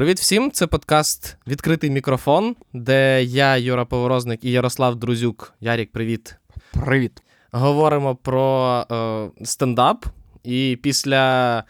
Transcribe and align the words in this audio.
Привіт 0.00 0.20
всім! 0.20 0.50
Це 0.50 0.66
подкаст 0.66 1.36
Відкритий 1.46 1.90
мікрофон, 1.90 2.56
де 2.72 3.24
я, 3.24 3.56
Юра 3.56 3.84
Поворозник 3.84 4.44
і 4.44 4.50
Ярослав 4.50 4.96
Друзюк. 4.96 5.54
Ярік, 5.60 5.92
привіт. 5.92 6.36
Привіт. 6.72 7.22
Говоримо 7.52 8.16
про 8.16 8.86
е, 8.92 9.44
стендап. 9.44 10.06
І 10.44 10.78
після 10.82 11.64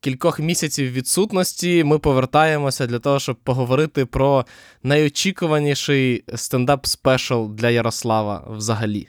кількох 0.00 0.40
місяців 0.40 0.92
відсутності 0.92 1.84
ми 1.84 1.98
повертаємося 1.98 2.86
для 2.86 2.98
того, 2.98 3.18
щоб 3.18 3.36
поговорити 3.36 4.06
про 4.06 4.46
найочікуваніший 4.82 6.24
стендап 6.34 6.86
спешл 6.86 7.46
для 7.54 7.70
Ярослава 7.70 8.46
взагалі. 8.50 9.08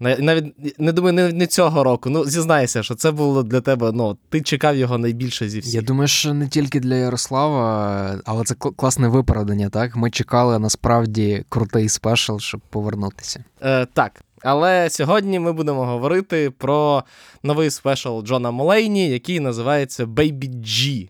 Навіть 0.00 0.78
не 0.80 0.92
думаю, 0.92 1.12
не, 1.14 1.32
не 1.32 1.46
цього 1.46 1.84
року. 1.84 2.10
Ну, 2.10 2.24
зізнайся, 2.24 2.82
що 2.82 2.94
це 2.94 3.10
було 3.10 3.42
для 3.42 3.60
тебе. 3.60 3.92
Ну, 3.92 4.16
ти 4.28 4.40
чекав 4.40 4.76
його 4.76 4.98
найбільше 4.98 5.48
зі 5.48 5.60
всіх. 5.60 5.74
Я 5.74 5.82
думаю, 5.82 6.08
що 6.08 6.34
не 6.34 6.48
тільки 6.48 6.80
для 6.80 6.94
Ярослава, 6.94 8.20
але 8.24 8.44
це 8.44 8.54
класне 8.54 9.08
виправдання, 9.08 9.68
так? 9.68 9.96
Ми 9.96 10.10
чекали 10.10 10.58
насправді 10.58 11.44
крутий 11.48 11.88
спешл, 11.88 12.36
щоб 12.38 12.60
повернутися. 12.70 13.44
Е, 13.62 13.86
Так. 13.92 14.22
Але 14.42 14.90
сьогодні 14.90 15.38
ми 15.38 15.52
будемо 15.52 15.86
говорити 15.86 16.50
про 16.50 17.04
новий 17.42 17.70
спешл 17.70 18.20
Джона 18.22 18.50
Молейні, 18.50 19.08
який 19.08 19.40
називається 19.40 20.04
Baby 20.04 20.48
G. 20.48 21.08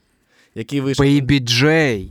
Який 0.55 0.81
вийшов... 0.81 1.07
Baby 1.07 1.43
J. 1.43 2.09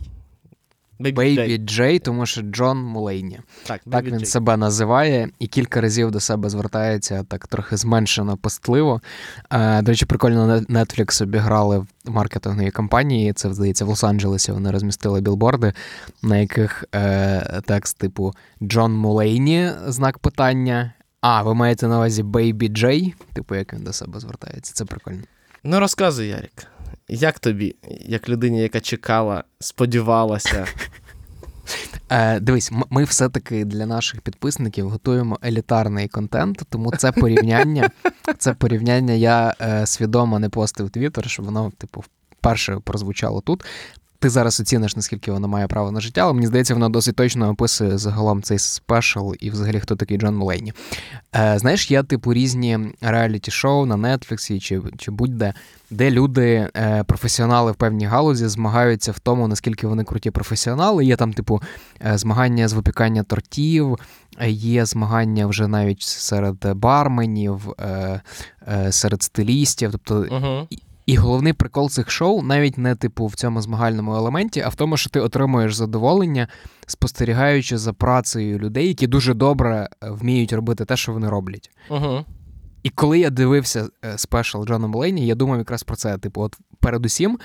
Бейбі 0.99 1.57
Джей, 1.57 1.99
тому 1.99 2.25
що 2.25 2.41
Джон 2.41 2.77
Мулейні. 2.77 3.39
Так 3.65 3.81
так 3.91 4.05
він 4.05 4.15
J. 4.15 4.25
себе 4.25 4.57
називає 4.57 5.29
і 5.39 5.47
кілька 5.47 5.81
разів 5.81 6.11
до 6.11 6.19
себе 6.19 6.49
звертається 6.49 7.23
так 7.23 7.47
трохи 7.47 7.77
зменшено 7.77 8.37
постливо. 8.37 9.01
Е, 9.51 9.81
До 9.81 9.91
речі, 9.91 10.05
прикольно 10.05 10.57
Netflix 10.59 11.23
обіграли 11.23 11.77
в 11.77 11.87
маркетинговій 12.11 12.71
кампанії. 12.71 13.33
Це 13.33 13.53
здається 13.53 13.85
в 13.85 13.89
Лос-Анджелесі. 13.89 14.51
Вони 14.51 14.71
розмістили 14.71 15.21
білборди, 15.21 15.73
на 16.23 16.37
яких 16.37 16.85
е, 16.95 17.61
текст 17.65 17.97
типу 17.97 18.33
Джон 18.63 18.93
Мулейні, 18.93 19.71
знак 19.87 20.19
питання. 20.19 20.93
А, 21.21 21.43
ви 21.43 21.53
маєте 21.53 21.87
на 21.87 21.95
увазі 21.95 22.23
Бейбі 22.23 22.67
Джей? 22.67 23.15
Типу, 23.33 23.55
як 23.55 23.73
він 23.73 23.83
до 23.83 23.93
себе 23.93 24.19
звертається. 24.19 24.73
Це 24.73 24.85
прикольно. 24.85 25.21
Ну 25.63 25.79
розказуй, 25.79 26.27
Ярік. 26.27 26.67
Як 27.09 27.39
тобі, 27.39 27.75
як 28.05 28.29
людині, 28.29 28.61
яка 28.61 28.79
чекала, 28.79 29.43
сподівалася? 29.59 30.65
Е, 32.09 32.39
Дивись, 32.39 32.71
ми 32.89 33.03
все-таки 33.03 33.65
для 33.65 33.85
наших 33.85 34.21
підписників 34.21 34.89
готуємо 34.89 35.39
елітарний 35.43 36.07
контент, 36.07 36.61
тому 36.69 36.91
це 36.91 37.11
порівняння. 37.11 37.89
Це 38.37 38.53
порівняння 38.53 39.13
я 39.13 39.53
е, 39.61 39.85
свідомо 39.85 40.39
не 40.39 40.49
постив 40.49 40.89
Твіттер, 40.89 41.29
щоб 41.29 41.45
воно, 41.45 41.71
типу, 41.77 42.03
вперше 42.31 42.79
прозвучало 42.83 43.41
тут. 43.41 43.65
Ти 44.19 44.29
зараз 44.29 44.59
оціниш, 44.59 44.95
наскільки 44.95 45.31
воно 45.31 45.47
має 45.47 45.67
право 45.67 45.91
на 45.91 46.01
життя, 46.01 46.21
але 46.21 46.33
мені 46.33 46.47
здається, 46.47 46.73
воно 46.73 46.89
досить 46.89 47.15
точно 47.15 47.49
описує 47.49 47.97
загалом 47.97 48.41
цей 48.41 48.59
спешл 48.59 49.31
і 49.39 49.49
взагалі 49.49 49.79
хто 49.79 49.95
такий 49.95 50.17
Джон 50.17 50.35
Мулейні. 50.35 50.73
Е, 51.35 51.59
Знаєш, 51.59 51.91
є 51.91 52.03
типу 52.03 52.33
різні 52.33 52.79
реаліті-шоу 53.01 53.85
на 53.85 54.17
Нетфліксі 54.17 54.59
чи 54.59 54.81
чи 54.97 55.11
будь-де, 55.11 55.53
де 55.89 56.11
люди, 56.11 56.69
е, 56.77 57.03
професіонали 57.03 57.71
в 57.71 57.75
певній 57.75 58.05
галузі, 58.05 58.47
змагаються 58.47 59.11
в 59.11 59.19
тому, 59.19 59.47
наскільки 59.47 59.87
вони 59.87 60.03
круті 60.03 60.31
професіонали. 60.31 61.05
Є 61.05 61.15
там, 61.15 61.33
типу, 61.33 61.61
е, 62.05 62.17
змагання 62.17 62.67
з 62.67 62.73
випікання 62.73 63.23
тортів, 63.23 63.97
є 64.47 64.85
змагання 64.85 65.47
вже 65.47 65.67
навіть 65.67 66.01
серед 66.01 66.73
барменів, 66.75 67.73
е, 67.79 68.21
е, 68.67 68.91
серед 68.91 69.23
стилістів. 69.23 69.91
Тобто. 69.91 70.15
Uh-huh. 70.15 70.67
І 71.05 71.15
головний 71.15 71.53
прикол 71.53 71.89
цих 71.89 72.09
шоу 72.11 72.41
навіть 72.41 72.77
не 72.77 72.95
типу 72.95 73.25
в 73.25 73.35
цьому 73.35 73.61
змагальному 73.61 74.15
елементі, 74.15 74.61
а 74.61 74.69
в 74.69 74.75
тому, 74.75 74.97
що 74.97 75.09
ти 75.09 75.19
отримуєш 75.19 75.75
задоволення, 75.75 76.47
спостерігаючи 76.87 77.77
за 77.77 77.93
працею 77.93 78.59
людей, 78.59 78.87
які 78.87 79.07
дуже 79.07 79.33
добре 79.33 79.89
е, 80.03 80.09
вміють 80.09 80.53
робити 80.53 80.85
те, 80.85 80.97
що 80.97 81.13
вони 81.13 81.29
роблять. 81.29 81.71
Угу. 81.89 82.25
І 82.83 82.89
коли 82.89 83.19
я 83.19 83.29
дивився 83.29 83.87
е, 84.05 84.17
спешл 84.17 84.63
Джона 84.65 84.87
Молейні, 84.87 85.27
я 85.27 85.35
думав 85.35 85.57
якраз 85.57 85.83
про 85.83 85.95
це. 85.95 86.17
Типу, 86.17 86.41
от 86.41 86.57
передусім, 86.79 87.39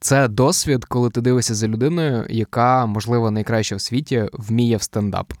це 0.00 0.28
досвід, 0.28 0.84
коли 0.84 1.10
ти 1.10 1.20
дивишся 1.20 1.54
за 1.54 1.68
людиною, 1.68 2.26
яка, 2.28 2.86
можливо, 2.86 3.30
найкраща 3.30 3.76
в 3.76 3.80
світі 3.80 4.28
вміє 4.32 4.76
в 4.76 4.82
стендап. 4.82 5.32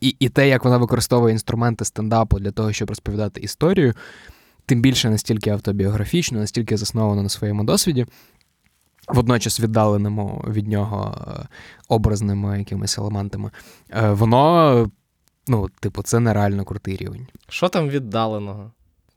І, 0.00 0.16
І 0.18 0.28
те, 0.28 0.48
як 0.48 0.64
вона 0.64 0.78
використовує 0.78 1.32
інструменти 1.32 1.84
стендапу 1.84 2.38
для 2.38 2.50
того, 2.50 2.72
щоб 2.72 2.88
розповідати 2.88 3.40
історію 3.40 3.94
тим 4.70 4.80
більше 4.80 5.10
настільки 5.10 5.50
автобіографічно, 5.50 6.38
настільки 6.38 6.76
засновано 6.76 7.22
на 7.22 7.28
своєму 7.28 7.64
досвіді, 7.64 8.06
водночас 9.08 9.60
віддаленому 9.60 10.44
від 10.48 10.68
нього 10.68 11.18
е, 11.28 11.48
образними 11.88 12.58
якимись 12.58 12.98
елементами, 12.98 13.50
е, 13.90 14.10
воно, 14.10 14.90
ну, 15.48 15.68
типу, 15.80 16.02
це 16.02 16.20
нереально 16.20 16.64
крутий 16.64 16.96
рівень. 16.96 17.26
Що 17.48 17.68
там 17.68 17.88
віддаленого? 17.88 18.72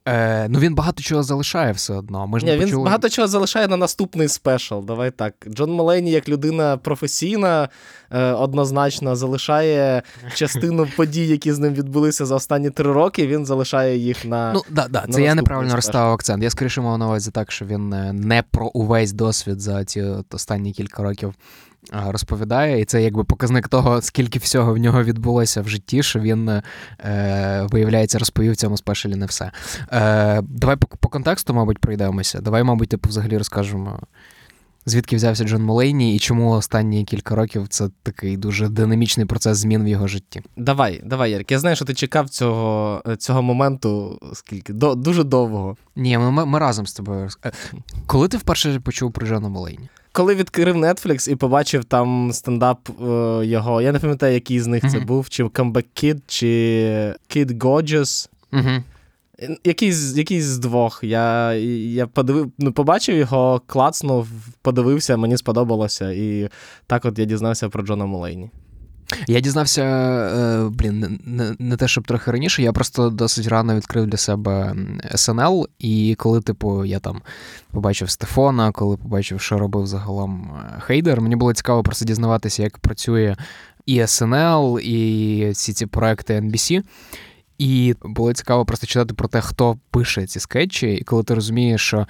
Е, 0.08 0.48
Ну 0.48 0.58
він 0.58 0.74
багато 0.74 1.02
чого 1.02 1.22
залишає 1.22 1.72
все 1.72 1.94
одно. 1.94 2.26
Ми 2.26 2.40
ж 2.40 2.44
Ні, 2.46 2.50
не 2.52 2.58
Він 2.58 2.64
почули... 2.64 2.84
багато 2.84 3.08
чого 3.08 3.28
залишає 3.28 3.68
на 3.68 3.76
наступний 3.76 4.28
спешл. 4.28 4.80
Давай 4.80 5.10
так. 5.10 5.34
Джон 5.48 5.72
Малейні, 5.72 6.10
як 6.10 6.28
людина 6.28 6.76
професійна, 6.76 7.68
е, 8.10 8.32
однозначно 8.32 9.16
залишає 9.16 10.02
частину 10.34 10.88
подій, 10.96 11.26
які 11.26 11.52
з 11.52 11.58
ним 11.58 11.74
відбулися 11.74 12.26
за 12.26 12.34
останні 12.34 12.70
три 12.70 12.92
роки. 12.92 13.26
Він 13.26 13.46
залишає 13.46 13.98
їх 13.98 14.24
на. 14.24 14.52
Ну 14.52 14.62
да, 14.70 14.88
да. 14.88 15.04
Це 15.10 15.22
я 15.22 15.34
неправильно 15.34 15.76
розставив 15.76 16.12
акцент. 16.12 16.42
Я 16.42 16.50
скоріше 16.50 16.80
мав 16.80 16.98
на 16.98 17.06
увазі 17.06 17.30
так, 17.30 17.52
що 17.52 17.64
він 17.64 17.92
е, 17.92 18.12
не 18.12 18.42
про 18.50 18.66
увесь 18.66 19.12
досвід 19.12 19.60
за 19.60 19.84
ці 19.84 20.04
останні 20.30 20.72
кілька 20.72 21.02
років 21.02 21.34
розповідає, 21.92 22.80
і 22.80 22.84
це 22.84 23.02
якби 23.02 23.24
показник 23.24 23.68
того, 23.68 24.02
скільки 24.02 24.38
всього 24.38 24.74
в 24.74 24.78
нього 24.78 25.02
відбулося 25.02 25.60
в 25.60 25.68
житті, 25.68 26.02
що 26.02 26.20
він, 26.20 26.48
е, 26.48 26.62
виявляється, 27.70 28.18
розповів 28.18 28.52
в 28.52 28.56
цьому 28.56 28.76
спешалі 28.76 29.14
не 29.14 29.26
все. 29.26 29.50
Е, 29.92 30.42
Давай 30.42 30.76
по, 30.76 30.86
по 30.86 31.08
контексту, 31.08 31.54
мабуть, 31.54 31.78
пройдемося. 31.78 32.40
Давай, 32.40 32.62
мабуть, 32.62 32.88
типу, 32.88 33.08
взагалі 33.08 33.38
розкажемо. 33.38 34.00
Звідки 34.86 35.16
взявся 35.16 35.44
Джон 35.44 35.62
Молейні 35.62 36.16
і 36.16 36.18
чому 36.18 36.50
останні 36.50 37.04
кілька 37.04 37.34
років 37.34 37.68
це 37.68 37.88
такий 38.02 38.36
дуже 38.36 38.68
динамічний 38.68 39.26
процес 39.26 39.58
змін 39.58 39.84
в 39.84 39.88
його 39.88 40.06
житті? 40.06 40.42
Давай, 40.56 41.02
давай, 41.04 41.30
Ярик. 41.30 41.50
Я 41.50 41.58
знаю, 41.58 41.76
що 41.76 41.84
ти 41.84 41.94
чекав 41.94 42.28
цього 42.28 43.02
цього 43.18 43.42
моменту 43.42 44.18
скільки 44.32 44.72
До, 44.72 44.94
дуже 44.94 45.24
довго. 45.24 45.76
Ні, 45.96 46.18
ми, 46.18 46.46
ми 46.46 46.58
разом 46.58 46.86
з 46.86 46.92
тобою. 46.92 47.28
Е, 47.44 47.52
коли 48.06 48.28
ти 48.28 48.36
вперше 48.36 48.80
почув 48.80 49.12
про 49.12 49.26
Джона 49.26 49.48
Молейні? 49.48 49.88
Коли 50.14 50.34
відкрив 50.34 50.76
Netflix 50.76 51.30
і 51.30 51.36
побачив 51.36 51.84
там 51.84 52.32
стендап 52.32 52.88
е, 52.88 53.46
його, 53.46 53.82
я 53.82 53.92
не 53.92 53.98
пам'ятаю, 53.98 54.34
який 54.34 54.60
з 54.60 54.66
них 54.66 54.90
це 54.90 55.00
був, 55.00 55.28
чи 55.28 55.44
Comeback 55.44 55.84
Kid, 56.02 56.20
чи 56.26 56.46
Kid 57.30 57.58
Gorgeous. 57.58 58.28
mm 58.52 58.82
Якийсь 59.64 60.16
якийсь 60.16 60.44
з 60.44 60.58
двох. 60.58 61.00
Я 61.02 61.52
я 61.52 62.06
подивив, 62.06 62.52
ну, 62.58 62.72
побачив 62.72 63.16
його, 63.16 63.62
клацнув, 63.66 64.28
подивився, 64.62 65.16
мені 65.16 65.36
сподобалося. 65.36 66.12
І 66.12 66.48
так 66.86 67.04
от 67.04 67.18
я 67.18 67.24
дізнався 67.24 67.68
про 67.68 67.82
Джона 67.82 68.06
Мулейні. 68.06 68.50
Я 69.26 69.40
дізнався, 69.40 69.82
е, 69.82 70.68
блін, 70.68 71.20
не, 71.58 71.76
те, 71.76 71.88
щоб 71.88 72.06
трохи 72.06 72.30
раніше, 72.30 72.62
я 72.62 72.72
просто 72.72 73.10
досить 73.10 73.48
рано 73.48 73.76
відкрив 73.76 74.06
для 74.06 74.16
себе 74.16 74.74
СНЛ, 75.14 75.68
і 75.78 76.14
коли, 76.18 76.40
типу, 76.40 76.84
я 76.84 76.98
там 76.98 77.22
побачив 77.70 78.10
Стефона, 78.10 78.72
коли 78.72 78.96
побачив, 78.96 79.40
що 79.40 79.58
робив 79.58 79.86
загалом 79.86 80.52
е, 80.56 80.80
Хейдер, 80.80 81.20
мені 81.20 81.36
було 81.36 81.54
цікаво 81.54 81.82
просто 81.82 82.04
дізнаватися, 82.04 82.62
як 82.62 82.78
працює 82.78 83.36
і 83.86 84.06
СНЛ, 84.06 84.80
і 84.80 85.50
всі 85.50 85.72
ці 85.72 85.86
проекти 85.86 86.40
NBC. 86.40 86.82
І 87.58 87.94
було 88.02 88.32
цікаво 88.32 88.64
просто 88.64 88.86
читати 88.86 89.14
про 89.14 89.28
те, 89.28 89.40
хто 89.40 89.78
пише 89.90 90.26
ці 90.26 90.40
скетчі, 90.40 90.94
і 90.94 91.04
коли 91.04 91.22
ти 91.22 91.34
розумієш, 91.34 91.80
що 91.80 92.06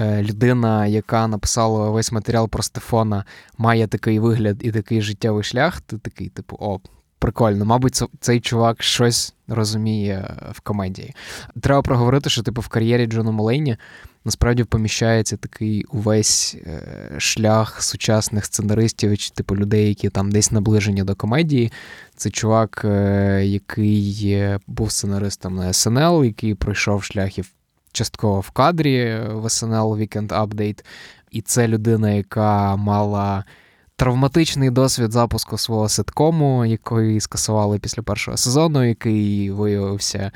людина, 0.00 0.86
яка 0.86 1.26
написала 1.26 1.90
весь 1.90 2.12
матеріал 2.12 2.48
про 2.48 2.62
Стефона, 2.62 3.24
має 3.58 3.86
такий 3.86 4.18
вигляд 4.18 4.56
і 4.60 4.72
такий 4.72 5.02
життєвий 5.02 5.44
шлях, 5.44 5.80
ти 5.80 5.98
такий, 5.98 6.28
типу, 6.28 6.56
о, 6.60 6.80
прикольно, 7.18 7.64
мабуть, 7.64 8.02
цей 8.20 8.40
чувак 8.40 8.82
щось 8.82 9.34
розуміє 9.48 10.36
в 10.52 10.60
комедії. 10.60 11.14
Треба 11.60 11.82
проговорити, 11.82 12.30
що 12.30 12.42
типу 12.42 12.60
в 12.60 12.68
кар'єрі 12.68 13.06
Джона 13.06 13.30
Молейні 13.30 13.76
насправді 14.24 14.64
поміщається 14.64 15.36
такий 15.36 15.84
увесь 15.84 16.56
е, 16.66 17.14
шлях 17.18 17.82
сучасних 17.82 18.44
сценаристів, 18.44 19.18
чи 19.18 19.30
типу 19.30 19.56
людей, 19.56 19.88
які 19.88 20.08
там 20.08 20.32
десь 20.32 20.52
наближені 20.52 21.02
до 21.02 21.14
комедії. 21.14 21.72
Це 22.16 22.30
чувак, 22.30 22.82
е, 22.84 23.42
який 23.44 24.38
був 24.66 24.92
сценаристом 24.92 25.54
на 25.54 25.72
СНЛ, 25.72 26.24
який 26.24 26.54
пройшов 26.54 27.04
шляхів 27.04 27.50
частково 27.92 28.40
в 28.40 28.50
кадрі 28.50 29.18
в 29.32 29.44
SNL 29.44 29.96
Weekend 29.98 30.28
Update. 30.28 30.84
І 31.30 31.40
це 31.42 31.68
людина, 31.68 32.10
яка 32.10 32.76
мала 32.76 33.44
травматичний 33.96 34.70
досвід 34.70 35.12
запуску 35.12 35.58
свого 35.58 35.88
ситкому, 35.88 36.64
який 36.64 37.20
скасували 37.20 37.78
після 37.78 38.02
першого 38.02 38.36
сезону, 38.36 38.84
який 38.84 39.50
виявився 39.50 40.32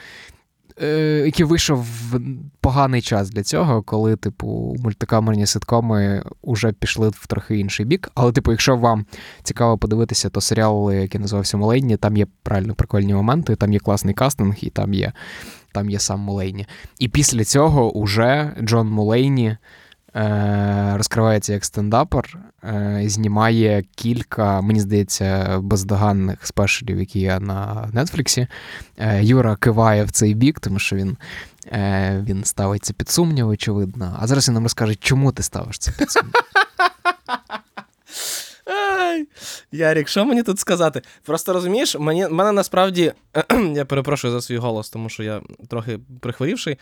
е, 0.83 1.23
який 1.27 1.47
вийшов 1.47 1.79
в 1.79 2.21
поганий 2.61 3.03
час 3.03 3.31
для 3.31 3.43
цього, 3.43 3.83
коли, 3.83 4.17
типу, 4.17 4.77
мультикамерні 4.79 5.47
ситкоми 5.47 6.25
вже 6.45 6.73
пішли 6.73 7.09
в 7.09 7.27
трохи 7.27 7.59
інший 7.59 7.87
бік. 7.87 8.11
Але, 8.15 8.33
типу, 8.33 8.51
якщо 8.51 8.77
вам 8.77 9.07
цікаво 9.43 9.79
подивитися, 9.79 10.31
то 10.31 10.41
серіал, 10.41 10.93
який 10.93 11.21
називався 11.21 11.57
Мулейні, 11.57 11.97
там 11.97 12.17
є 12.17 12.27
правильно 12.43 12.75
прикольні 12.75 13.15
моменти, 13.15 13.57
там 13.57 13.73
є 13.73 13.79
класний 13.79 14.15
кастинг, 14.15 14.57
і 14.61 14.71
там 14.71 14.95
є 14.95 15.13
там 15.77 15.91
є 15.91 15.99
сам 15.99 16.21
Мулейні. 16.21 16.67
І 16.99 17.09
після 17.09 17.45
цього 17.45 17.93
уже 17.93 18.53
Джон 18.61 18.89
Мулейні 18.89 19.57
е, 20.17 20.95
розкривається 20.97 21.53
як 21.53 21.65
стендапер, 21.65 22.39
е, 22.65 23.03
знімає 23.07 23.85
кілька, 23.95 24.61
мені 24.61 24.81
здається, 24.81 25.59
бездоганних 25.63 26.47
спешелів, 26.47 26.99
які 26.99 27.21
є 27.21 27.41
на 27.41 27.89
Нетфліксі. 27.93 28.47
Е, 28.99 29.25
Юра 29.25 29.57
киває 29.57 30.05
в 30.05 30.11
цей 30.11 30.35
бік, 30.35 30.61
тому 30.61 30.79
що 30.79 30.97
він. 30.97 31.17
Е, 31.73 32.25
він 32.27 32.45
ставиться 32.45 32.93
під 32.93 33.09
сумнів, 33.09 33.49
очевидно. 33.49 34.17
А 34.21 34.27
зараз 34.27 34.49
він 34.49 34.55
нам 34.55 34.63
розкаже, 34.63 34.95
чому 34.95 35.33
ти 35.33 35.43
ставиш 35.43 35.79
це 35.79 35.93
під 35.99 36.11
сумнів. 36.11 36.33
Ярік, 39.73 40.09
що 40.09 40.25
мені 40.25 40.43
тут 40.43 40.59
сказати? 40.59 41.03
Просто 41.23 41.53
розумієш, 41.53 41.97
мені, 41.99 42.29
мене 42.29 42.53
насправді, 42.53 43.13
я 43.75 43.85
перепрошую 43.85 44.33
за 44.33 44.41
свій 44.41 44.57
голос, 44.57 44.91
тому 44.91 45.09
що 45.09 45.23
я 45.23 45.41
трохи 45.69 45.99
прихворівший. 46.21 46.79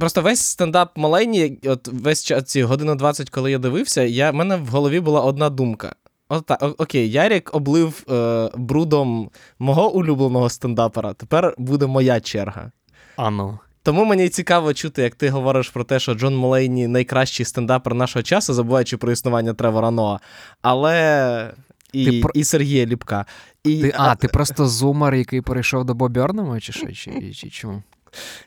Просто 0.00 0.22
весь 0.22 0.40
стендап 0.40 0.98
маленький, 0.98 1.60
от 1.64 1.88
весь 1.88 2.32
ці 2.44 2.62
години 2.62 2.94
20, 2.94 3.30
коли 3.30 3.50
я 3.50 3.58
дивився, 3.58 4.02
я, 4.02 4.30
в 4.30 4.34
мене 4.34 4.56
в 4.56 4.66
голові 4.66 5.00
була 5.00 5.20
одна 5.20 5.50
думка. 5.50 5.94
От, 6.28 6.50
окей, 6.78 7.10
Ярік 7.10 7.54
облив 7.54 8.04
е, 8.10 8.50
брудом 8.54 9.30
мого 9.58 9.94
улюбленого 9.94 10.48
стендапера. 10.48 11.12
Тепер 11.12 11.54
буде 11.58 11.86
моя 11.86 12.20
черга. 12.20 12.72
А 13.16 13.30
ну. 13.30 13.58
Тому 13.86 14.04
мені 14.04 14.28
цікаво 14.28 14.74
чути, 14.74 15.02
як 15.02 15.14
ти 15.14 15.30
говориш 15.30 15.68
про 15.68 15.84
те, 15.84 15.98
що 15.98 16.14
Джон 16.14 16.36
Молейні 16.36 16.86
найкращий 16.86 17.46
стендапер 17.46 17.94
нашого 17.94 18.22
часу, 18.22 18.54
забуваючи 18.54 18.96
про 18.96 19.12
існування 19.12 19.54
Тревора 19.54 19.90
Ноа. 19.90 20.18
Але. 20.62 21.54
І 21.92 22.20
про... 22.20 22.30
і 22.34 22.44
Сергія 22.44 22.86
Ліпка. 22.86 23.26
І... 23.64 23.82
Ти, 23.82 23.92
А, 23.96 24.14
ти 24.14 24.28
просто 24.28 24.66
зумер, 24.66 25.14
який 25.14 25.40
перейшов 25.40 25.84
до 25.84 25.94
Боберному, 25.94 26.60
чи 26.60 26.72
що? 26.72 26.92
Чи, 26.92 27.32
чи 27.32 27.50
чому? 27.50 27.82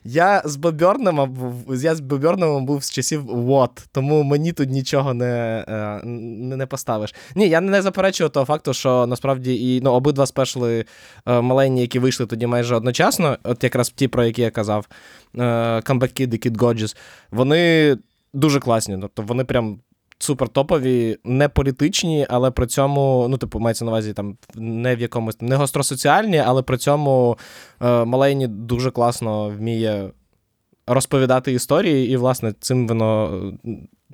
Я 0.04 0.42
з 0.44 0.56
Бобернема 0.56 1.28
я 1.68 1.94
з 1.94 2.00
Бобернемом 2.00 2.66
був 2.66 2.84
з 2.84 2.90
часів 2.90 3.24
Вот, 3.26 3.70
тому 3.92 4.22
мені 4.22 4.52
тут 4.52 4.70
нічого 4.70 5.14
не 5.14 5.64
не, 6.04 6.56
не 6.56 6.66
поставиш. 6.66 7.14
Ні, 7.34 7.48
я 7.48 7.60
не 7.60 7.82
заперечую 7.82 8.30
того 8.30 8.46
факту, 8.46 8.74
що 8.74 9.06
насправді 9.06 9.76
і 9.76 9.80
ну, 9.80 9.92
обидва 9.92 10.26
спешли 10.26 10.84
е, 11.26 11.40
маленькі, 11.40 11.80
які 11.80 11.98
вийшли 11.98 12.26
тоді 12.26 12.46
майже 12.46 12.76
одночасно, 12.76 13.38
от 13.42 13.64
якраз 13.64 13.90
ті, 13.90 14.08
про 14.08 14.24
які 14.24 14.42
я 14.42 14.50
казав, 14.50 14.88
е, 15.36 15.40
Comeback 15.80 16.20
Kid 16.20 16.34
і 16.34 16.50
Kid 16.50 16.56
Gorgeous, 16.56 16.96
вони 17.30 17.96
дуже 18.32 18.60
класні. 18.60 18.98
Тобто 19.00 19.22
вони 19.22 19.44
прям 19.44 19.78
супер 20.22 20.48
топові, 20.48 21.18
не 21.24 21.48
політичні, 21.48 22.26
але 22.30 22.50
при 22.50 22.66
цьому, 22.66 23.26
ну, 23.30 23.38
типу, 23.38 23.60
мається 23.60 23.84
на 23.84 23.90
увазі 23.90 24.12
там 24.12 24.36
не 24.54 24.96
в 24.96 25.00
якомусь 25.00 25.40
не 25.40 25.56
гостросоціальні, 25.56 26.38
але 26.38 26.62
при 26.62 26.76
цьому 26.76 27.38
е, 27.82 28.04
Малейні 28.04 28.46
дуже 28.48 28.90
класно 28.90 29.50
вміє 29.50 30.10
розповідати 30.86 31.52
історії, 31.52 32.12
і, 32.12 32.16
власне, 32.16 32.54
цим 32.60 32.88
воно. 32.88 33.40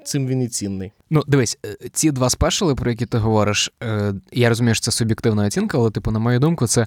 Цим 0.05 0.27
він 0.27 0.43
і 0.43 0.49
цінний. 0.49 0.93
Ну, 1.11 1.23
дивись, 1.27 1.59
е, 1.67 1.89
ці 1.93 2.11
два 2.11 2.31
спешали, 2.31 2.75
про 2.75 2.91
які 2.91 3.07
ти 3.07 3.19
говориш, 3.19 3.73
е, 3.83 4.15
я 4.33 4.49
розумію, 4.49 4.75
що 4.75 4.85
це 4.85 4.91
суб'єктивна 4.91 5.47
оцінка, 5.47 5.79
але, 5.79 5.91
типу, 5.91 6.11
на 6.11 6.19
мою 6.19 6.41
думку, 6.41 6.67
це 6.67 6.87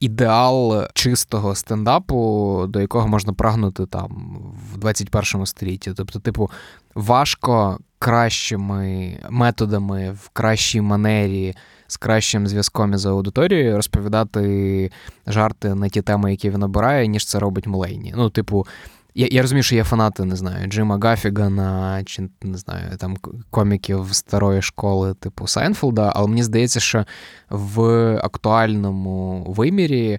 ідеал 0.00 0.86
чистого 0.94 1.54
стендапу, 1.54 2.64
до 2.68 2.80
якого 2.80 3.08
можна 3.08 3.32
прагнути 3.32 3.86
там 3.86 4.38
в 4.72 4.78
21 4.78 5.46
столітті. 5.46 5.92
Тобто, 5.96 6.18
типу, 6.18 6.50
важко 6.94 7.78
кращими 8.04 9.16
методами, 9.30 10.10
в 10.10 10.28
кращій 10.28 10.80
манері, 10.80 11.54
з 11.86 11.96
кращим 11.96 12.46
зв'язком 12.46 12.94
із 12.94 13.06
аудиторією 13.06 13.76
розповідати 13.76 14.90
жарти 15.26 15.74
на 15.74 15.88
ті 15.88 16.02
теми, 16.02 16.30
які 16.30 16.50
він 16.50 16.62
обирає, 16.62 17.06
ніж 17.06 17.26
це 17.26 17.38
робить 17.38 17.66
Мулейні. 17.66 18.14
Ну, 18.16 18.30
типу, 18.30 18.66
я 19.14 19.28
я 19.30 19.42
розумію, 19.42 19.62
що 19.62 19.74
є 19.74 19.84
фанати, 19.84 20.24
не 20.24 20.36
знаю, 20.36 20.66
Джима 20.66 20.98
Гафігана 21.02 22.02
чи 22.04 22.28
не 22.42 22.58
знаю, 22.58 22.96
там 22.98 23.16
коміків 23.50 24.08
старої 24.10 24.62
школи, 24.62 25.14
типу 25.14 25.46
Сайнфелда, 25.46 26.12
але 26.14 26.28
мені 26.28 26.42
здається, 26.42 26.80
що 26.80 27.04
в 27.50 27.82
актуальному 28.16 29.44
вимірі 29.48 30.18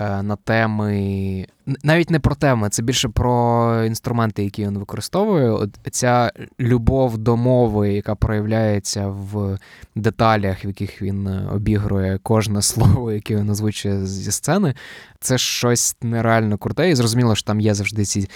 е, 0.00 0.22
на 0.22 0.36
теми 0.36 1.46
навіть 1.66 2.10
не 2.10 2.20
про 2.20 2.34
теми, 2.34 2.68
це 2.68 2.82
більше 2.82 3.08
про 3.08 3.84
інструменти, 3.84 4.44
які 4.44 4.62
він 4.62 4.78
використовує. 4.78 5.50
От 5.50 5.70
Ця 5.90 6.32
любов 6.60 7.18
до 7.18 7.36
мови, 7.36 7.92
яка 7.92 8.14
проявляється 8.14 9.06
в 9.08 9.58
деталях, 9.96 10.64
в 10.64 10.66
яких 10.66 11.02
він 11.02 11.26
обігрує 11.26 12.18
кожне 12.22 12.62
слово, 12.70 13.12
яке 13.12 13.36
він 13.36 13.50
озвучує 13.50 14.06
зі 14.06 14.32
сцени, 14.32 14.74
це 15.20 15.38
щось 15.38 15.96
нереально 16.02 16.58
круте. 16.58 16.90
І 16.90 16.94
зрозуміло, 16.94 17.34
що 17.34 17.46
там 17.46 17.60
є 17.60 17.74
завжди 17.74 18.04
ці 18.04 18.28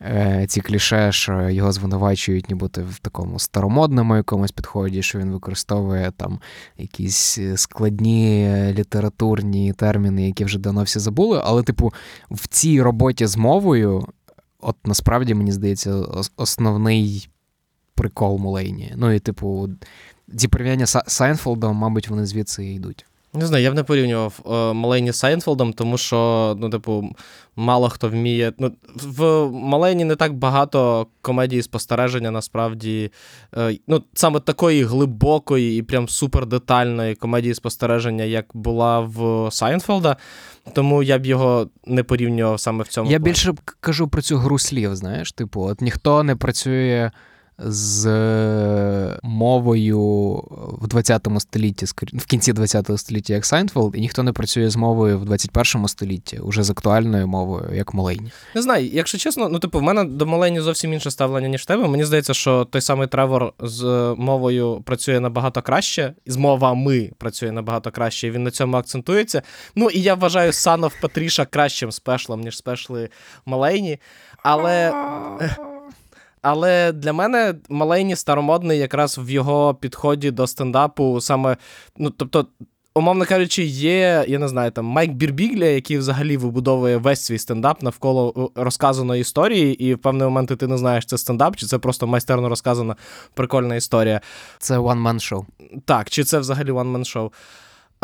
е, 0.00 0.46
ці 0.48 0.60
кліше, 0.60 1.12
що 1.12 1.48
його 1.50 1.72
звинувачують, 1.72 2.48
нібито 2.48 2.82
в 2.90 2.98
такому 2.98 3.38
старомодному 3.38 4.16
якомусь 4.16 4.52
підході, 4.52 5.02
що 5.02 5.18
він 5.18 5.30
використовує 5.30 6.12
там 6.16 6.40
якісь 6.78 7.38
складні 7.56 8.54
літературні 8.72 9.72
терміни, 9.72 10.26
які 10.26 10.44
вже 10.44 10.58
давно 10.58 10.82
всі 10.82 10.98
забули. 10.98 11.40
Але, 11.44 11.62
типу, 11.62 11.92
в 12.30 12.48
цій 12.48 12.71
цій 12.72 12.82
роботі 12.82 13.26
з 13.26 13.36
мовою, 13.36 14.06
от 14.60 14.76
насправді 14.84 15.34
мені 15.34 15.52
здається, 15.52 15.94
основний 16.36 17.28
прикол 17.94 18.38
Мулейні. 18.38 18.92
Ну 18.96 19.12
і, 19.12 19.18
типу, 19.18 19.68
ці 20.36 20.48
порівняння 20.48 20.86
з 20.86 20.96
Сайнфолдом, 21.06 21.76
мабуть, 21.76 22.08
вони 22.08 22.26
звідси 22.26 22.64
і 22.64 22.74
йдуть. 22.74 23.06
Не 23.34 23.46
знаю, 23.46 23.64
я 23.64 23.70
б 23.70 23.74
не 23.74 23.82
порівнював 23.82 24.40
е, 24.46 24.72
Малейні 24.72 25.12
з 25.12 25.16
Сайнфелдом, 25.16 25.72
тому 25.72 25.98
що, 25.98 26.54
ну, 26.60 26.70
типу, 26.70 27.16
мало 27.56 27.88
хто 27.88 28.08
вміє. 28.08 28.52
Ну, 28.58 28.72
В 28.94 29.48
Малейні 29.50 30.04
не 30.04 30.16
так 30.16 30.34
багато 30.34 31.06
комедії 31.22 31.62
спостереження, 31.62 32.30
насправді. 32.30 33.10
Е, 33.56 33.78
ну, 33.86 34.02
Саме 34.14 34.40
такої 34.40 34.84
глибокої 34.84 35.78
і 35.78 35.82
прям 35.82 36.08
супердетальної 36.08 37.14
комедії 37.14 37.54
спостереження, 37.54 38.24
як 38.24 38.46
була 38.54 39.00
в 39.00 39.48
Сайнфелда. 39.50 40.16
Тому 40.72 41.02
я 41.02 41.18
б 41.18 41.26
його 41.26 41.68
не 41.86 42.02
порівнював 42.02 42.60
саме 42.60 42.84
в 42.84 42.88
цьому. 42.88 43.10
Я 43.10 43.15
в 43.15 43.18
плані. 43.18 43.30
більше 43.30 43.54
кажу 43.80 44.08
про 44.08 44.22
цю 44.22 44.36
гру 44.36 44.58
слів, 44.58 44.96
знаєш, 44.96 45.32
типу, 45.32 45.62
от 45.62 45.80
ніхто 45.80 46.22
не 46.22 46.36
працює 46.36 47.10
з 47.64 48.06
мовою 49.22 50.00
в 50.80 50.88
20 50.88 51.28
столітті, 51.38 51.86
в 52.12 52.26
кінці 52.26 52.52
20 52.52 52.90
століття, 52.96 53.34
як 53.34 53.46
Сайнфелд, 53.46 53.96
і 53.96 54.00
ніхто 54.00 54.22
не 54.22 54.32
працює 54.32 54.70
з 54.70 54.76
мовою 54.76 55.18
в 55.18 55.24
21 55.24 55.88
столітті, 55.88 56.38
уже 56.38 56.62
з 56.62 56.70
актуальною 56.70 57.28
мовою, 57.28 57.70
як 57.74 57.94
Молейні. 57.94 58.30
Не 58.54 58.62
знаю, 58.62 58.86
якщо 58.86 59.18
чесно, 59.18 59.48
ну 59.48 59.58
типу, 59.58 59.78
в 59.78 59.82
мене 59.82 60.04
до 60.04 60.26
Молейні 60.26 60.60
зовсім 60.60 60.92
інше 60.92 61.10
ставлення, 61.10 61.48
ніж 61.48 61.66
тебе. 61.66 61.88
Мені 61.88 62.04
здається, 62.04 62.34
що 62.34 62.64
той 62.64 62.80
самий 62.80 63.08
Тревор 63.08 63.52
з 63.60 64.14
мовою 64.18 64.82
працює 64.84 65.20
набагато 65.20 65.62
краще, 65.62 66.14
з 66.26 66.36
мовами 66.36 67.10
працює 67.18 67.52
набагато 67.52 67.90
краще, 67.90 68.26
і 68.26 68.30
він 68.30 68.42
на 68.42 68.50
цьому 68.50 68.76
акцентується. 68.76 69.42
Ну 69.76 69.90
і 69.90 70.00
я 70.00 70.14
вважаю 70.14 70.52
Санов 70.52 70.92
Патріша 71.00 71.44
кращим 71.44 71.92
спешлом, 71.92 72.40
ніж 72.40 72.56
спешли 72.56 73.08
Малейні. 73.46 73.98
Але. 74.42 74.92
Але 76.42 76.92
для 76.92 77.12
мене 77.12 77.54
Малейні 77.68 78.16
старомодний 78.16 78.78
якраз 78.78 79.18
в 79.18 79.30
його 79.30 79.74
підході 79.74 80.30
до 80.30 80.46
стендапу 80.46 81.20
саме. 81.20 81.56
Ну, 81.96 82.10
тобто, 82.10 82.46
умовно 82.94 83.24
кажучи, 83.24 83.62
є, 83.64 84.24
я 84.28 84.38
не 84.38 84.48
знаю, 84.48 84.70
там 84.70 84.84
Майк 84.84 85.12
Бірбігля, 85.12 85.64
який 85.64 85.98
взагалі 85.98 86.36
вибудовує 86.36 86.96
весь 86.96 87.24
свій 87.24 87.38
стендап 87.38 87.82
навколо 87.82 88.50
розказаної 88.54 89.20
історії, 89.20 89.84
і 89.84 89.94
в 89.94 89.98
певний 89.98 90.24
момент 90.24 90.58
ти 90.58 90.66
не 90.66 90.78
знаєш, 90.78 91.06
це 91.06 91.18
стендап, 91.18 91.56
чи 91.56 91.66
це 91.66 91.78
просто 91.78 92.06
майстерно 92.06 92.48
розказана 92.48 92.96
прикольна 93.34 93.74
історія. 93.74 94.20
Це 94.58 94.78
one-man 94.78 95.14
show. 95.14 95.44
Так, 95.84 96.10
чи 96.10 96.24
це 96.24 96.38
взагалі 96.38 96.70
one-man 96.70 97.16
show. 97.16 97.30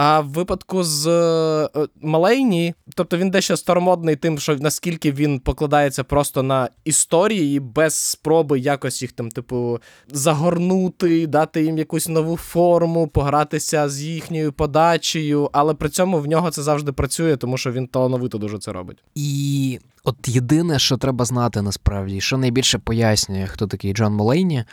А 0.01 0.21
в 0.21 0.29
випадку 0.29 0.83
з 0.83 1.07
е, 1.07 1.69
Малейні, 2.03 2.75
тобто 2.95 3.17
він 3.17 3.31
дещо 3.31 3.57
старомодний 3.57 4.17
тим, 4.17 4.39
що 4.39 4.57
наскільки 4.57 5.13
він 5.13 5.41
покладається 5.41 6.05
просто 6.05 6.43
на 6.43 6.69
історії, 6.85 7.61
без 7.61 7.95
спроби 7.95 8.59
якось 8.59 9.03
їх 9.03 9.13
там, 9.13 9.31
типу, 9.31 9.79
загорнути, 10.09 11.27
дати 11.27 11.65
їм 11.65 11.79
якусь 11.79 12.09
нову 12.09 12.37
форму, 12.37 13.09
погратися 13.09 13.89
з 13.89 14.03
їхньою 14.03 14.53
подачею, 14.53 15.51
але 15.53 15.75
при 15.75 15.89
цьому 15.89 16.21
в 16.21 16.27
нього 16.27 16.51
це 16.51 16.63
завжди 16.63 16.93
працює, 16.93 17.37
тому 17.37 17.59
що 17.59 17.73
він 17.73 17.87
талановито 17.87 18.39
дуже 18.39 18.59
це 18.59 18.73
робить. 18.73 18.99
І 19.15 19.81
от 20.05 20.17
єдине, 20.29 20.79
що 20.79 20.97
треба 20.97 21.25
знати 21.25 21.63
насправді, 21.63 22.21
що 22.21 22.39
найбільше 22.39 22.79
пояснює, 22.79 23.47
хто 23.47 23.67
такий 23.67 23.93
Джон 23.93 24.13
Малейні, 24.13 24.65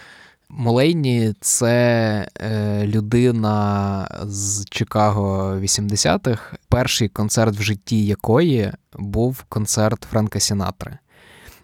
Мулейні 0.50 1.34
це 1.42 2.28
е, 2.40 2.88
людина 2.88 4.08
з 4.24 4.66
Чикаго 4.70 5.56
80-х, 5.56 6.58
перший 6.70 7.10
концерт 7.10 7.58
в 7.58 7.62
житті 7.62 8.06
якої 8.06 8.72
був 8.98 9.44
концерт 9.50 10.08
Френка 10.12 10.40
Сінатри. 10.40 10.98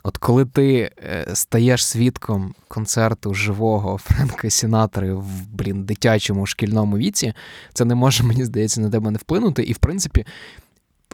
От 0.03 0.17
коли 0.17 0.45
ти 0.45 0.91
е, 1.03 1.25
стаєш 1.33 1.85
свідком 1.85 2.53
концерту 2.67 3.33
живого 3.33 3.97
Френка 3.97 4.49
Сінатри 4.49 5.13
в 5.13 5.47
блін, 5.47 5.83
дитячому 5.83 6.45
шкільному 6.45 6.97
віці, 6.97 7.33
це 7.73 7.85
не 7.85 7.95
може, 7.95 8.23
мені 8.23 8.45
здається, 8.45 8.81
на 8.81 8.89
тебе 8.89 9.11
не 9.11 9.17
вплинути. 9.17 9.63
І 9.63 9.73
в 9.73 9.77
принципі, 9.77 10.25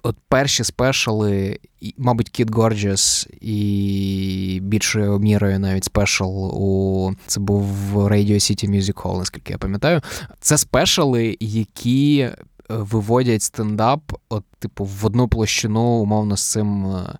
от 0.03 0.15
перші 0.29 0.63
спешали, 0.63 1.59
мабуть, 1.97 2.29
Кіт 2.29 2.51
Горджес 2.53 3.27
і 3.41 4.59
більшою 4.63 5.19
мірою 5.19 5.59
навіть 5.59 5.83
спешал 5.83 6.45
у 6.63 7.11
це 7.27 7.39
був 7.39 7.67
Radio 7.95 8.33
City 8.33 8.69
Music 8.69 8.93
Hall, 8.93 9.17
наскільки 9.17 9.53
я 9.53 9.57
пам'ятаю. 9.57 10.01
Це 10.39 10.57
спешали, 10.57 11.37
які 11.39 12.19
е, 12.19 12.35
виводять 12.69 13.41
стендап, 13.41 14.01
от, 14.29 14.43
типу, 14.59 14.85
в 14.85 15.05
одну 15.05 15.27
площину, 15.27 15.81
умовно, 15.81 16.37
з 16.37 16.51
цим 16.51 16.85
е, 16.85 17.17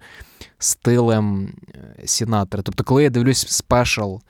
стилем 0.59 1.53
е, 1.75 2.07
Сінатри. 2.07 2.61
Тобто, 2.61 2.83
коли 2.83 3.03
я 3.03 3.09
дивлюсь 3.09 3.47
спешал 3.47 4.21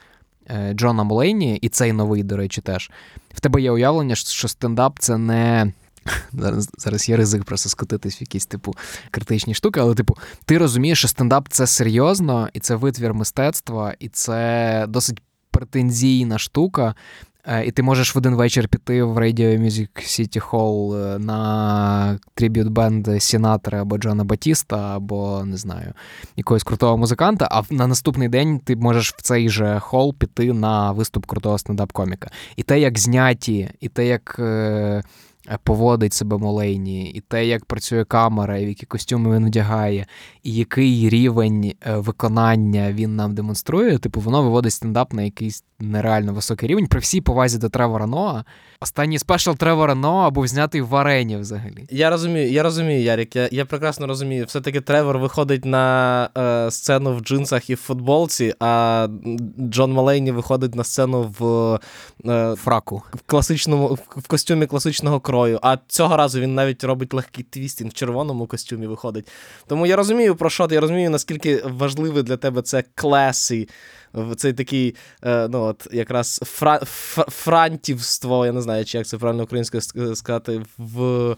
Джона 0.74 1.04
Молейні, 1.04 1.56
і 1.56 1.70
цей 1.70 1.94
новий, 1.94 2.24
до 2.24 2.38
речі, 2.38 2.62
теж, 2.62 2.92
в 3.34 3.40
тебе 3.40 3.62
є 3.62 3.72
уявлення, 3.72 4.16
що 4.16 4.48
стендап 4.48 5.00
це 5.00 5.18
не. 5.18 5.74
Зараз 6.34 6.70
зараз 6.78 7.10
є 7.10 7.18
ризик 7.18 7.44
просто 7.44 7.70
скотитись 7.70 8.22
в 8.22 8.22
якісь 8.22 8.46
типу 8.46 8.76
критичні 9.12 9.54
штуки, 9.54 9.80
але, 9.80 9.96
типу, 9.96 10.18
ти 10.46 10.58
розумієш, 10.58 11.00
що 11.00 11.08
стендап 11.08 11.48
це 11.50 11.68
серйозно, 11.68 12.50
і 12.54 12.60
це 12.60 12.76
витвір 12.76 13.14
мистецтва, 13.14 13.94
і 14.00 14.10
це 14.10 14.86
досить 14.90 15.22
претензійна 15.52 16.38
штука. 16.38 16.96
Е, 17.48 17.66
і 17.66 17.72
ти 17.72 17.84
можеш 17.84 18.16
в 18.16 18.18
один 18.18 18.36
вечір 18.36 18.68
піти 18.68 19.04
в 19.04 19.18
Radio 19.18 19.62
Music 19.64 19.90
City 19.96 20.50
Hall 20.50 20.96
е, 20.96 21.20
на 21.20 22.20
трибют 22.34 22.68
бенд 22.68 23.08
Сінатора 23.20 23.82
або 23.82 23.98
Джона 23.98 24.24
Батіста, 24.24 24.96
або 24.96 25.44
не 25.46 25.58
знаю, 25.58 25.94
якогось 26.36 26.64
крутого 26.64 26.98
музиканта. 26.98 27.48
А 27.52 27.62
на 27.70 27.88
наступний 27.88 28.30
день 28.30 28.60
ти 28.60 28.76
можеш 28.76 29.14
в 29.14 29.22
цей 29.22 29.50
же 29.50 29.80
хол 29.80 30.16
піти 30.16 30.54
на 30.54 30.92
виступ 30.92 31.26
крутого 31.26 31.58
стендап-коміка. 31.58 32.28
І 32.56 32.64
те, 32.64 32.80
як 32.80 33.00
зняті, 33.00 33.70
і 33.80 33.90
те, 33.90 34.08
як. 34.08 34.40
Поводить 35.64 36.14
себе 36.14 36.38
Молейні, 36.38 37.12
і 37.12 37.22
те, 37.22 37.46
як 37.46 37.66
працює 37.66 38.06
камера, 38.06 38.58
і 38.58 38.66
в 38.66 38.68
які 38.68 38.86
костюми 38.86 39.36
він 39.36 39.46
одягає, 39.46 40.06
і 40.44 40.54
який 40.54 41.10
рівень 41.10 41.74
е, 41.88 41.98
виконання 41.98 42.92
він 42.92 43.16
нам 43.16 43.36
демонструє, 43.36 43.98
типу, 43.98 44.20
воно 44.20 44.44
виводить 44.44 44.74
стендап 44.74 45.14
на 45.14 45.22
якийсь 45.22 45.64
нереально 45.80 46.34
високий 46.34 46.70
рівень. 46.70 46.88
При 46.88 47.00
всій 47.00 47.22
повазі 47.22 47.58
до 47.58 47.70
Тревора 47.70 48.06
Ноа. 48.06 48.44
Останній 48.80 49.20
special 49.20 49.52
Тревора 49.52 49.96
Ноа 49.96 50.30
був 50.30 50.48
знятий 50.48 50.82
в 50.82 50.96
арені 50.96 51.38
взагалі. 51.38 51.88
Я 51.90 52.10
розумію, 52.10 52.52
я 52.52 52.64
розумію, 52.64 53.02
Ярік. 53.02 53.36
Я 53.36 53.50
я 53.52 53.66
прекрасно 53.66 54.08
розумію. 54.08 54.46
Все-таки 54.46 54.82
Тревор 54.82 55.18
виходить 55.18 55.66
на 55.66 56.30
е, 56.38 56.72
сцену 56.72 57.16
в 57.16 57.20
джинсах 57.20 57.70
і 57.70 57.74
в 57.74 57.78
футболці, 57.78 58.54
а 58.60 59.08
Джон 59.60 59.94
Малейні 59.94 60.32
виходить 60.32 60.76
на 60.76 60.84
сцену 60.84 61.36
в 61.40 61.80
е, 62.26 62.56
фраку 62.56 63.04
в 63.14 63.22
класичному 63.26 63.98
в 64.10 64.28
костюмі 64.28 64.66
класичного 64.66 65.20
крою. 65.20 65.60
А 65.62 65.78
цього 65.88 66.18
разу 66.18 66.40
він 66.40 66.56
навіть 66.56 66.84
робить 66.84 67.14
легкий 67.14 67.46
twisting 67.50 67.90
в 67.90 67.94
червоному 67.94 68.48
костюмі 68.48 68.88
виходить. 68.88 69.28
Тому 69.68 69.86
я 69.86 69.96
розумію 69.96 70.36
про 70.36 70.50
що 70.50 70.68
ти, 70.68 70.76
я 70.76 70.82
розумію, 70.82 71.10
наскільки 71.10 71.62
важливий 71.66 72.24
для 72.24 72.38
тебе 72.38 72.62
це 72.62 72.84
класи 72.96 73.68
цей 74.38 74.54
такий, 74.54 74.96
е, 75.24 75.48
ну 75.48 75.62
от 75.62 75.88
якраз 75.92 76.40
фра, 76.46 76.80
франтівство, 77.28 78.46
я 78.46 78.52
не 78.52 78.62
знаю, 78.62 78.86
чи 78.86 78.98
як 78.98 79.08
це 79.08 79.18
правильно 79.18 79.44
українською 79.44 80.16
сказати, 80.16 80.62
в 80.78 81.36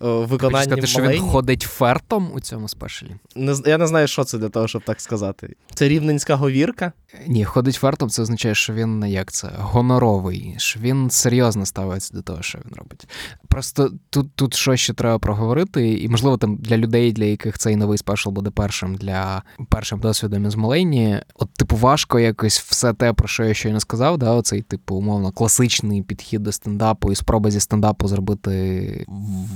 виконанні 0.00 0.64
сказати, 0.64 0.86
що 0.86 1.02
він 1.02 1.20
ходить 1.20 1.62
фертом 1.62 2.30
у 2.34 2.40
цьому 2.40 2.68
спешалі? 2.68 3.10
Не, 3.36 3.54
Я 3.66 3.78
не 3.78 3.86
знаю, 3.86 4.08
що 4.08 4.24
це 4.24 4.38
для 4.38 4.48
того, 4.48 4.68
щоб 4.68 4.82
так 4.82 5.00
сказати. 5.00 5.54
Це 5.74 5.88
рівненська 5.88 6.36
говірка? 6.36 6.92
Ні, 7.26 7.44
ходить 7.44 7.74
фертом, 7.74 8.08
це 8.08 8.22
означає, 8.22 8.54
що 8.54 8.72
він 8.72 9.04
як 9.06 9.32
це 9.32 9.50
гоноровий, 9.58 10.54
що 10.56 10.80
він 10.80 11.10
серйозно 11.10 11.66
ставиться 11.66 12.14
до 12.14 12.22
того, 12.22 12.42
що 12.42 12.58
він 12.58 12.76
робить. 12.76 13.08
Просто 13.48 13.92
тут 14.10 14.34
тут 14.34 14.54
що 14.54 14.76
ще 14.76 14.94
треба 14.94 15.18
проговорити, 15.18 15.92
і 15.92 16.08
можливо 16.08 16.36
там 16.36 16.56
для 16.56 16.76
людей, 16.76 17.12
для 17.12 17.24
яких 17.24 17.58
цей 17.58 17.76
новий 17.76 17.98
спешл 17.98 18.30
буде 18.30 18.50
першим 18.50 18.94
для 18.94 19.42
першим 19.68 20.00
досвідом 20.00 20.46
із 20.46 20.54
Молейні, 20.54 21.20
от 21.34 21.54
типу 21.54 21.76
важко 21.76 22.20
якось 22.20 22.60
все 22.60 22.92
те, 22.92 23.12
про 23.12 23.28
що 23.28 23.44
я 23.44 23.54
щойно 23.54 23.80
сказав, 23.80 24.18
да, 24.18 24.30
оцей 24.30 24.62
типу 24.62 24.94
умовно 24.94 25.32
класичний 25.32 26.02
підхід 26.02 26.42
до 26.42 26.52
стендапу 26.52 27.12
і 27.12 27.14
спроба 27.14 27.50
зі 27.50 27.60
стендапу 27.60 28.08
зробити 28.08 29.06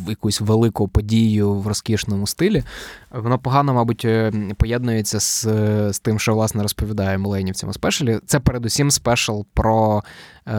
в 0.07 0.11
якусь 0.11 0.34
якусь 0.35 0.49
велику 0.49 0.89
подію 0.89 1.53
в 1.53 1.67
розкішному 1.67 2.27
стилі, 2.27 2.63
воно 3.11 3.39
погано, 3.39 3.75
мабуть, 3.75 4.05
е, 4.05 4.33
поєднується 4.57 5.21
з 5.21 5.45
з 5.93 5.99
тим, 5.99 6.19
що 6.19 6.35
власне 6.35 6.63
розповідає 6.63 7.19
Мелені 7.19 7.53
в 7.53 7.55
цьому 7.55 7.73
спешалі. 7.73 8.19
Це 8.27 8.41
передусім 8.41 8.91
спешл 8.91 9.41
про 9.55 10.03
е, 10.47 10.53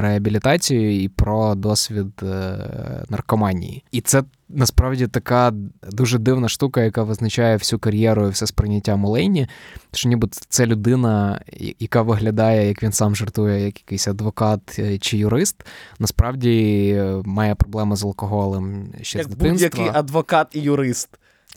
реабілітацію 0.00 1.02
і 1.02 1.08
про 1.08 1.54
досвід 1.54 2.22
е, 2.22 3.04
наркоманії. 3.08 3.84
І 3.92 4.00
це 4.00 4.22
насправді 4.48 5.06
така 5.06 5.52
дуже 5.92 6.18
дивна 6.18 6.48
штука, 6.48 6.82
яка 6.82 7.02
визначає 7.02 7.56
всю 7.56 7.80
кар'єру 7.80 8.26
і 8.26 8.30
все 8.30 8.46
сприйняття 8.46 8.96
Мулейні, 8.96 9.48
що 9.92 10.08
ніби 10.08 10.28
це 10.48 10.66
людина, 10.66 11.40
яка 11.78 12.02
виглядає, 12.02 12.68
як 12.68 12.82
він 12.82 12.92
сам 12.92 13.16
жартує, 13.16 13.64
як 13.64 13.78
якийсь 13.78 14.08
адвокат 14.08 14.76
е, 14.78 14.98
чи 14.98 15.18
юрист, 15.18 15.66
насправді 15.98 16.88
е, 16.98 17.22
має 17.24 17.54
проблеми 17.54 17.96
з 17.96 18.04
алкоголем 18.04 18.88
ще 19.02 19.18
як 19.18 19.26
з 19.26 19.30
дитинства. 19.30 19.68
Будь-який 19.68 20.00
адвокат 20.00 20.48
і 20.56 20.60
юрист. 20.60 21.08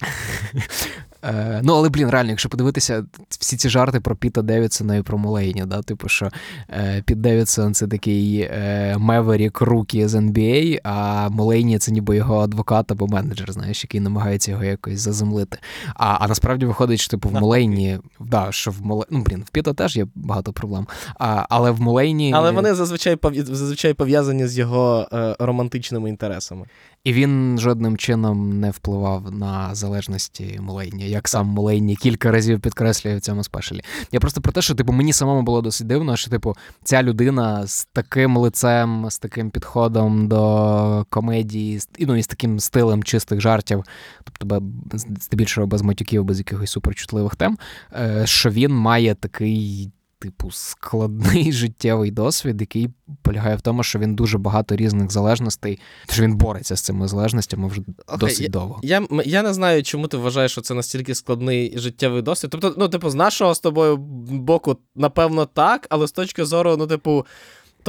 Е, 1.24 1.62
Ну, 1.64 1.74
але, 1.74 1.90
блін, 1.90 2.10
реально, 2.10 2.30
якщо 2.30 2.50
подивитися, 2.50 3.06
всі 3.30 3.58
ці 3.58 3.70
жарти 3.70 4.00
про 4.00 4.16
Піта 4.16 4.42
Девідсона 4.42 4.96
і 4.96 5.02
про 5.02 5.18
Мулейні, 5.18 5.64
да, 5.66 5.82
типу, 5.82 6.10
що 6.10 6.30
е, 6.70 7.04
Піт 7.06 7.22
Девідсон 7.22 7.74
це 7.74 7.88
такий 7.88 8.42
е, 8.42 8.96
Меверік 9.00 9.62
rookie 9.62 10.08
з 10.08 10.16
NBA, 10.16 10.80
а 10.84 11.30
Мулейні 11.30 11.80
це 11.80 11.92
ніби 11.92 12.16
його 12.16 12.40
адвокат 12.40 12.92
або 12.92 13.08
менеджер, 13.08 13.52
знаєш, 13.52 13.84
який 13.84 14.02
намагається 14.02 14.52
його 14.52 14.64
якось 14.64 15.00
заземлити. 15.00 15.58
А 15.96 16.18
а 16.20 16.28
насправді 16.28 16.66
виходить, 16.66 17.00
що 17.00 17.12
типу 17.12 17.30
в 17.30 17.34
Мулейні, 17.34 18.00
да, 18.20 18.48
що 18.52 18.72
в 18.72 18.82
Мулейні, 18.82 19.08
ну, 19.12 19.22
блін, 19.22 19.44
в 19.48 19.50
Піта 19.50 19.74
теж 19.74 19.98
є 19.98 20.08
багато 20.16 20.54
проблем. 20.54 20.88
А, 21.20 21.46
Але 21.50 21.72
в 21.72 21.82
Мулейні. 21.82 22.34
Але 22.36 22.52
вони 22.52 22.74
зазвичай 22.74 23.94
пов'язані 23.94 24.48
з 24.48 24.58
його 24.58 25.08
е, 25.14 25.36
романтичними 25.40 26.10
інтересами. 26.10 26.66
І 27.04 27.14
він 27.14 27.60
жодним 27.60 27.98
чином 27.98 28.60
не 28.60 28.72
впливав 28.72 29.32
на 29.32 29.76
залежності 29.76 30.60
Мулейні, 30.62 31.10
як 31.10 31.28
сам 31.28 31.48
Мулейні 31.48 31.96
кілька 31.96 32.32
разів 32.32 32.60
підкреслює 32.60 33.16
в 33.16 33.22
цьому 33.22 33.44
спешалі. 33.44 33.82
Я 34.12 34.20
просто 34.20 34.42
про 34.42 34.52
те, 34.52 34.62
що 34.62 34.76
типу 34.76 34.94
мені 34.94 35.14
самому 35.14 35.42
було 35.42 35.62
досить 35.62 35.88
дивно, 35.88 36.18
що 36.18 36.32
типу 36.32 36.56
ця 36.84 37.04
людина 37.04 37.68
з 37.68 37.86
таким 37.86 38.38
лицем, 38.38 39.06
з 39.10 39.20
таким 39.20 39.50
підходом 39.50 40.28
до 40.28 41.06
комедії, 41.10 41.80
і, 41.98 42.06
ну, 42.06 42.16
і 42.16 42.24
з 42.24 42.28
таким 42.28 42.60
стилем 42.60 43.04
чистих 43.04 43.42
жартів, 43.42 43.84
тобто 44.24 44.62
здебільшого 44.94 45.68
без 45.68 45.82
матюків, 45.82 46.24
без 46.24 46.38
якихось 46.38 46.72
суперчутливих 46.72 47.36
тем, 47.36 47.58
е, 47.94 48.22
що 48.26 48.50
він 48.50 48.72
має 48.72 49.16
такий 49.16 49.92
типу, 50.20 50.52
складний 50.52 51.52
життєвий 51.54 52.12
досвід, 52.12 52.62
який 52.62 52.90
полягає 53.22 53.56
в 53.56 53.62
тому, 53.62 53.84
що 53.84 54.00
він 54.00 54.16
дуже 54.16 54.38
багато 54.38 54.76
різних 54.76 55.12
залежностей, 55.12 55.80
що 56.10 56.24
він 56.24 56.36
бореться 56.36 56.76
з 56.76 56.82
цими 56.82 57.08
залежностями 57.08 57.68
вже 57.68 57.82
okay, 57.82 58.18
досить 58.18 58.42
я, 58.42 58.50
довго. 58.50 58.80
Я 58.84 59.08
я 59.26 59.44
не 59.44 59.54
знаю, 59.54 59.84
чому 59.84 60.08
ти 60.08 60.18
вважаєш, 60.18 60.52
що 60.52 60.62
це 60.62 60.74
настільки 60.74 61.16
складний 61.16 61.74
життєвий 61.78 62.22
досвід. 62.22 62.52
Тобто, 62.52 62.76
ну, 62.78 62.90
типу, 62.90 63.10
з 63.10 63.16
нашого 63.16 63.56
з 63.56 63.60
тобою 63.60 63.98
боку, 63.98 64.78
напевно, 64.96 65.46
так, 65.46 65.88
але 65.90 66.08
з 66.08 66.12
точки 66.12 66.46
зору, 66.46 66.76
ну, 66.78 66.88
типу 66.88 67.26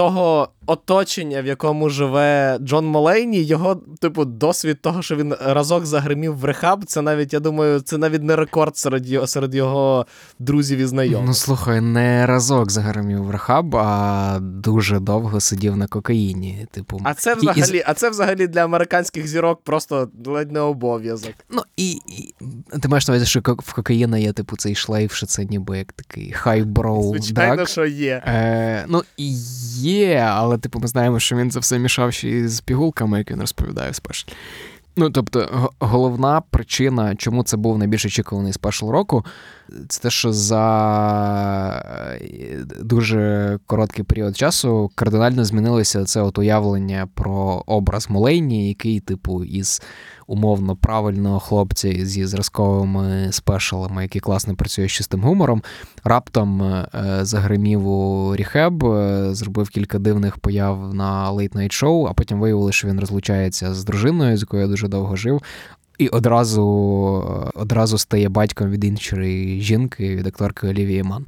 того 0.01 0.49
оточення, 0.67 1.43
в 1.43 1.47
якому 1.47 1.89
живе 1.89 2.59
Джон 2.61 2.87
Молейні, 2.87 3.43
його, 3.43 3.81
типу, 4.01 4.25
досвід 4.25 4.83
того, 4.83 5.03
що 5.03 5.17
він 5.17 5.35
разок 5.41 5.87
загримів 5.87 6.39
в 6.39 6.45
рехаб, 6.45 6.85
це 6.85 7.03
навіть, 7.03 7.33
я 7.33 7.41
думаю, 7.41 7.81
це 7.81 7.99
навіть 7.99 8.23
не 8.23 8.37
рекорд 8.37 8.77
серед 8.77 9.07
його 9.07 9.27
серед 9.27 9.55
його 9.55 10.07
друзів 10.39 10.79
і 10.79 10.87
знайомих. 10.87 11.27
Ну 11.27 11.35
слухай, 11.35 11.81
не 11.81 12.27
разок 12.27 12.71
загримів 12.71 13.25
в 13.25 13.31
рехаб, 13.31 13.77
а 13.77 14.39
дуже 14.41 15.01
довго 15.01 15.41
сидів 15.41 15.77
на 15.77 15.87
кокаїні. 15.87 16.67
Типу, 16.71 17.01
а 17.05 17.15
це 17.15 17.35
взагалі, 17.35 17.79
і... 17.79 17.83
а 17.87 17.95
це 17.95 18.11
взагалі 18.11 18.47
для 18.47 18.65
американських 18.65 19.27
зірок 19.27 19.61
просто 19.65 20.09
ледь 20.27 20.53
не 20.53 20.61
обов'язок. 20.61 21.35
Ну 21.51 21.63
і, 21.77 21.91
і 21.93 22.30
ти 22.83 22.89
маєш 22.89 23.09
на 23.09 23.15
увазі, 23.15 23.27
що 23.27 23.41
в 23.41 23.73
кокаїна 23.73 24.19
є, 24.19 24.33
типу, 24.33 24.57
цей 24.57 24.75
шлейф, 24.75 25.15
що 25.15 25.27
це 25.27 25.45
ніби 25.45 25.79
як 25.79 25.93
такий 25.93 26.33
хайброу. 26.33 27.19
Звичайно, 27.19 27.57
так? 27.57 27.69
що 27.69 27.87
є. 27.87 28.23
Е, 28.27 28.85
Ну 28.89 29.03
є, 29.77 30.29
але 30.31 30.59
типу 30.59 30.81
ми 30.81 30.89
знаємо, 30.89 31.21
що 31.21 31.37
він 31.37 31.51
це 31.51 31.61
все 31.61 31.79
мішав 31.79 32.13
ще 32.13 32.29
із 32.29 32.61
пігулками, 32.61 33.19
як 33.19 33.31
він 33.31 33.41
розповідає 33.41 33.95
спешл. 33.95 34.29
Ну, 34.97 35.11
тобто, 35.11 35.71
головна 35.79 36.41
причина, 36.41 37.17
чому 37.17 37.43
це 37.43 37.57
був 37.57 37.79
найбільш 37.79 38.05
очікуваний 38.05 38.53
спешл 38.53 38.91
року, 38.91 39.25
це 39.89 40.03
те, 40.03 40.11
що 40.11 40.33
за 40.33 40.67
е, 42.21 42.65
дуже 42.81 43.59
короткий 43.67 44.05
період 44.05 44.37
часу 44.37 44.91
кардинально 44.95 45.45
змінилося 45.45 46.05
це 46.05 46.23
от 46.23 46.39
уявлення 46.39 47.09
про 47.15 47.63
образ 47.67 48.11
Молейні, 48.11 48.69
який, 48.69 49.01
типу, 49.01 49.45
із 49.45 49.83
умовно 50.27 50.77
правильного 50.77 51.41
хлопця 51.41 51.93
зі 51.93 52.27
зразковими 52.27 53.29
спешалами, 53.33 54.03
який 54.03 54.21
класно 54.21 54.55
працює 54.55 54.89
з 54.89 54.93
чистим 54.93 55.21
гумором, 55.21 55.63
раптом 56.05 56.63
е, 56.63 56.89
загримів 57.23 57.89
у 57.89 58.37
Ріхеб, 58.37 58.85
е, 58.85 59.29
зробив 59.35 59.69
кілька 59.69 59.99
дивних 59.99 60.37
появ 60.39 60.95
на 60.95 61.33
Night 61.33 61.85
Show, 61.85 62.07
а 62.11 62.13
потім 62.13 62.41
виявили, 62.41 62.73
що 62.73 62.89
він 62.89 63.01
розлучається 63.01 63.75
з 63.75 63.85
дружиною, 63.85 64.37
з 64.37 64.41
якою 64.41 64.63
я 64.63 64.69
дуже 64.69 64.89
довго 64.89 65.17
жив. 65.17 65.43
І 66.01 66.09
одразу 66.09 66.65
одразу 67.55 67.99
стає 67.99 68.29
батьком 68.29 68.71
від 68.71 68.85
іншої 68.85 69.61
жінки, 69.61 70.17
від 70.17 70.27
акторки 70.27 70.69
Олівії 70.69 71.03
Ман. 71.03 71.27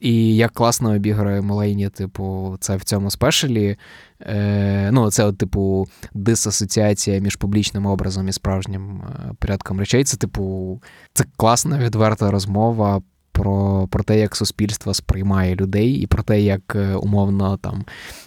І 0.00 0.36
як 0.36 0.52
класно 0.52 0.94
обіграє 0.94 1.40
Мулейні, 1.40 1.88
типу, 1.88 2.56
це 2.60 2.76
в 2.76 2.84
цьому 2.84 3.10
спешалі. 3.10 3.76
Е, 4.20 4.90
Ну, 4.92 5.10
це, 5.10 5.24
от, 5.24 5.38
типу, 5.38 5.88
дисасоціація 6.14 7.20
між 7.20 7.36
публічним 7.36 7.86
образом 7.86 8.28
і 8.28 8.32
справжнім 8.32 9.02
е, 9.02 9.32
порядком 9.38 9.78
речей. 9.78 10.04
Це, 10.04 10.16
типу, 10.16 10.80
це 11.12 11.24
класна 11.36 11.78
відверта 11.78 12.30
розмова. 12.30 13.02
Про 13.32 13.88
про 13.90 14.04
те, 14.04 14.18
як 14.18 14.36
суспільство 14.36 14.94
сприймає 14.94 15.54
людей, 15.56 15.92
і 15.92 16.06
про 16.06 16.22
те, 16.22 16.40
як 16.40 16.76
е, 16.76 16.94
умовно 16.94 17.56
там 17.56 17.84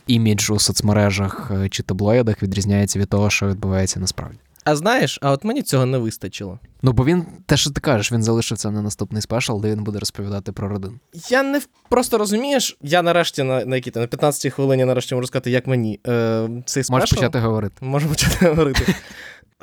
імідж 0.07 0.49
у 0.49 0.59
соцмережах 0.59 1.51
е, 1.53 1.69
чи 1.69 1.83
таблоїдах 1.83 2.43
відрізняється 2.43 2.99
від 2.99 3.09
того, 3.09 3.29
що 3.29 3.47
відбувається 3.47 3.99
насправді. 3.99 4.39
А 4.63 4.75
знаєш, 4.75 5.19
а 5.21 5.31
от 5.31 5.43
мені 5.43 5.61
цього 5.61 5.85
не 5.85 5.97
вистачило. 5.97 6.59
Ну, 6.81 6.91
бо 6.91 7.05
він, 7.05 7.25
те, 7.45 7.57
що 7.57 7.71
ти 7.71 7.81
кажеш, 7.81 8.11
він 8.11 8.23
залишився 8.23 8.71
на 8.71 8.81
наступний 8.81 9.21
спешл, 9.21 9.59
де 9.61 9.71
він 9.71 9.83
буде 9.83 9.99
розповідати 9.99 10.51
про 10.51 10.69
родину. 10.69 10.99
Я 11.29 11.43
не 11.43 11.61
просто 11.89 12.17
розумієш, 12.17 12.77
я 12.81 13.01
нарешті 13.01 13.43
на 13.43 13.65
на, 13.65 13.75
які, 13.75 13.91
на 13.95 14.07
15-й 14.07 14.49
хвилині 14.49 14.85
нарешті 14.85 15.15
можу 15.15 15.27
сказати, 15.27 15.51
як 15.51 15.67
мені 15.67 15.99
е, 16.07 16.49
цей 16.65 16.83
спешл... 16.83 16.93
Можеш 16.93 17.11
почати 17.11 17.39
говорити. 17.39 17.85
Можу 17.85 18.09
почати 18.09 18.47
говорити. 18.47 18.95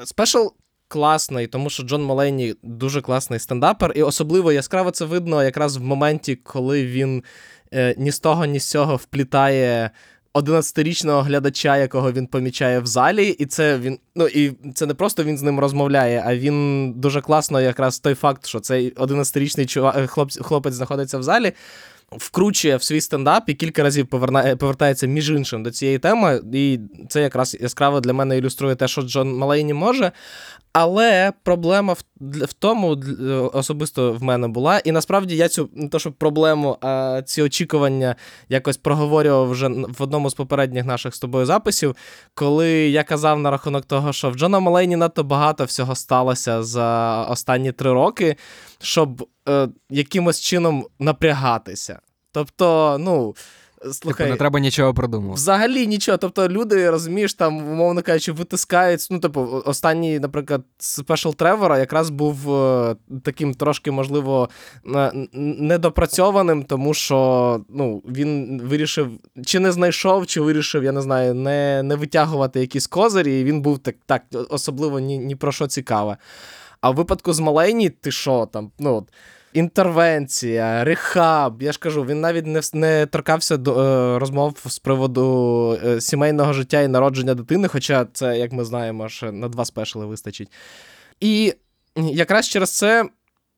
Спешл 0.04 0.46
класний, 0.88 1.46
тому 1.46 1.70
що 1.70 1.82
Джон 1.82 2.02
Малейні 2.02 2.54
дуже 2.62 3.00
класний 3.00 3.38
стендапер, 3.38 3.92
і 3.96 4.02
особливо 4.02 4.52
яскраво 4.52 4.90
це 4.90 5.04
видно 5.04 5.44
якраз 5.44 5.76
в 5.76 5.82
моменті, 5.82 6.36
коли 6.36 6.86
він 6.86 7.24
е, 7.74 7.94
ні 7.98 8.10
з 8.10 8.18
того, 8.18 8.44
ні 8.44 8.60
з 8.60 8.70
цього 8.70 8.96
вплітає 8.96 9.90
11-річного 10.34 11.22
глядача, 11.22 11.76
якого 11.76 12.12
він 12.12 12.26
помічає 12.26 12.80
в 12.80 12.86
залі, 12.86 13.28
і 13.28 13.46
це 13.46 13.78
він. 13.78 13.98
Ну 14.14 14.26
і 14.26 14.52
це 14.74 14.86
не 14.86 14.94
просто 14.94 15.24
він 15.24 15.38
з 15.38 15.42
ним 15.42 15.60
розмовляє, 15.60 16.22
а 16.26 16.36
він 16.36 16.92
дуже 16.92 17.20
класно, 17.20 17.60
якраз 17.60 17.98
той 17.98 18.14
факт, 18.14 18.46
що 18.46 18.60
цей 18.60 18.94
11-річний 18.94 19.66
чувак, 19.66 20.10
хлоп, 20.10 20.30
хлопець 20.32 20.74
знаходиться 20.74 21.18
в 21.18 21.22
залі 21.22 21.52
вкручує 22.12 22.76
в 22.76 22.82
свій 22.82 23.00
стендап 23.00 23.48
і 23.48 23.54
кілька 23.54 23.82
разів 23.82 24.06
повернає, 24.06 24.56
повертається 24.56 25.06
між 25.06 25.30
іншим 25.30 25.62
до 25.62 25.70
цієї 25.70 25.98
теми. 25.98 26.40
І 26.52 26.80
це 27.08 27.22
якраз 27.22 27.56
яскраво 27.60 28.00
для 28.00 28.12
мене 28.12 28.38
ілюструє 28.38 28.74
те, 28.74 28.88
що 28.88 29.02
Джон 29.02 29.36
Малейні 29.36 29.74
може. 29.74 30.12
Але 30.72 31.32
проблема 31.42 31.92
в 31.92 32.04
в 32.20 32.52
тому 32.52 33.02
особисто 33.52 34.12
в 34.12 34.22
мене 34.22 34.48
була. 34.48 34.78
І 34.78 34.92
насправді 34.92 35.36
я 35.36 35.48
цю 35.48 35.68
не 35.72 35.88
то, 35.88 35.98
що 35.98 36.12
проблему, 36.12 36.78
а 36.80 37.22
ці 37.26 37.42
очікування 37.42 38.16
якось 38.48 38.76
проговорював 38.76 39.50
вже 39.50 39.68
в 39.68 40.02
одному 40.02 40.30
з 40.30 40.34
попередніх 40.34 40.84
наших 40.84 41.14
з 41.14 41.18
тобою 41.18 41.46
записів, 41.46 41.96
коли 42.34 42.70
я 42.70 43.04
казав 43.04 43.38
на 43.38 43.50
рахунок 43.50 43.84
того, 43.84 44.12
що 44.12 44.30
в 44.30 44.34
Джона 44.34 44.60
Малейні 44.60 44.96
надто 44.96 45.24
багато 45.24 45.64
всього 45.64 45.94
сталося 45.94 46.62
за 46.62 47.22
останні 47.24 47.72
три 47.72 47.92
роки, 47.92 48.36
щоб 48.82 49.28
е, 49.48 49.68
якимось 49.90 50.40
чином 50.40 50.86
напрягатися. 50.98 52.00
Тобто, 52.32 52.96
ну. 53.00 53.34
Слухай, 53.92 54.26
типу, 54.26 54.30
не 54.30 54.36
треба 54.36 54.60
нічого 54.60 54.94
продумувати. 54.94 55.34
Взагалі 55.34 55.86
нічого. 55.86 56.18
Тобто 56.18 56.48
люди, 56.48 56.90
розумієш, 56.90 57.34
там, 57.34 57.56
умовно 57.56 58.02
кажучи, 58.02 58.32
витискають. 58.32 59.06
Ну, 59.10 59.18
типу, 59.18 59.62
останній, 59.66 60.18
наприклад, 60.18 60.62
спешл 60.78 61.30
Тревора 61.30 61.78
якраз 61.78 62.10
був 62.10 62.54
е, 62.54 62.96
таким 63.22 63.54
трошки, 63.54 63.90
можливо, 63.90 64.48
недопрацьованим, 65.34 66.62
тому 66.64 66.94
що 66.94 67.60
ну, 67.68 68.02
він 68.08 68.60
вирішив, 68.64 69.10
чи 69.44 69.60
не 69.60 69.72
знайшов, 69.72 70.26
чи 70.26 70.40
вирішив, 70.40 70.84
я 70.84 70.92
не 70.92 71.02
знаю, 71.02 71.34
не 71.34 71.82
не 71.82 71.94
витягувати 71.96 72.60
якісь 72.60 72.86
козирі, 72.86 73.40
і 73.40 73.44
він 73.44 73.62
був 73.62 73.78
так, 73.78 73.96
так 74.06 74.22
особливо 74.48 75.00
ні, 75.00 75.18
ні 75.18 75.36
про 75.36 75.52
що 75.52 75.66
цікаве. 75.66 76.16
А 76.80 76.90
в 76.90 76.94
випадку 76.94 77.32
з 77.32 77.40
Малейні, 77.40 77.90
ти 77.90 78.10
що 78.10 78.48
там? 78.52 78.70
ну, 78.78 79.06
Інтервенція, 79.52 80.84
рехаб. 80.84 81.62
Я 81.62 81.72
ж 81.72 81.78
кажу, 81.78 82.04
він 82.04 82.20
навіть 82.20 82.46
не 82.46 82.60
не 82.72 83.06
торкався 83.06 83.56
до 83.56 83.80
е, 83.80 84.18
розмов 84.18 84.58
з 84.66 84.78
приводу 84.78 85.78
е, 85.84 86.00
сімейного 86.00 86.52
життя 86.52 86.80
і 86.80 86.88
народження 86.88 87.34
дитини, 87.34 87.68
хоча 87.68 88.06
це, 88.12 88.38
як 88.38 88.52
ми 88.52 88.64
знаємо, 88.64 89.08
ще 89.08 89.32
на 89.32 89.48
два 89.48 89.64
спешли 89.64 90.06
вистачить. 90.06 90.52
І 91.20 91.54
якраз 91.96 92.48
через 92.48 92.76
це 92.76 93.04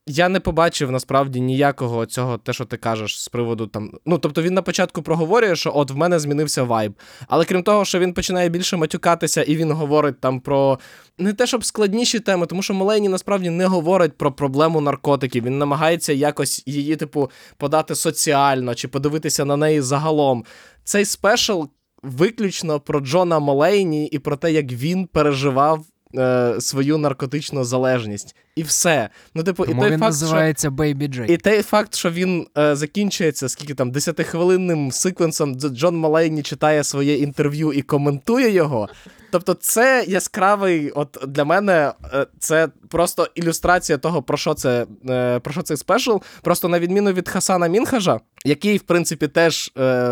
я 0.07 0.29
не 0.29 0.41
побачив 0.41 0.91
насправді 0.91 1.41
ніякого 1.41 2.07
цього, 2.07 2.39
те, 2.39 2.53
що 2.53 2.65
ти 2.65 2.77
кажеш, 2.77 3.23
з 3.23 3.29
приводу 3.29 3.67
там. 3.67 3.91
Ну, 4.07 4.19
тобто 4.19 4.43
він 4.43 4.55
на 4.55 4.63
початку 4.63 5.03
проговорює, 5.03 5.57
що 5.57 5.73
от 5.75 5.91
в 5.91 5.97
мене 5.97 6.19
змінився 6.19 6.63
вайб. 6.63 6.95
Але 7.29 7.45
крім 7.45 7.63
того, 7.63 7.85
що 7.85 7.99
він 7.99 8.15
починає 8.15 8.49
більше 8.49 8.77
матюкатися, 8.77 9.43
і 9.43 9.57
він 9.57 9.73
говорить 9.73 10.21
там 10.21 10.41
про 10.41 10.79
не 11.19 11.33
те, 11.33 11.47
щоб 11.47 11.65
складніші 11.65 12.21
теми, 12.21 12.47
тому 12.47 12.63
що 12.63 12.75
Малейні 12.75 13.09
насправді 13.09 13.51
не 13.51 13.67
говорить 13.67 14.19
про 14.19 14.33
проблему 14.33 14.81
наркотиків. 14.81 15.45
Він 15.45 15.59
намагається 15.59 16.13
якось 16.13 16.63
її, 16.67 16.97
типу, 16.97 17.31
подати 17.57 17.95
соціально 17.95 18.75
чи 18.75 18.89
подивитися 18.89 19.45
на 19.45 19.57
неї 19.57 19.81
загалом. 19.81 20.45
Цей 20.85 21.05
спешл 21.05 21.63
виключно 22.03 22.81
про 22.81 23.01
Джона 23.01 23.39
Молейні 23.39 24.07
і 24.07 24.19
про 24.19 24.37
те, 24.37 24.53
як 24.53 24.73
він 24.73 25.07
переживав 25.07 25.85
е, 26.17 26.57
свою 26.61 26.99
наркотичну 26.99 27.65
залежність. 27.65 28.37
І 28.57 28.63
все. 28.63 29.09
Ну, 29.35 29.43
типу, 29.43 29.67
Тому 29.67 29.81
і 29.81 29.85
той 29.85 29.91
він 29.91 30.01
факт, 30.01 30.09
називається 30.09 30.69
що... 30.69 30.83
Baby 30.83 31.09
J. 31.09 31.31
І 31.31 31.37
той 31.37 31.63
факт, 31.63 31.95
що 31.95 32.11
він 32.11 32.47
е, 32.59 32.77
закінчується 32.77 33.49
скільки 33.49 33.75
там 33.75 33.91
десятихвилинним 33.91 34.93
секвенсом, 34.93 35.55
де 35.55 35.69
Джон 35.69 35.97
Малейні 35.97 36.43
читає 36.43 36.85
своє 36.85 37.17
інтерв'ю 37.17 37.73
і 37.73 37.83
коментує 37.83 38.51
його. 38.51 38.89
Тобто, 39.33 39.55
це 39.55 40.05
яскравий, 40.09 40.91
от 40.91 41.19
для 41.29 41.45
мене 41.45 41.93
е, 42.15 42.27
це 42.39 42.69
просто 42.89 43.29
ілюстрація 43.35 43.99
того, 43.99 44.23
про 44.23 44.37
що 44.37 44.55
це 44.55 44.87
е, 45.09 45.39
про 45.41 45.53
що 45.53 45.63
цей 45.63 45.77
спешл. 45.77 46.17
Просто 46.43 46.69
на 46.69 46.81
відміну 46.81 47.13
від 47.13 47.29
Хасана 47.29 47.67
Мінхажа, 47.67 48.21
який, 48.45 48.77
в 48.77 48.83
принципі, 48.83 49.29
теж 49.29 49.73
е, 49.79 50.09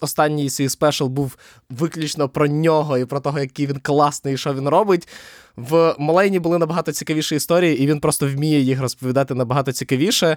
останній 0.00 0.50
свій 0.50 0.68
спешл 0.68 1.06
був 1.06 1.36
виключно 1.70 2.28
про 2.28 2.46
нього 2.46 2.98
і 2.98 3.04
про 3.04 3.20
того, 3.20 3.38
який 3.38 3.66
він 3.66 3.78
класний 3.82 4.34
і 4.34 4.36
що 4.36 4.54
він 4.54 4.68
робить. 4.68 5.08
В 5.56 5.94
Малейні 5.98 6.38
були 6.38 6.58
набагато 6.58 6.92
цікавіші 6.92 7.34
історії, 7.36 7.82
і 7.82 7.86
він 7.86 8.00
просто 8.00 8.28
вміє 8.28 8.60
їх 8.60 8.80
розповідати 8.80 9.34
набагато 9.34 9.72
цікавіше 9.72 10.36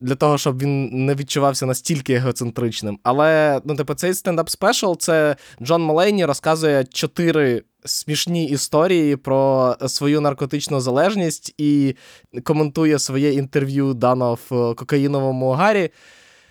для 0.00 0.14
того, 0.14 0.38
щоб 0.38 0.58
він 0.58 1.06
не 1.06 1.14
відчувався 1.14 1.66
настільки 1.66 2.14
егоцентричним. 2.14 2.98
Але 3.02 3.60
ну, 3.64 3.76
типу, 3.76 3.94
цей 3.94 4.14
стендап 4.14 4.50
спешл 4.50 4.92
це 4.98 5.36
Джон 5.62 5.82
Малейні 5.82 6.24
розказує 6.24 6.84
чотири 6.84 7.62
смішні 7.84 8.46
історії 8.46 9.16
про 9.16 9.76
свою 9.86 10.20
наркотичну 10.20 10.80
залежність 10.80 11.54
і 11.58 11.96
коментує 12.44 12.98
своє 12.98 13.32
інтерв'ю 13.32 13.94
дано 13.94 14.38
в 14.50 14.74
кокаїновому 14.74 15.50
гарі. 15.50 15.90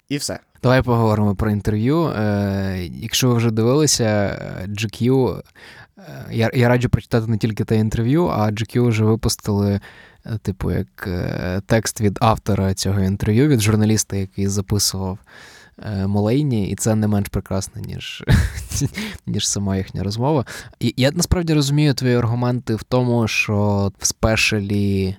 І 0.10 0.18
все. 0.18 0.40
Давай 0.64 0.82
поговоримо 0.82 1.36
про 1.36 1.52
інтерв'ю. 1.52 2.06
Е, 2.06 2.90
Якщо 3.02 3.28
ви 3.28 3.34
вже 3.36 3.52
дивилися, 3.52 4.38
GQ, 4.68 5.30
е, 5.38 5.42
я 6.32 6.52
я 6.54 6.70
раджу 6.70 6.90
прочитати 6.90 7.28
не 7.28 7.38
тільки 7.38 7.64
те 7.64 7.78
інтерв'ю, 7.78 8.28
а 8.28 8.52
GQ 8.52 8.88
вже 8.88 9.04
випустили, 9.04 9.80
е, 10.26 10.38
типу, 10.42 10.72
як 10.72 11.08
е, 11.08 11.62
текст 11.66 12.02
від 12.02 12.18
автора 12.22 12.74
цього 12.74 13.00
інтерв'ю, 13.00 13.48
від 13.48 13.62
журналіста, 13.62 14.16
який 14.16 14.48
записував 14.48 15.20
Е, 15.86 16.08
Молейні, 16.08 16.70
і 16.70 16.76
це 16.76 16.96
не 16.96 17.08
менш 17.08 17.30
прекрасно, 17.30 17.82
ніж 17.82 18.24
ніж 19.28 19.48
сама 19.48 19.78
їхня 19.78 20.04
розмова. 20.04 20.46
І 20.80 20.94
я 20.98 21.12
насправді 21.12 21.54
розумію 21.54 21.94
твої 21.94 22.16
аргументи 22.16 22.76
в 22.76 22.84
тому, 22.84 23.28
що 23.28 23.92
в 24.00 24.06
спешалі 24.06 25.16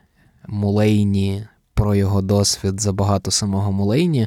Мулейні 0.46 1.46
про 1.74 1.94
його 1.94 2.22
досвід 2.22 2.80
забагато 2.80 3.30
самого 3.30 3.72
Мулейні. 3.72 4.26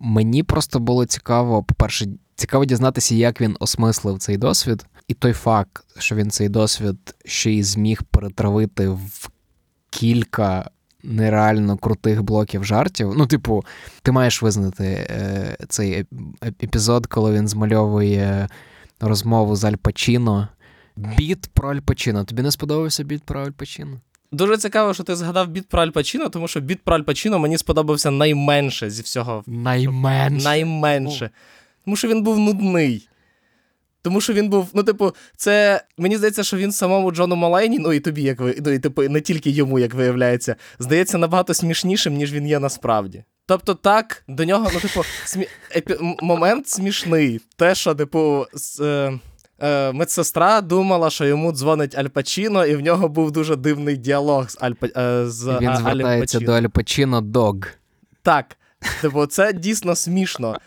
Мені 0.00 0.42
просто 0.42 0.78
було 0.80 1.06
цікаво, 1.06 1.62
по-перше, 1.62 2.06
цікаво 2.34 2.64
дізнатися, 2.64 3.14
як 3.14 3.40
він 3.40 3.56
осмислив 3.60 4.18
цей 4.18 4.36
досвід, 4.36 4.86
і 5.08 5.14
той 5.14 5.32
факт, 5.32 5.84
що 5.98 6.14
він 6.14 6.30
цей 6.30 6.48
досвід 6.48 7.14
ще 7.24 7.50
й 7.50 7.62
зміг 7.62 8.02
перетравити 8.02 8.88
в 8.88 9.28
кілька 9.90 10.70
нереально 11.02 11.76
крутих 11.76 12.22
блоків 12.22 12.64
жартів. 12.64 13.14
Ну, 13.16 13.26
типу, 13.26 13.64
ти 14.02 14.12
маєш 14.12 14.42
визнати 14.42 14.84
е, 14.84 15.56
цей 15.68 16.06
епізод, 16.42 17.06
коли 17.06 17.32
він 17.32 17.48
змальовує 17.48 18.48
розмову 19.00 19.56
з 19.56 19.64
Аль 19.64 19.74
Пачіно, 19.74 20.48
Біт 20.96 21.46
про 21.52 21.70
Аль 21.70 21.80
Пачино. 21.80 22.24
Тобі 22.24 22.42
не 22.42 22.50
сподобався 22.50 23.04
біт 23.04 23.22
про 23.22 23.40
Аль 23.40 23.50
Пачино? 23.50 24.00
Дуже 24.32 24.56
цікаво, 24.58 24.94
що 24.94 25.02
ти 25.02 25.16
згадав 25.16 25.48
біт 25.48 25.68
про 25.68 25.82
Аль 25.82 25.90
Пачино, 25.90 26.28
тому 26.28 26.48
що 26.48 26.60
біт 26.60 26.82
про 26.82 26.96
Аль 26.96 27.02
Пачино 27.02 27.38
мені 27.38 27.58
сподобався 27.58 28.10
найменше 28.10 28.90
зі 28.90 29.02
всього. 29.02 29.44
Найменше. 29.46 30.44
Найменше. 30.44 31.30
Тому 31.84 31.96
що 31.96 32.08
він 32.08 32.22
був 32.22 32.38
нудний. 32.38 33.08
Тому 34.06 34.20
що 34.20 34.32
він 34.32 34.48
був, 34.48 34.70
ну, 34.74 34.82
типу, 34.82 35.12
це 35.36 35.82
мені 35.98 36.16
здається, 36.16 36.44
що 36.44 36.56
він 36.56 36.72
самому 36.72 37.12
Джону 37.12 37.36
Малейні, 37.36 37.78
ну 37.78 37.92
і 37.92 38.00
тобі, 38.00 38.22
як 38.22 38.40
ви, 38.40 38.58
ну 38.64 38.70
і 38.70 38.78
типу, 38.78 39.02
не 39.02 39.20
тільки 39.20 39.50
йому, 39.50 39.78
як 39.78 39.94
виявляється, 39.94 40.56
здається 40.78 41.18
набагато 41.18 41.54
смішнішим, 41.54 42.14
ніж 42.14 42.32
він 42.32 42.46
є 42.46 42.58
насправді. 42.58 43.24
Тобто, 43.46 43.74
так, 43.74 44.22
до 44.28 44.44
нього, 44.44 44.70
ну, 44.74 44.80
типу, 44.80 45.02
смі... 45.24 45.46
епі... 45.76 45.96
момент 46.22 46.68
смішний. 46.68 47.40
Те, 47.56 47.74
що, 47.74 47.94
типу, 47.94 48.46
з, 48.54 48.80
е... 48.80 49.18
Е, 49.62 49.92
медсестра 49.92 50.60
думала, 50.60 51.10
що 51.10 51.24
йому 51.24 51.52
дзвонить 51.52 51.98
Аль 51.98 52.08
Пачіно, 52.08 52.66
і 52.66 52.76
в 52.76 52.80
нього 52.80 53.08
був 53.08 53.32
дуже 53.32 53.56
дивний 53.56 53.96
діалог 53.96 54.50
з 54.50 54.58
Аль 54.60 54.72
е, 54.96 55.26
з 55.26 55.58
Він 55.60 55.76
звертається 55.76 56.40
до 56.40 56.52
Аль 56.52 56.66
Пачіно 56.66 57.20
Дог. 57.20 57.56
Так. 58.22 58.56
Типу, 59.00 59.26
це 59.26 59.52
дійсно 59.52 59.96
смішно. 59.96 60.58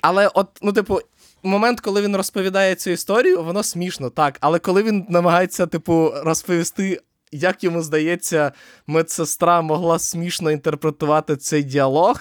Але, 0.00 0.28
от, 0.34 0.48
ну, 0.62 0.72
типу, 0.72 1.00
момент, 1.42 1.80
коли 1.80 2.02
він 2.02 2.16
розповідає 2.16 2.74
цю 2.74 2.90
історію, 2.90 3.42
воно 3.42 3.62
смішно, 3.62 4.10
так. 4.10 4.36
Але 4.40 4.58
коли 4.58 4.82
він 4.82 5.06
намагається, 5.08 5.66
типу, 5.66 6.12
розповісти, 6.24 7.00
як 7.32 7.64
йому 7.64 7.82
здається, 7.82 8.52
медсестра 8.86 9.62
могла 9.62 9.98
смішно 9.98 10.50
інтерпретувати 10.50 11.36
цей 11.36 11.62
діалог. 11.62 12.20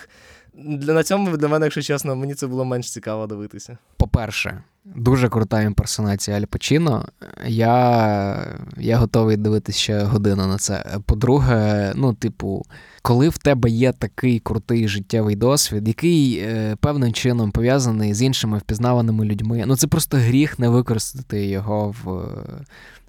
На 0.53 1.03
цьому 1.03 1.38
для 1.38 1.47
мене, 1.47 1.65
якщо 1.65 1.82
чесно, 1.82 2.15
мені 2.15 2.36
це 2.36 2.47
було 2.47 2.65
менш 2.65 2.91
цікаво 2.91 3.27
дивитися. 3.27 3.77
По-перше, 3.97 4.63
дуже 4.95 5.30
крута 5.30 5.62
імперсонація 5.62 6.38
Аль 6.38 6.43
Пачіно. 6.43 7.06
Я 7.47 8.58
я 8.78 8.97
готовий 8.97 9.38
дивитися 9.38 9.80
ще 9.80 10.04
годину 10.04 10.47
на 10.47 10.58
це. 10.58 10.86
По-друге, 11.06 11.91
ну, 11.95 12.13
типу, 12.13 12.65
коли 13.02 13.30
в 13.30 13.38
тебе 13.38 13.69
є 13.69 13.91
такий 13.91 14.39
крутий 14.39 14.88
життєвий 14.88 15.36
досвід, 15.36 15.88
який 15.88 16.38
е, 16.38 16.75
певним 16.80 17.13
чином 17.13 17.52
пов'язаний 17.52 18.13
з 18.13 18.21
іншими 18.21 18.58
впізнаваними 18.58 19.25
людьми, 19.25 19.63
ну 19.67 19.75
це 19.75 19.88
просто 19.88 20.17
гріх 20.17 20.60
не 20.60 20.69
використати 20.69 21.45
його 21.45 21.95
в 22.04 22.28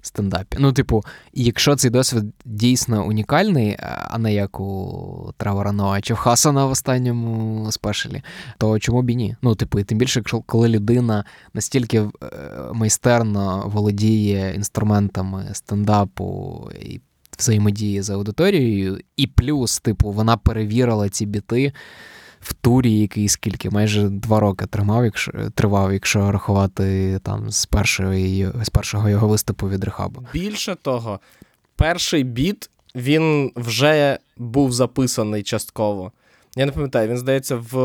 стендапі. 0.01 0.57
Ну, 0.59 0.73
типу, 0.73 1.03
якщо 1.33 1.75
цей 1.75 1.91
досвід 1.91 2.23
дійсно 2.45 3.05
унікальний, 3.05 3.77
а 4.09 4.17
не 4.17 4.33
як 4.33 4.59
у 4.59 5.33
Тревора 5.37 5.71
Ноа 5.71 6.01
чи 6.01 6.13
в 6.13 6.17
Хасана 6.17 6.65
в 6.65 6.71
останньому 6.71 7.71
спешалі, 7.71 8.23
то 8.57 8.79
чому 8.79 9.01
б 9.01 9.09
і 9.09 9.15
ні? 9.15 9.35
Ну, 9.41 9.55
типу, 9.55 9.79
і 9.79 9.83
тим 9.83 9.97
більше, 9.97 10.21
коли 10.45 10.67
людина 10.67 11.25
настільки 11.53 11.70
е, 11.75 12.09
майстерно 12.73 13.63
володіє 13.73 14.53
інструментами 14.55 15.49
стендапу 15.53 16.69
і 16.81 17.01
взаємодії 17.39 18.01
з 18.01 18.09
аудиторією, 18.09 18.99
і 19.17 19.27
плюс, 19.27 19.79
типу, 19.79 20.11
вона 20.11 20.37
перевірила 20.37 21.09
ці 21.09 21.25
біти 21.25 21.73
в 22.39 22.53
турі, 22.53 22.99
який 22.99 23.29
скільки 23.29 23.69
майже 23.69 24.09
два 24.09 24.39
роки 24.39 24.65
тримав, 24.65 25.05
якщо 25.05 25.31
тривав, 25.55 25.93
якщо 25.93 26.31
рахувати 26.31 27.19
там 27.23 27.51
з 27.51 27.65
першої 27.65 28.49
з 28.61 28.69
першого 28.69 29.09
його 29.09 29.27
виступу 29.27 29.69
від 29.69 29.83
рехабу. 29.83 30.25
Більше 30.33 30.75
того, 30.75 31.19
перший 31.75 32.23
біт 32.23 32.69
він 32.95 33.51
вже 33.55 34.19
був 34.37 34.71
записаний 34.71 35.43
частково. 35.43 36.11
Я 36.55 36.65
не 36.65 36.71
пам'ятаю, 36.71 37.09
він 37.09 37.17
здається, 37.17 37.61
в 37.71 37.77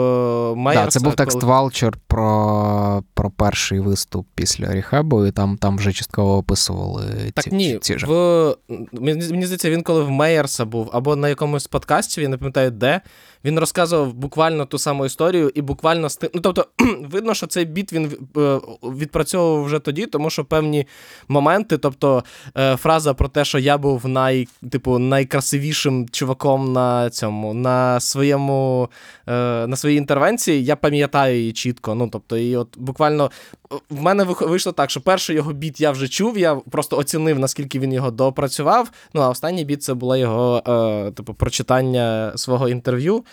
Майерса. 0.55 0.85
Так, 0.85 0.93
Це 0.93 1.01
був 1.01 1.15
текст 1.15 1.41
коли... 1.41 1.53
Валчер 1.53 1.97
про 2.07 3.03
про 3.15 3.31
перший 3.31 3.81
виступ 3.81 4.27
після 4.35 4.75
Ріхебу, 4.75 5.27
і 5.27 5.33
там 5.33 5.57
там 5.57 5.77
вже 5.77 5.93
частково 5.93 6.37
описували 6.37 7.05
так, 7.35 7.45
ці 7.45 7.51
ні, 7.51 7.79
ці 7.79 7.99
ж. 7.99 8.07
В... 8.07 8.57
Мені 8.93 9.23
здається, 9.23 9.71
він 9.71 9.83
коли 9.83 10.03
в 10.03 10.11
Мейерса 10.11 10.65
був, 10.65 10.91
або 10.93 11.17
на 11.17 11.29
якомусь 11.29 11.67
подкасті, 11.67 12.23
я 12.23 12.29
не 12.29 12.37
пам'ятаю 12.37 12.71
де. 12.71 13.01
Він 13.47 13.59
розказував 13.59 14.15
буквально 14.15 14.65
ту 14.65 14.79
саму 14.79 15.07
історію, 15.07 15.51
і 15.55 15.63
буквально 15.63 16.09
з 16.09 16.17
тим. 16.17 16.31
Ну, 16.35 16.41
тобто, 16.41 16.67
видно, 17.11 17.35
що 17.35 17.47
цей 17.47 17.65
біт 17.65 17.93
він 17.93 18.13
е, 18.37 18.61
відпрацьовував 18.83 19.65
вже 19.65 19.79
тоді, 19.79 20.07
тому 20.07 20.31
що 20.31 20.45
певні 20.45 20.87
моменти, 21.29 21.79
тобто 21.79 22.25
е, 22.59 22.77
фраза 22.77 23.15
про 23.15 23.29
те, 23.29 23.45
що 23.45 23.59
я 23.59 23.79
був 23.79 24.09
най, 24.09 24.49
типу, 24.71 24.99
найкрасивішим 24.99 26.09
чуваком 26.09 26.73
на 26.73 27.11
цьому, 27.11 27.55
на 27.55 28.01
своєму, 28.01 28.56
е, 29.29 29.67
на 29.67 29.77
своїй 29.77 29.99
інтервенції, 29.99 30.65
я 30.65 30.77
пам'ятаю 30.77 31.39
її 31.39 31.53
чітко. 31.53 31.95
Ну, 31.95 32.09
тобто, 32.13 32.37
і 32.37 32.57
от 32.57 32.69
буквально 32.79 33.31
в 33.91 34.03
мене 34.03 34.25
вийшло 34.25 34.73
так, 34.73 34.91
що 34.91 35.01
перший 35.01 35.37
його 35.37 35.53
біт 35.53 35.81
я 35.81 35.91
вже 35.91 36.09
чув, 36.09 36.39
я 36.39 36.55
просто 36.55 36.97
оцінив, 36.97 37.39
наскільки 37.39 37.79
він 37.79 37.93
його 37.93 38.11
допрацював. 38.11 38.91
Ну, 39.15 39.21
а 39.21 39.29
останній 39.29 39.65
біт 39.65 39.83
це 39.83 39.95
було 39.95 40.17
його, 40.17 40.63
типу, 41.17 41.35
прочитання 41.35 42.33
свого 42.37 42.69
інтерв'ю 42.69 43.25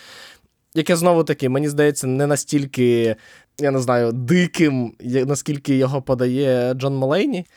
яке 0.74 0.96
знову 0.96 1.24
таки, 1.24 1.48
мені 1.48 1.68
здається, 1.68 2.06
не 2.06 2.26
настільки, 2.26 3.16
я 3.60 3.70
не 3.70 3.80
знаю, 3.80 4.12
диким, 4.12 4.92
наскільки 5.00 5.76
його 5.76 6.02
подає 6.02 6.74
Джон 6.74 6.96
Молейні. 6.96 7.46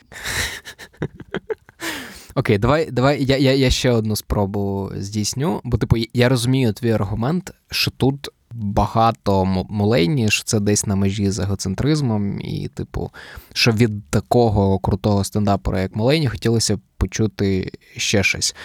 Окей, 2.38 2.60
давай 2.60 2.92
давай 2.92 3.24
я 3.24 3.38
я, 3.38 3.54
я 3.54 3.70
ще 3.70 3.92
одну 3.92 4.16
спробу 4.16 4.92
здійсню. 4.96 5.62
Бо, 5.64 5.78
типу, 5.78 5.96
я 6.14 6.30
розумію 6.30 6.74
твій 6.74 6.92
аргумент, 6.92 7.52
що 7.72 7.92
тут 7.92 8.30
багато 8.52 9.46
Молейні, 9.70 10.30
що 10.30 10.44
це 10.44 10.60
десь 10.60 10.86
на 10.86 10.96
межі 10.96 11.32
з 11.32 11.40
егоцентризмом, 11.40 12.42
і, 12.42 12.68
типу, 12.68 13.12
що 13.54 13.72
від 13.72 14.10
такого 14.10 14.80
крутого 14.80 15.24
стендапера, 15.24 15.82
як 15.82 15.96
Молейні, 15.96 16.28
хотілося 16.28 16.80
почути 16.98 17.72
ще 17.96 18.24
щось. 18.24 18.56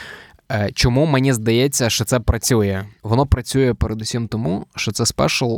Е, 0.50 0.70
чому 0.74 1.06
мені 1.06 1.32
здається, 1.32 1.90
що 1.90 2.04
це 2.04 2.20
працює? 2.20 2.84
Воно 3.02 3.26
працює 3.26 3.74
передусім 3.74 4.28
тому, 4.28 4.66
що 4.76 4.92
це 4.92 5.06
спешл 5.06 5.56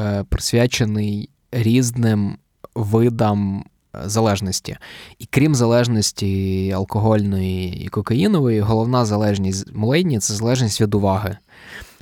е, 0.00 0.24
присвячений 0.28 1.28
різним 1.52 2.36
видам 2.74 3.64
залежності. 4.04 4.76
І 5.18 5.26
крім 5.30 5.54
залежності 5.54 6.72
алкогольної 6.76 7.84
і 7.84 7.88
кокаїнової, 7.88 8.60
головна 8.60 9.04
залежність 9.04 9.74
Млейні 9.74 10.18
це 10.18 10.34
залежність 10.34 10.80
від 10.80 10.94
уваги. 10.94 11.36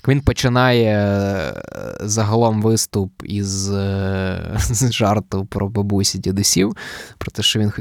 Він 0.09 0.21
починає 0.21 0.99
е, 0.99 1.55
загалом 2.01 2.63
виступ 2.63 3.13
із 3.25 3.71
е, 3.71 4.59
жарту 4.91 5.45
про 5.45 5.69
бабусі 5.69 6.19
дідусів, 6.19 6.77
про 7.19 7.31
те, 7.31 7.43
що 7.43 7.61
він 7.61 7.73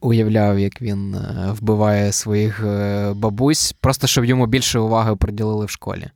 уявляв, 0.00 0.58
як 0.58 0.82
він 0.82 1.14
е, 1.14 1.54
вбиває 1.60 2.12
своїх 2.12 2.64
бабусь, 3.14 3.74
просто 3.80 4.06
щоб 4.06 4.24
йому 4.24 4.46
більше 4.46 4.78
уваги 4.78 5.16
приділили 5.16 5.66
в 5.66 5.70
школі. 5.70 6.10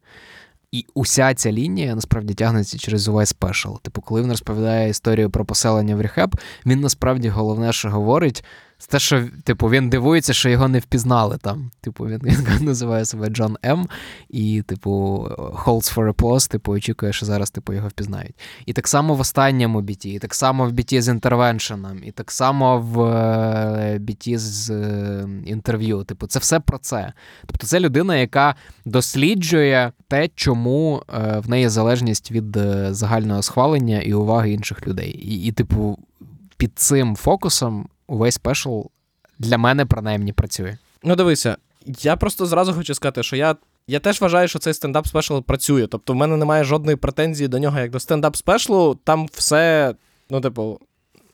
І 0.72 0.86
уся 0.94 1.34
ця 1.34 1.52
лінія 1.52 1.94
насправді 1.94 2.34
тягнеться 2.34 2.78
через 2.78 3.08
увесь 3.08 3.34
Special. 3.34 3.80
Типу, 3.80 4.00
коли 4.00 4.22
він 4.22 4.30
розповідає 4.30 4.90
історію 4.90 5.30
про 5.30 5.44
поселення 5.44 5.96
в 5.96 6.02
Ріхеп, 6.02 6.34
він 6.66 6.80
насправді 6.80 7.28
головне, 7.28 7.72
що 7.72 7.90
говорить, 7.90 8.44
те, 8.86 8.98
що, 8.98 9.28
типу, 9.44 9.70
він 9.70 9.90
дивується, 9.90 10.32
що 10.32 10.48
його 10.48 10.68
не 10.68 10.78
впізнали 10.78 11.38
там. 11.38 11.70
Типу, 11.80 12.06
він, 12.06 12.20
він 12.24 12.64
називає 12.64 13.04
себе 13.04 13.28
Джон 13.28 13.56
М. 13.64 13.88
І, 14.28 14.62
типу, 14.66 14.90
holds 15.38 15.94
for 15.94 16.12
applause, 16.12 16.50
типу, 16.50 16.72
очікує, 16.72 17.12
що 17.12 17.26
зараз 17.26 17.50
типу, 17.50 17.72
його 17.72 17.88
впізнають. 17.88 18.34
І 18.66 18.72
так 18.72 18.88
само 18.88 19.14
в 19.14 19.20
останньому 19.20 19.80
біті, 19.80 20.10
і 20.10 20.18
так 20.18 20.34
само 20.34 20.66
в 20.66 20.72
біті 20.72 21.00
з 21.00 21.08
інтервеншеном, 21.08 22.04
і 22.04 22.10
так 22.10 22.30
само 22.30 22.78
в 22.78 23.02
е, 23.02 23.98
біті 23.98 24.38
з 24.38 24.70
е, 24.70 25.28
інтерв'ю. 25.46 26.04
Типу, 26.04 26.26
це 26.26 26.38
все 26.38 26.60
про 26.60 26.78
це. 26.78 27.12
Тобто, 27.46 27.66
це 27.66 27.80
людина, 27.80 28.16
яка 28.16 28.54
досліджує 28.84 29.92
те, 30.08 30.28
чому 30.34 31.02
е, 31.14 31.38
в 31.38 31.50
неї 31.50 31.68
залежність 31.68 32.30
від 32.30 32.58
загального 32.90 33.42
схвалення 33.42 34.00
і 34.00 34.12
уваги 34.12 34.52
інших 34.52 34.86
людей. 34.86 35.10
І, 35.10 35.44
і 35.44 35.52
типу, 35.52 35.98
під 36.56 36.78
цим 36.78 37.16
фокусом 37.16 37.88
увесь 38.06 38.34
спешл 38.34 38.80
для 39.38 39.58
мене 39.58 39.86
принаймні 39.86 40.32
працює. 40.32 40.76
Ну, 41.02 41.16
дивися, 41.16 41.56
я 41.86 42.16
просто 42.16 42.46
зразу 42.46 42.74
хочу 42.74 42.94
сказати, 42.94 43.22
що 43.22 43.36
я 43.36 43.56
я 43.88 44.00
теж 44.00 44.20
вважаю, 44.20 44.48
що 44.48 44.58
цей 44.58 44.74
стендап 44.74 45.06
спешл 45.06 45.38
працює. 45.38 45.86
Тобто, 45.86 46.12
в 46.12 46.16
мене 46.16 46.36
немає 46.36 46.64
жодної 46.64 46.96
претензії 46.96 47.48
до 47.48 47.58
нього 47.58 47.78
як 47.78 47.90
до 47.90 48.00
стендап 48.00 48.36
спешлу. 48.36 48.98
Там 49.04 49.28
все, 49.32 49.94
ну, 50.30 50.40
типу, 50.40 50.80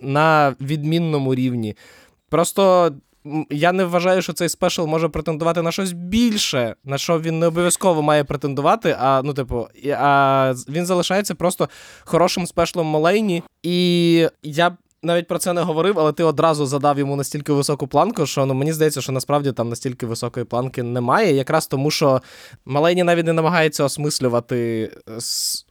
на 0.01 0.55
відмінному 0.61 1.35
рівні. 1.35 1.77
Просто. 2.29 2.93
Я 3.51 3.73
не 3.73 3.85
вважаю, 3.85 4.23
що 4.23 4.33
цей 4.33 4.49
спешл 4.49 4.87
може 4.87 5.09
претендувати 5.09 5.63
на 5.63 5.73
щось 5.73 5.93
більше, 5.93 6.75
на 6.85 6.99
що 6.99 7.21
він 7.21 7.39
не 7.39 7.47
обов'язково 7.47 8.03
має 8.03 8.25
претендувати. 8.25 8.97
А 9.01 9.23
ну, 9.25 9.35
типу, 9.35 9.69
а 9.99 10.55
він 10.69 10.87
залишається 10.87 11.35
просто 11.35 11.69
хорошим 12.05 12.47
спешлом 12.47 12.87
Малейні. 12.87 13.43
І 13.63 14.29
я 14.43 14.77
навіть 15.03 15.29
про 15.29 15.39
це 15.39 15.53
не 15.53 15.63
говорив, 15.63 15.99
але 15.99 16.13
ти 16.13 16.25
одразу 16.25 16.67
задав 16.67 16.99
йому 16.99 17.17
настільки 17.17 17.53
високу 17.53 17.87
планку, 17.87 18.27
що 18.27 18.47
ну 18.47 18.55
мені 18.55 18.73
здається, 18.73 19.01
що 19.01 19.13
насправді 19.13 19.53
там 19.53 19.69
настільки 19.69 20.07
високої 20.07 20.47
планки 20.47 20.83
немає. 20.83 21.35
Якраз 21.35 21.67
тому, 21.67 21.91
що 21.91 22.23
Малейні 22.65 23.03
навіть 23.03 23.27
не 23.27 23.33
намагається 23.33 23.85
осмислювати. 23.85 24.91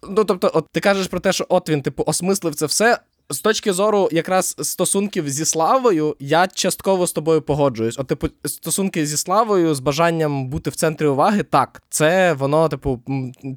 Ну, 0.09 0.23
тобто, 0.23 0.51
от 0.53 0.65
ти 0.71 0.79
кажеш 0.79 1.07
про 1.07 1.19
те, 1.19 1.33
що 1.33 1.45
от 1.49 1.69
він, 1.69 1.81
типу, 1.81 2.03
осмислив 2.05 2.55
це 2.55 2.65
все. 2.65 2.99
З 3.31 3.41
точки 3.41 3.73
зору 3.73 4.09
якраз 4.11 4.55
стосунків 4.61 5.29
зі 5.29 5.45
славою, 5.45 6.15
я 6.19 6.47
частково 6.47 7.07
з 7.07 7.13
тобою 7.13 7.41
погоджуюсь. 7.41 7.99
От, 7.99 8.07
типу, 8.07 8.27
стосунки 8.45 9.05
зі 9.05 9.17
славою, 9.17 9.75
з 9.75 9.79
бажанням 9.79 10.47
бути 10.47 10.69
в 10.69 10.75
центрі 10.75 11.07
уваги, 11.07 11.43
так, 11.43 11.83
це 11.89 12.33
воно, 12.33 12.69
типу, 12.69 12.99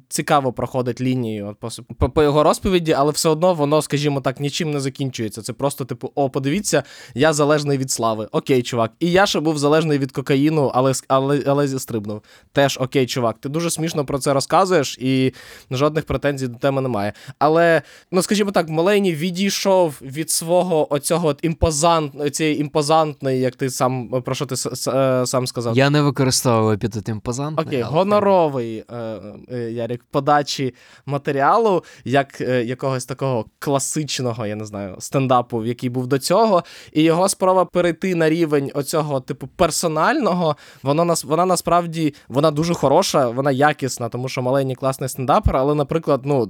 цікаво 0.09 0.53
проходить 0.53 1.01
лінію 1.01 1.55
по, 1.99 2.09
по 2.09 2.23
його 2.23 2.43
розповіді, 2.43 2.91
але 2.91 3.11
все 3.11 3.29
одно 3.29 3.53
воно, 3.53 3.81
скажімо 3.81 4.21
так, 4.21 4.39
нічим 4.39 4.71
не 4.71 4.79
закінчується. 4.79 5.41
Це 5.41 5.53
просто, 5.53 5.85
типу, 5.85 6.11
о, 6.15 6.29
подивіться, 6.29 6.83
я 7.13 7.33
залежний 7.33 7.77
від 7.77 7.91
слави. 7.91 8.27
Окей, 8.31 8.63
чувак. 8.63 8.91
І 8.99 9.11
я 9.11 9.25
ще 9.25 9.39
був 9.39 9.57
залежний 9.57 9.97
від 9.97 10.11
кокаїну, 10.11 10.71
але 10.73 10.93
але, 11.07 11.43
але 11.47 11.67
зістрибнув. 11.67 12.21
Теж 12.51 12.77
окей, 12.81 13.05
чувак. 13.05 13.37
Ти 13.39 13.49
дуже 13.49 13.69
смішно 13.69 14.05
про 14.05 14.19
це 14.19 14.33
розказуєш, 14.33 14.97
і 14.97 15.33
жодних 15.71 16.05
претензій 16.05 16.47
до 16.47 16.57
теми 16.57 16.81
немає. 16.81 17.13
Але, 17.39 17.81
ну 18.11 18.21
скажімо 18.21 18.51
так, 18.51 18.69
Малейні 18.69 19.13
відійшов 19.15 19.64
від 20.01 20.31
свого 20.31 20.93
оцього 20.93 21.27
от 21.27 21.39
імпозант, 21.41 22.35
цієї 22.35 22.59
імпозантної, 22.59 23.39
як 23.39 23.55
ти 23.55 23.69
сам 23.69 24.21
про 24.25 24.35
що 24.35 24.45
ти 24.45 24.55
е, 24.87 25.25
сам 25.25 25.47
сказав? 25.47 25.77
Я 25.77 25.89
не 25.89 26.01
використовую 26.01 26.75
епітет 26.75 27.09
імпозантний. 27.09 27.67
Окей, 27.67 27.81
але... 27.81 27.93
гоноровий 27.93 28.83
е, 28.89 29.19
е, 29.51 29.71
Ярік 29.71 30.05
подачі 30.11 30.73
матеріалу, 31.05 31.83
як 32.05 32.41
е, 32.41 32.63
якогось 32.63 33.05
такого 33.05 33.45
класичного, 33.59 34.45
я 34.45 34.55
не 34.55 34.65
знаю, 34.65 34.95
стендапу, 34.99 35.65
який 35.65 35.89
був 35.89 36.07
до 36.07 36.19
цього, 36.19 36.63
і 36.93 37.03
його 37.03 37.29
спроба 37.29 37.65
перейти 37.65 38.15
на 38.15 38.29
рівень 38.29 38.71
оцього 38.73 39.19
типу 39.19 39.47
персонального, 39.47 40.55
вона 40.83 41.05
нас 41.05 41.23
вона 41.23 41.45
насправді 41.45 42.13
вона 42.27 42.51
дуже 42.51 42.73
хороша, 42.73 43.29
вона 43.29 43.51
якісна, 43.51 44.09
тому 44.09 44.29
що 44.29 44.41
маленький 44.41 44.75
класний 44.75 45.09
стендапер, 45.09 45.57
але, 45.57 45.75
наприклад, 45.75 46.21
ну 46.23 46.49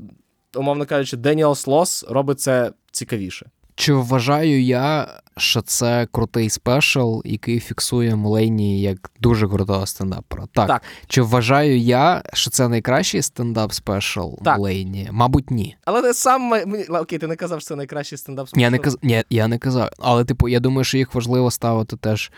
умовно 0.56 0.86
кажучи, 0.86 1.18
Деніел 1.18 1.56
Слос 1.56 2.06
робить 2.10 2.40
це 2.40 2.72
цікавіше. 2.92 3.46
Чи 3.76 3.94
вважаю 3.94 4.64
я, 4.64 5.08
що 5.38 5.62
це 5.62 6.08
крутий 6.12 6.50
спешл, 6.50 7.20
який 7.26 7.60
фіксує 7.60 8.16
Мулейні 8.16 8.82
як 8.82 9.12
дуже 9.20 9.48
крутого 9.48 9.86
стендапера? 9.86 10.44
Так. 10.54 10.68
так. 10.68 10.82
Чи 11.08 11.22
вважаю 11.22 11.78
я, 11.78 12.24
що 12.34 12.50
це 12.52 12.68
найкращий 12.68 13.22
стендап 13.22 13.74
спешл 13.74 14.30
Мулейні? 14.46 15.10
Мабуть, 15.12 15.52
ні. 15.52 15.78
Але 15.86 16.02
ти 16.02 16.14
сам 16.14 16.54
окей, 16.90 17.20
ти 17.20 17.28
не 17.28 17.36
казав, 17.36 17.62
що 17.62 17.68
це 17.68 17.76
найкращий 17.76 18.18
стендап 18.18 18.48
спешл? 18.48 18.62
Я 18.62 18.70
не 18.70 18.78
каз... 18.78 18.98
Ні, 19.02 19.24
я 19.30 19.48
не 19.48 19.58
казав. 19.58 19.90
Але, 20.00 20.26
типу, 20.26 20.50
я 20.50 20.60
думаю, 20.60 20.84
що 20.84 20.98
їх 20.98 21.16
важливо 21.16 21.52
ставити 21.52 21.98
теж 21.98 22.32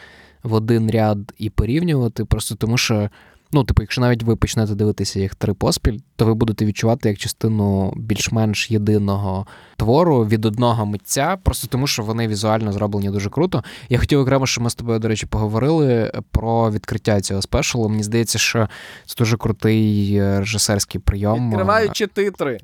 в 0.44 0.54
один 0.54 0.92
ряд 0.92 1.34
і 1.38 1.50
порівнювати, 1.50 2.26
просто 2.26 2.56
тому 2.56 2.78
що. 2.78 3.10
Ну, 3.52 3.64
типу, 3.64 3.82
якщо 3.82 4.02
навіть 4.02 4.24
ви 4.24 4.36
почнете 4.36 4.76
дивитися 4.76 5.20
їх 5.20 5.36
три 5.36 5.54
поспіль, 5.54 6.00
то 6.16 6.26
ви 6.26 6.34
будете 6.34 6.66
відчувати 6.66 7.10
як 7.10 7.18
частину 7.18 7.94
більш-менш 7.98 8.72
єдиного 8.72 9.48
твору 9.78 10.26
від 10.26 10.46
одного 10.46 10.86
митця, 10.86 11.38
просто 11.44 11.68
тому 11.68 11.88
що 11.88 12.04
вони 12.04 12.28
візуально 12.28 12.72
зроблені 12.72 13.10
дуже 13.10 13.30
круто. 13.30 13.64
Я 13.90 14.00
хотів 14.00 14.20
окремо, 14.20 14.46
що 14.46 14.62
ми 14.62 14.70
з 14.70 14.76
тобою, 14.76 15.00
до 15.00 15.08
речі, 15.08 15.26
поговорили 15.26 16.12
про 16.32 16.72
відкриття 16.72 17.22
цього 17.22 17.42
спешалу. 17.42 17.90
Мені 17.90 18.04
здається, 18.04 18.40
що 18.40 18.70
це 19.06 19.16
дуже 19.18 19.38
крутий 19.38 20.20
режисерський 20.40 21.02
прийом. 21.02 21.50
Відкриваючи 21.50 22.08
титри. 22.08 22.60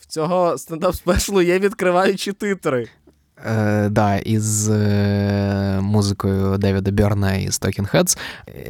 В 0.00 0.06
цього 0.06 0.58
стендап 0.58 0.94
спешлу 0.94 1.42
є 1.42 1.58
відкриваючі 1.58 2.32
титри. 2.32 2.88
Е, 3.46 3.88
да, 3.88 4.16
із 4.16 4.68
е, 4.68 5.78
музикою 5.82 6.58
Девіда 6.58 6.90
Бьорна 6.90 7.34
із 7.34 7.60
Talking 7.60 7.94
Heads, 7.94 8.18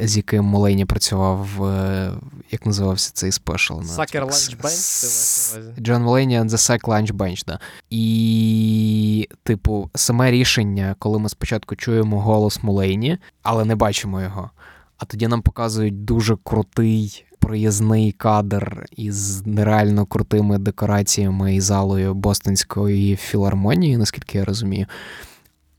з 0.01 0.17
яким 0.17 0.45
Мулейні 0.45 0.85
працював, 0.85 1.65
е, 1.65 2.11
як 2.51 2.65
називався 2.65 3.11
цей 3.13 3.31
спешл? 3.31 3.73
Sucker 3.73 4.25
Lunch 4.25 4.61
Bench? 4.61 5.81
Джон 5.81 6.01
Мулейні 6.01 6.39
The 6.39 6.47
Sack 6.47 6.81
Lunch 6.81 7.13
Bench, 7.13 7.43
да. 7.47 7.59
І, 7.89 9.29
типу, 9.43 9.89
саме 9.95 10.31
рішення, 10.31 10.95
коли 10.99 11.19
ми 11.19 11.29
спочатку 11.29 11.75
чуємо 11.75 12.21
голос 12.21 12.63
Мулейні, 12.63 13.17
але 13.43 13.65
не 13.65 13.75
бачимо 13.75 14.21
його. 14.21 14.49
А 14.97 15.05
тоді 15.05 15.27
нам 15.27 15.41
показують 15.41 16.05
дуже 16.05 16.37
крутий 16.43 17.25
проїзний 17.43 18.11
кадр 18.11 18.85
із 18.97 19.45
нереально 19.45 20.05
крутими 20.05 20.57
декораціями 20.57 21.55
і 21.55 21.61
залою 21.61 22.13
Бостонської 22.13 23.15
філармонії, 23.15 23.97
наскільки 23.97 24.37
я 24.37 24.45
розумію. 24.45 24.85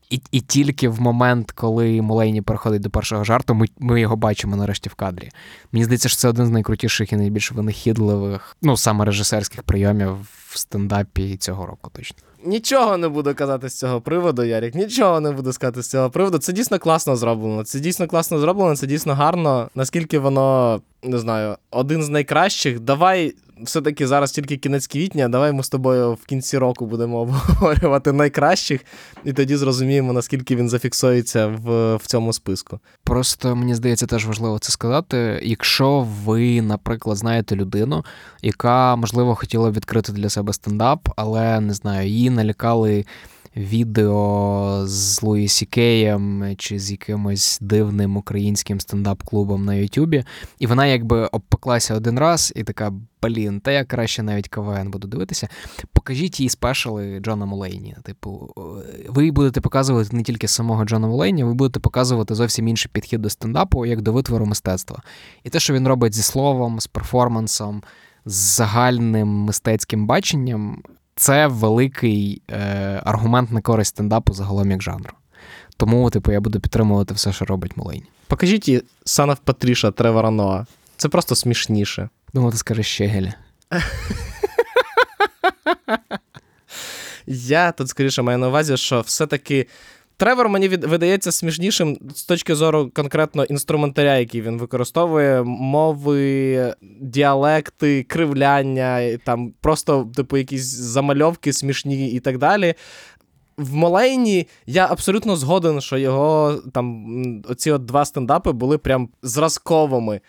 І 0.09 0.21
і 0.31 0.41
тільки 0.41 0.89
в 0.89 1.01
момент, 1.01 1.51
коли 1.51 2.01
Мулейні 2.01 2.41
переходить 2.41 2.81
до 2.81 2.89
першого 2.89 3.23
жарту, 3.23 3.53
ми 3.53 3.65
ми 3.79 4.01
його 4.01 4.15
бачимо 4.15 4.55
нарешті 4.55 4.89
в 4.89 4.93
кадрі. 4.93 5.29
Мені 5.71 5.85
здається, 5.85 6.09
що 6.09 6.17
це 6.17 6.29
один 6.29 6.45
з 6.45 6.49
найкрутіших 6.49 7.13
і 7.13 7.15
найбільш 7.15 7.51
винахідливих, 7.51 8.57
ну 8.61 8.77
саме 8.77 9.05
режисерських 9.05 9.63
прийомів 9.63 10.17
в 10.49 10.57
стендапі 10.57 11.37
цього 11.37 11.65
року 11.65 11.91
точно. 11.93 12.17
Нічого 12.45 12.97
не 12.97 13.09
буду 13.09 13.35
казати 13.35 13.69
з 13.69 13.79
цього 13.79 14.01
приводу, 14.01 14.43
Ярік. 14.43 14.75
Нічого 14.75 15.19
не 15.19 15.31
буду 15.31 15.53
сказати 15.53 15.83
з 15.83 15.89
цього 15.89 16.09
приводу. 16.09 16.37
Це 16.37 16.53
дійсно 16.53 16.79
класно 16.79 17.15
зроблено. 17.15 17.63
Це 17.63 17.79
дійсно 17.79 18.07
класно 18.07 18.39
зроблено, 18.39 18.75
це 18.75 18.87
дійсно 18.87 19.13
гарно. 19.13 19.69
Наскільки 19.75 20.19
воно 20.19 20.81
не 21.05 21.17
знаю, 21.17 21.57
один 21.71 22.03
з 22.03 22.09
найкращих. 22.09 22.79
Давай 22.79 23.35
все-таки 23.61 24.07
зараз 24.07 24.31
тільки 24.31 24.57
кінець 24.57 24.87
квітня. 24.87 25.27
Давай 25.29 25.51
ми 25.51 25.63
з 25.63 25.69
тобою 25.69 26.13
в 26.13 26.25
кінці 26.25 26.57
року 26.57 26.85
будемо 26.85 27.19
обговорювати 27.21 28.11
найкращих, 28.11 28.85
і 29.23 29.33
тоді 29.33 29.55
зрозуміємо, 29.55 30.13
наскільки 30.13 30.55
він 30.55 30.69
зафіксується 30.69 31.47
в, 31.47 31.95
в 31.95 32.07
цьому 32.07 32.33
списку. 32.33 32.79
Просто 33.03 33.55
мені 33.55 33.75
здається, 33.75 34.05
теж 34.05 34.25
важливо 34.25 34.59
це 34.59 34.71
сказати. 34.71 35.39
Якщо 35.43 36.07
ви, 36.25 36.61
наприклад, 36.61 37.17
знаєте 37.17 37.55
людину, 37.55 38.05
яка 38.41 38.95
можливо 38.95 39.35
хотіла 39.35 39.71
відкрити 39.71 40.11
для 40.11 40.29
себе 40.29 40.53
стендап, 40.53 41.09
але 41.15 41.59
не 41.59 41.73
знаю, 41.73 42.09
її 42.09 42.29
налякали 42.29 43.05
відео 43.55 44.81
з 44.85 45.23
Луї 45.23 45.47
Сі 45.47 45.78
Кеєм 45.78 46.55
чи 46.57 46.79
з 46.79 46.91
якимось 46.91 47.59
дивним 47.61 48.17
українським 48.17 48.79
стендап-клубом 48.79 49.65
на 49.65 49.73
Ютубі, 49.73 50.23
і 50.59 50.67
вона 50.67 50.85
якби 50.85 51.25
обпеклася 51.25 51.95
один 51.95 52.19
раз 52.19 52.53
і 52.55 52.63
така. 52.63 52.93
Блін, 53.21 53.59
та 53.59 53.71
я 53.71 53.83
краще 53.83 54.23
навіть 54.23 54.47
КВН 54.47 54.91
буду 54.91 55.07
дивитися. 55.07 55.47
Покажіть 55.93 56.39
їй 56.39 56.49
спешали 56.49 57.19
Джона 57.19 57.45
Мулейні. 57.45 57.95
Типу, 58.03 58.53
ви 59.07 59.31
будете 59.31 59.61
показувати 59.61 60.15
не 60.15 60.23
тільки 60.23 60.47
самого 60.47 60.85
Джона 60.85 61.07
Мулейні, 61.07 61.43
ви 61.43 61.53
будете 61.53 61.79
показувати 61.79 62.35
зовсім 62.35 62.67
інший 62.67 62.91
підхід 62.93 63.21
до 63.21 63.29
стендапу, 63.29 63.85
як 63.85 64.01
до 64.01 64.13
витвору 64.13 64.45
мистецтва. 64.45 65.01
І 65.43 65.49
те, 65.49 65.59
що 65.59 65.73
він 65.73 65.87
робить 65.87 66.13
зі 66.13 66.21
словом, 66.21 66.79
з 66.79 66.87
перформансом, 66.87 67.83
з 68.25 68.35
загальним 68.35 69.27
мистецьким 69.27 70.07
баченням, 70.07 70.83
це 71.15 71.47
великий 71.47 72.41
е, 72.51 73.01
аргумент 73.03 73.51
на 73.51 73.61
користь 73.61 73.89
стендапу 73.89 74.33
загалом 74.33 74.71
як 74.71 74.81
жанру. 74.81 75.13
Тому, 75.77 76.09
типу, 76.09 76.31
я 76.31 76.39
буду 76.39 76.59
підтримувати 76.59 77.13
все, 77.13 77.33
що 77.33 77.45
робить 77.45 77.77
Мулейні. 77.77 78.05
Покажіть 78.27 78.67
їй 78.67 78.83
Патріша 79.43 79.91
Тревора 79.91 80.31
Ноа. 80.31 80.65
Це 80.97 81.09
просто 81.09 81.35
смішніше. 81.35 82.09
Думаю, 82.33 82.51
ти 82.51 82.57
скажеш 82.57 82.87
Щегеля. 82.87 83.33
Я 87.27 87.71
тут 87.71 87.89
скоріше 87.89 88.21
маю 88.21 88.37
на 88.37 88.47
увазі, 88.47 88.77
що 88.77 89.01
все-таки 89.01 89.67
Тревор 90.17 90.49
мені 90.49 90.67
від, 90.67 90.83
видається 90.83 91.31
смішнішим 91.31 91.97
з 92.15 92.23
точки 92.23 92.55
зору 92.55 92.91
конкретно 92.93 93.43
інструментаря, 93.43 94.17
який 94.17 94.41
він 94.41 94.57
використовує, 94.57 95.43
мови, 95.43 96.73
діалекти, 97.01 98.03
кривляння, 98.03 99.17
там 99.25 99.53
просто, 99.61 100.11
типу, 100.15 100.37
якісь 100.37 100.65
замальовки 100.65 101.53
смішні 101.53 102.11
і 102.11 102.19
так 102.19 102.37
далі. 102.37 102.73
В 103.57 103.73
Молейні 103.73 104.47
я 104.65 104.87
абсолютно 104.89 105.35
згоден, 105.35 105.81
що 105.81 105.97
його 105.97 106.59
там 106.73 107.05
оці 107.49 107.71
от 107.71 107.85
два 107.85 108.05
стендапи 108.05 108.51
були 108.51 108.77
прям 108.77 109.09
зразковими. 109.21 110.21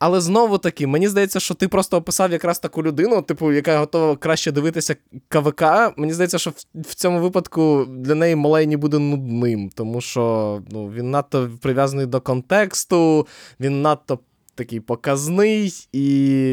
Але 0.00 0.20
знову 0.20 0.58
таки, 0.58 0.86
мені 0.86 1.08
здається, 1.08 1.40
що 1.40 1.54
ти 1.54 1.68
просто 1.68 1.96
описав 1.96 2.32
якраз 2.32 2.58
таку 2.58 2.82
людину, 2.82 3.22
типу, 3.22 3.52
яка 3.52 3.78
готова 3.78 4.16
краще 4.16 4.52
дивитися 4.52 4.96
КВК. 5.28 5.62
Мені 5.96 6.12
здається, 6.12 6.38
що 6.38 6.50
в, 6.50 6.64
в 6.74 6.94
цьому 6.94 7.20
випадку 7.20 7.86
для 7.88 8.14
неї 8.14 8.36
Малейні 8.36 8.76
буде 8.76 8.98
нудним, 8.98 9.70
тому 9.74 10.00
що 10.00 10.62
ну, 10.70 10.90
він 10.90 11.10
надто 11.10 11.50
прив'язаний 11.60 12.06
до 12.06 12.20
контексту, 12.20 13.26
він 13.60 13.82
надто 13.82 14.18
такий 14.54 14.80
показний, 14.80 15.72
і 15.92 16.06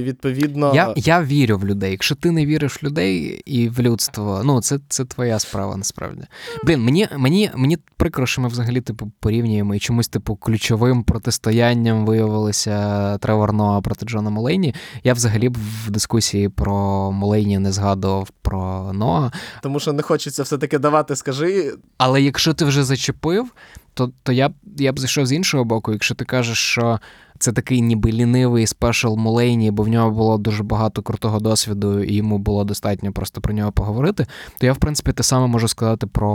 відповідно. 0.03 0.71
Я 0.75 0.93
я 0.95 1.23
вірю 1.23 1.57
в 1.57 1.65
людей. 1.65 1.91
Якщо 1.91 2.15
ти 2.15 2.31
не 2.31 2.45
віриш 2.45 2.83
в 2.83 2.85
людей 2.85 3.41
і 3.45 3.69
в 3.69 3.79
людство, 3.79 4.41
ну 4.45 4.61
це 4.61 4.79
це 4.89 5.05
твоя 5.05 5.39
справа 5.39 5.77
насправді. 5.77 6.21
Блін, 6.63 6.81
мені 6.81 7.07
мені, 7.17 7.51
мені 7.55 7.77
прикро, 7.97 8.25
що 8.25 8.41
ми 8.41 8.47
взагалі 8.47 8.81
типу 8.81 9.11
порівнюємо 9.19 9.75
і 9.75 9.79
чомусь, 9.79 10.07
типу, 10.07 10.35
ключовим 10.35 11.03
протистоянням 11.03 12.05
виявилося 12.05 13.17
Тревор 13.17 13.53
Ноа 13.53 13.81
проти 13.81 14.05
Джона 14.05 14.29
Молейні. 14.29 14.75
Я 15.03 15.13
взагалі 15.13 15.49
б 15.49 15.57
в 15.85 15.89
дискусії 15.89 16.49
про 16.49 17.11
Молейні 17.11 17.59
не 17.59 17.71
згадував 17.71 18.29
про 18.41 18.93
Ноа. 18.93 19.31
Тому 19.63 19.79
що 19.79 19.93
не 19.93 20.01
хочеться 20.01 20.43
все-таки 20.43 20.79
давати, 20.79 21.15
скажи. 21.15 21.73
Але 21.97 22.21
якщо 22.21 22.53
ти 22.53 22.65
вже 22.65 22.83
зачепив 22.83 23.51
то 23.97 24.11
то 24.23 24.31
я 24.31 24.49
я 24.77 24.93
б 24.93 24.99
зайшов 24.99 25.25
з 25.25 25.31
іншого 25.31 25.63
боку, 25.63 25.91
якщо 25.91 26.15
ти 26.15 26.25
кажеш, 26.25 26.57
що 26.57 26.99
це 27.39 27.51
такий 27.51 27.81
ніби 27.81 28.11
лінивий 28.11 28.67
спешл 28.67 29.15
Мулейні, 29.15 29.71
бо 29.71 29.83
в 29.83 29.87
нього 29.87 30.11
було 30.11 30.37
дуже 30.37 30.63
багато 30.63 31.01
крутого 31.01 31.39
досвіду, 31.39 32.03
і 32.03 32.15
йому 32.15 32.37
було 32.37 32.63
достатньо 32.63 33.11
просто 33.11 33.41
про 33.41 33.53
нього 33.53 33.71
поговорити. 33.71 34.25
То 34.57 34.65
я, 34.65 34.73
в 34.73 34.77
принципі, 34.77 35.13
те 35.13 35.23
саме 35.23 35.47
можу 35.47 35.67
сказати 35.67 36.07
про 36.07 36.27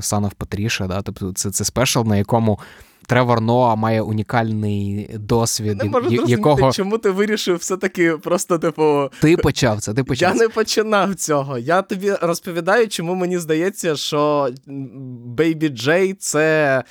of 0.00 0.32
Patricia, 0.38 0.88
да? 0.88 1.02
Тобто 1.02 1.32
це 1.32 1.50
це 1.50 1.64
спешл, 1.64 2.00
на 2.00 2.16
якому. 2.16 2.58
Тревор 3.06 3.40
Ноа 3.40 3.74
має 3.74 4.02
унікальний 4.02 5.10
досвід, 5.14 5.78
не 5.78 5.84
можу 5.84 6.24
якого... 6.26 6.72
чому 6.72 6.98
ти 6.98 7.10
вирішив 7.10 7.56
все-таки 7.56 8.12
просто, 8.12 8.58
типу. 8.58 9.10
Ти 9.20 9.36
почав 9.36 9.80
це, 9.80 9.94
ти 9.94 10.04
почав. 10.04 10.34
Я 10.34 10.42
не 10.42 10.48
починав 10.48 11.14
цього. 11.14 11.58
Я 11.58 11.82
тобі 11.82 12.12
розповідаю, 12.22 12.88
чому 12.88 13.14
мені 13.14 13.38
здається, 13.38 13.96
що 13.96 14.48
Baby 15.36 15.72
J 15.72 16.14
це 16.18 16.84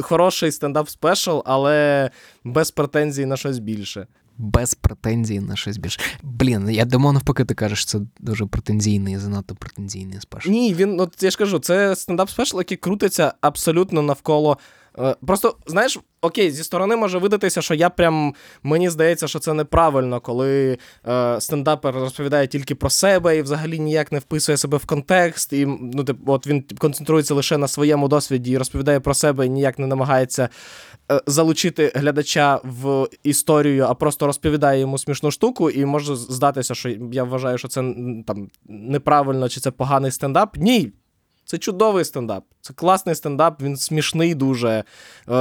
хороший 0.00 0.52
стендап 0.52 0.88
спешл, 0.88 1.38
але 1.44 2.10
без 2.44 2.70
претензій 2.70 3.26
на 3.26 3.36
щось 3.36 3.58
більше. 3.58 4.06
Без 4.38 4.74
претензій 4.74 5.40
на 5.40 5.56
щось 5.56 5.78
більше. 5.78 6.00
Блін, 6.22 6.70
я 6.70 6.84
думав, 6.84 7.12
навпаки, 7.12 7.44
ти 7.44 7.54
кажеш, 7.54 7.84
це 7.84 8.00
дуже 8.18 8.46
претензійний, 8.46 9.18
занадто 9.18 9.54
претензійний 9.54 10.20
спешл. 10.20 10.50
Ні, 10.50 10.74
він, 10.74 11.00
от 11.00 11.22
я 11.22 11.30
ж 11.30 11.38
кажу, 11.38 11.58
це 11.58 11.96
стендап 11.96 12.30
спешл, 12.30 12.58
який 12.58 12.76
крутиться 12.76 13.34
абсолютно 13.40 14.02
навколо 14.02 14.58
просто, 15.26 15.56
знаєш, 15.66 15.98
окей, 16.20 16.50
зі 16.50 16.64
сторони 16.64 16.96
може 16.96 17.18
видатися, 17.18 17.62
що 17.62 17.74
я 17.74 17.90
прям 17.90 18.34
мені 18.62 18.90
здається, 18.90 19.28
що 19.28 19.38
це 19.38 19.52
неправильно, 19.52 20.20
коли 20.20 20.78
е, 21.08 21.40
стендапер 21.40 21.94
розповідає 21.94 22.46
тільки 22.46 22.74
про 22.74 22.90
себе 22.90 23.36
і 23.36 23.42
взагалі 23.42 23.78
ніяк 23.78 24.12
не 24.12 24.18
вписує 24.18 24.56
себе 24.58 24.78
в 24.78 24.86
контекст. 24.86 25.52
І 25.52 25.66
ну, 25.66 26.04
тип, 26.04 26.16
от 26.26 26.46
він 26.46 26.64
концентрується 26.78 27.34
лише 27.34 27.58
на 27.58 27.68
своєму 27.68 28.08
досвіді 28.08 28.52
і 28.52 28.58
розповідає 28.58 29.00
про 29.00 29.14
себе 29.14 29.46
і 29.46 29.48
ніяк 29.48 29.78
не 29.78 29.86
намагається 29.86 30.48
е, 31.12 31.20
залучити 31.26 31.92
глядача 31.94 32.60
в 32.64 33.08
історію, 33.22 33.86
а 33.88 33.94
просто 33.94 34.26
розповідає 34.26 34.80
йому 34.80 34.98
смішну 34.98 35.30
штуку, 35.30 35.70
і 35.70 35.84
може 35.84 36.16
здатися, 36.16 36.74
що 36.74 36.88
я 37.12 37.24
вважаю, 37.24 37.58
що 37.58 37.68
це 37.68 37.80
там 38.26 38.50
неправильно 38.68 39.48
чи 39.48 39.60
це 39.60 39.70
поганий 39.70 40.10
стендап. 40.10 40.56
Ні. 40.56 40.92
Це 41.44 41.58
чудовий 41.58 42.04
стендап. 42.04 42.44
Це 42.60 42.72
класний 42.74 43.14
стендап, 43.14 43.62
він 43.62 43.76
смішний 43.76 44.34
дуже. 44.34 44.68
Е, 44.70 44.84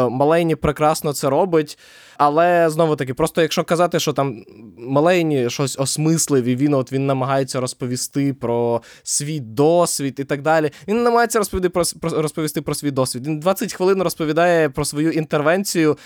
Малейні 0.10 0.56
прекрасно 0.56 1.14
це 1.14 1.30
робить. 1.30 1.78
Але 2.18 2.70
знову 2.70 2.96
таки, 2.96 3.14
просто 3.14 3.42
якщо 3.42 3.64
казати, 3.64 4.00
що 4.00 4.14
там 4.14 4.44
Малейні 4.78 5.50
щось 5.50 5.80
осмислив, 5.80 6.46
і 6.46 6.56
він 6.56 6.74
от 6.74 6.92
він 6.92 7.06
намагається 7.06 7.60
розповісти 7.60 8.34
про 8.34 8.82
свій 9.04 9.40
досвід 9.40 10.16
і 10.20 10.24
так 10.24 10.42
далі. 10.42 10.72
Він 10.88 11.04
намагається 11.04 11.40
розповісти 11.40 11.70
про, 11.70 11.84
розповісти 12.22 12.62
про 12.62 12.76
свій 12.76 12.92
досвід. 12.92 13.28
Він 13.28 13.40
20 13.40 13.74
хвилин 13.74 14.04
розповідає 14.04 14.70
про 14.70 14.86
свою 14.86 15.12
інтервенцію 15.12 15.98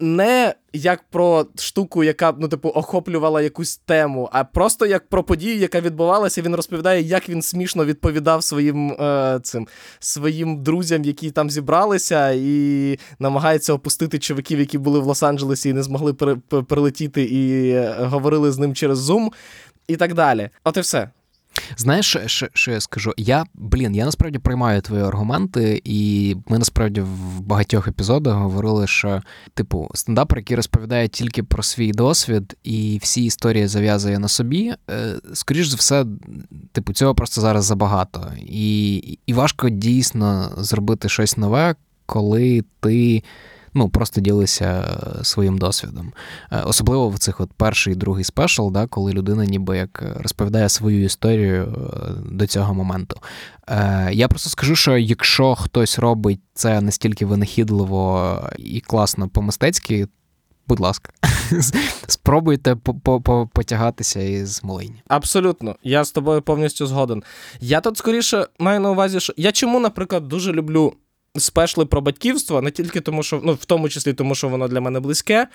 не 0.00 0.54
як 0.74 1.04
про 1.10 1.46
штуку, 1.56 2.04
яка 2.04 2.34
ну, 2.38 2.48
типу, 2.48 2.68
охоплювала 2.68 3.42
якусь 3.42 3.76
тему, 3.76 4.28
а 4.32 4.44
просто 4.44 4.86
як 4.86 5.08
про 5.08 5.24
подію, 5.24 5.56
яка 5.56 5.80
відбувалася. 5.80 6.42
Він 6.42 6.54
розповідає, 6.54 7.02
як 7.02 7.28
він 7.28 7.42
смішно 7.42 7.84
відповідав 7.84 8.44
своїм 8.44 8.92
е, 8.92 9.40
цим 9.42 9.68
своїм 9.98 10.62
друзям, 10.62 11.04
які 11.04 11.30
там 11.30 11.50
зібралися, 11.50 12.30
і 12.30 12.98
намагається 13.18 13.72
опустити 13.72 14.18
чоловіків, 14.18 14.60
які 14.60 14.78
були 14.78 15.00
в 15.00 15.06
Лос-Анджелесі 15.08 15.68
і 15.68 15.72
не 15.72 15.82
змогли 15.82 16.14
прилетіти, 16.68 17.22
і 17.24 17.70
е, 17.70 17.96
говорили 17.98 18.52
з 18.52 18.58
ним 18.58 18.74
через 18.74 19.10
Zoom, 19.10 19.28
і 19.88 19.96
так 19.96 20.14
далі. 20.14 20.48
От 20.64 20.76
і 20.76 20.80
все. 20.80 21.08
Знаєш, 21.76 22.16
що, 22.26 22.46
що 22.52 22.70
я 22.70 22.80
скажу? 22.80 23.12
Я, 23.16 23.44
блін, 23.54 23.94
я 23.94 24.04
насправді 24.04 24.38
приймаю 24.38 24.80
твої 24.80 25.02
аргументи, 25.02 25.82
і 25.84 26.36
ми 26.48 26.58
насправді 26.58 27.00
в 27.00 27.40
багатьох 27.40 27.88
епізодах 27.88 28.34
говорили, 28.34 28.86
що, 28.86 29.22
типу, 29.54 29.90
стендапер, 29.94 30.38
який 30.38 30.56
розповідає 30.56 31.08
тільки 31.08 31.42
про 31.42 31.62
свій 31.62 31.92
досвід 31.92 32.56
і 32.64 32.98
всі 33.02 33.24
історії 33.24 33.66
зав'язує 33.66 34.18
на 34.18 34.28
собі, 34.28 34.74
е, 34.90 35.14
скоріш 35.34 35.66
за 35.66 35.76
все, 35.76 36.04
типу, 36.72 36.92
цього 36.92 37.14
просто 37.14 37.40
зараз 37.40 37.64
забагато. 37.64 38.32
І, 38.46 38.96
І 39.26 39.32
важко 39.32 39.68
дійсно 39.68 40.52
зробити 40.56 41.08
щось 41.08 41.36
нове, 41.36 41.74
коли 42.06 42.64
ти 42.80 43.22
ну 43.74 43.88
просто 43.88 44.20
ділися 44.20 44.98
е, 45.20 45.24
своїм 45.24 45.58
досвідом. 45.58 46.12
Е, 46.52 46.60
особливо 46.60 47.08
в 47.08 47.18
цих 47.18 47.40
от 47.40 47.52
перший 47.52 47.92
і 47.92 47.96
другий 47.96 48.24
спешл, 48.24 48.70
да, 48.70 48.86
коли 48.86 49.12
людина 49.12 49.44
ніби 49.44 49.76
як 49.76 50.04
розповідає 50.20 50.68
свою 50.68 51.04
історію 51.04 51.62
е, 51.62 52.10
до 52.30 52.46
цього 52.46 52.74
моменту. 52.74 53.20
Я 54.10 54.28
просто 54.28 54.50
скажу, 54.50 54.76
що 54.76 54.96
якщо 54.96 55.54
хтось 55.54 55.98
робить 55.98 56.40
це 56.54 56.80
настільки 56.80 57.26
винахідливо 57.26 58.38
і 58.58 58.80
класно 58.80 59.28
по-мистецьки. 59.28 60.08
Будь 60.68 60.80
ласка, 60.80 61.12
спробуйте 62.06 62.76
потягатися 63.52 64.20
із 64.20 64.64
Молині. 64.64 65.02
Абсолютно, 65.08 65.76
я 65.82 66.04
з 66.04 66.12
тобою 66.12 66.42
повністю 66.42 66.86
згоден. 66.86 67.22
Я 67.60 67.80
тут 67.80 67.98
скоріше 67.98 68.46
маю 68.58 68.80
на 68.80 68.90
увазі, 68.90 69.20
що 69.20 69.32
я 69.36 69.52
чому, 69.52 69.80
наприклад, 69.80 70.28
дуже 70.28 70.52
люблю 70.52 70.94
спешли 71.36 71.86
про 71.86 72.00
батьківство, 72.00 72.62
не 72.62 72.70
тільки 72.70 73.00
тому, 73.00 73.22
що 73.22 73.40
ну, 73.44 73.52
в 73.52 73.64
тому 73.64 73.88
числі 73.88 74.12
тому, 74.12 74.34
що 74.34 74.48
воно 74.48 74.68
для 74.68 74.80
мене 74.80 75.00
близьке. 75.00 75.48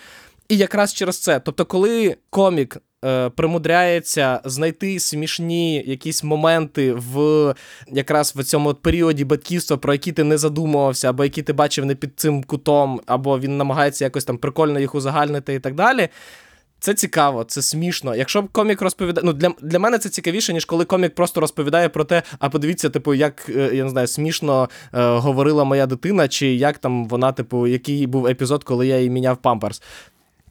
І 0.50 0.58
якраз 0.58 0.94
через 0.94 1.20
це. 1.20 1.40
Тобто, 1.40 1.66
коли 1.66 2.18
комік 2.30 2.78
е, 3.06 3.30
примудряється 3.30 4.42
знайти 4.46 5.00
смішні 5.00 5.84
якісь 5.88 6.24
моменти 6.24 6.94
в 6.94 7.56
якраз 7.88 8.34
в 8.36 8.44
цьому 8.44 8.74
періоді 8.74 9.26
батьківства, 9.26 9.78
про 9.78 9.94
які 9.94 10.12
ти 10.12 10.24
не 10.24 10.38
задумувався, 10.38 11.10
або 11.10 11.24
які 11.24 11.42
ти 11.42 11.54
бачив 11.54 11.86
не 11.86 11.96
під 11.96 12.20
цим 12.20 12.44
кутом, 12.44 13.02
або 13.06 13.40
він 13.40 13.58
намагається 13.58 14.06
якось 14.06 14.26
там 14.26 14.38
прикольно 14.38 14.80
їх 14.80 14.96
узагальнити 14.96 15.54
і 15.54 15.60
так 15.60 15.76
далі. 15.76 16.10
Це 16.80 16.94
цікаво, 16.94 17.44
це 17.44 17.62
смішно. 17.62 18.16
Якщо 18.16 18.44
комік 18.52 18.82
розповідає. 18.82 19.26
Ну, 19.26 19.34
для 19.34 19.52
для 19.62 19.80
мене 19.80 19.98
це 19.98 20.10
цікавіше, 20.10 20.54
ніж 20.54 20.66
коли 20.66 20.86
комік 20.86 21.16
просто 21.16 21.42
розповідає 21.42 21.90
про 21.90 22.04
те, 22.04 22.24
а 22.40 22.50
подивіться, 22.50 22.90
типу, 22.90 23.14
як 23.14 23.50
е, 23.50 23.70
я 23.74 23.84
не 23.84 23.90
знаю, 23.90 24.08
смішно 24.08 24.70
е, 24.94 25.18
говорила 25.18 25.64
моя 25.64 25.86
дитина, 25.86 26.28
чи 26.28 26.48
як 26.48 26.78
там 26.78 27.08
вона, 27.08 27.32
типу, 27.32 27.68
який 27.68 28.08
був 28.08 28.28
епізод, 28.28 28.64
коли 28.64 28.88
я 28.88 29.00
їй 29.00 29.10
міняв 29.10 29.38
памперс. 29.38 29.82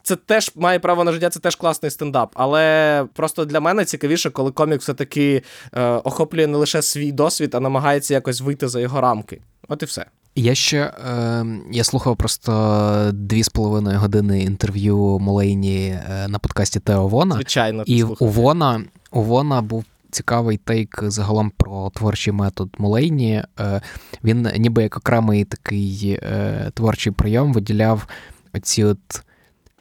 Це 0.03 0.17
теж 0.17 0.53
має 0.55 0.79
право 0.79 1.05
на 1.05 1.12
життя, 1.12 1.31
це 1.31 1.41
теж 1.41 1.57
класний 1.57 1.91
стендап. 1.91 2.31
Але 2.35 3.07
просто 3.14 3.45
для 3.45 3.61
мене 3.61 3.85
цікавіше, 3.85 4.31
коли 4.31 4.51
комік 4.51 4.81
все-таки 4.81 5.43
е, 5.73 5.83
охоплює 5.91 6.47
не 6.47 6.59
лише 6.59 6.83
свій 6.83 7.12
досвід, 7.12 7.55
а 7.55 7.61
намагається 7.61 8.14
якось 8.14 8.41
вийти 8.41 8.69
за 8.69 8.81
його 8.81 9.01
рамки. 9.01 9.41
От 9.69 9.83
і 9.83 9.87
все. 9.87 10.07
Я 10.38 10.55
ще 10.55 10.79
е, 10.79 11.46
я 11.72 11.85
слухав 11.85 12.16
просто 12.16 13.11
дві 13.14 13.42
з 13.42 13.48
половиною 13.48 13.98
години 13.98 14.42
інтерв'ю 14.42 15.18
Молейні 15.18 15.87
е, 15.88 16.29
на 16.29 16.38
подкасті 16.38 16.81
Тео 16.81 17.09
Вона. 17.09 17.35
Звичайно, 17.35 17.83
і 17.87 18.03
у 18.03 18.27
Вона, 18.27 18.85
у 19.11 19.22
Вона 19.22 19.62
був 19.62 19.85
цікавий 20.11 20.57
тейк 20.57 21.01
загалом 21.03 21.51
про 21.57 21.90
творчий 21.90 22.33
метод 22.33 22.68
Молейні. 22.79 23.42
Е, 23.61 23.81
він 24.24 24.51
ніби 24.57 24.83
як 24.83 24.96
окремий 24.96 25.44
такий 25.44 26.18
е, 26.22 26.70
творчий 26.74 27.12
прийом 27.12 27.53
виділяв 27.53 28.07
оці 28.55 28.85
от 28.85 29.22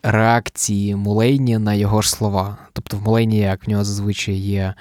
реакції 0.04 0.96
Мулейні 0.96 1.58
на 1.58 1.74
його 1.74 2.02
ж 2.02 2.10
слова. 2.10 2.58
Тобто 2.74 2.98
в 2.98 3.02
Мулейні, 3.02 3.38
як 3.38 3.68
в 3.68 3.70
нього 3.70 3.84
зазвичай 3.84 4.36
є 4.36 4.74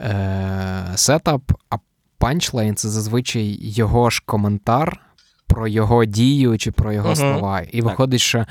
е, 0.00 0.92
сетап, 0.94 1.52
а 1.70 1.76
панчлайн 2.18 2.76
це 2.76 2.88
зазвичай 2.88 3.58
його 3.60 4.10
ж 4.10 4.22
коментар 4.26 5.05
про 5.46 5.68
його 5.68 6.04
дію 6.04 6.58
чи 6.58 6.70
про 6.70 6.92
його 6.92 7.08
uh-huh. 7.10 7.16
слова. 7.16 7.60
І 7.60 7.82
виходить, 7.82 8.20
що 8.20 8.46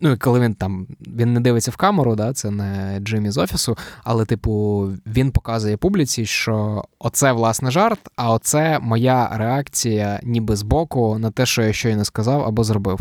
ну, 0.00 0.16
коли 0.20 0.40
він 0.40 0.54
там 0.54 0.86
він 1.06 1.32
не 1.32 1.40
дивиться 1.40 1.70
в 1.70 1.76
камеру, 1.76 2.16
да, 2.16 2.32
це 2.32 2.50
не 2.50 3.00
Джиммі 3.00 3.30
з 3.30 3.38
офісу, 3.38 3.76
але, 4.04 4.24
типу, 4.24 4.88
він 5.06 5.30
показує 5.30 5.76
публіці, 5.76 6.26
що 6.26 6.84
оце 6.98 7.32
власне 7.32 7.70
жарт, 7.70 8.00
а 8.16 8.32
оце 8.32 8.78
моя 8.82 9.30
реакція, 9.32 10.20
ніби 10.22 10.56
збоку, 10.56 11.18
на 11.18 11.30
те, 11.30 11.46
що 11.46 11.62
я 11.62 11.72
щойно 11.72 12.04
сказав 12.04 12.42
або 12.42 12.64
зробив. 12.64 13.00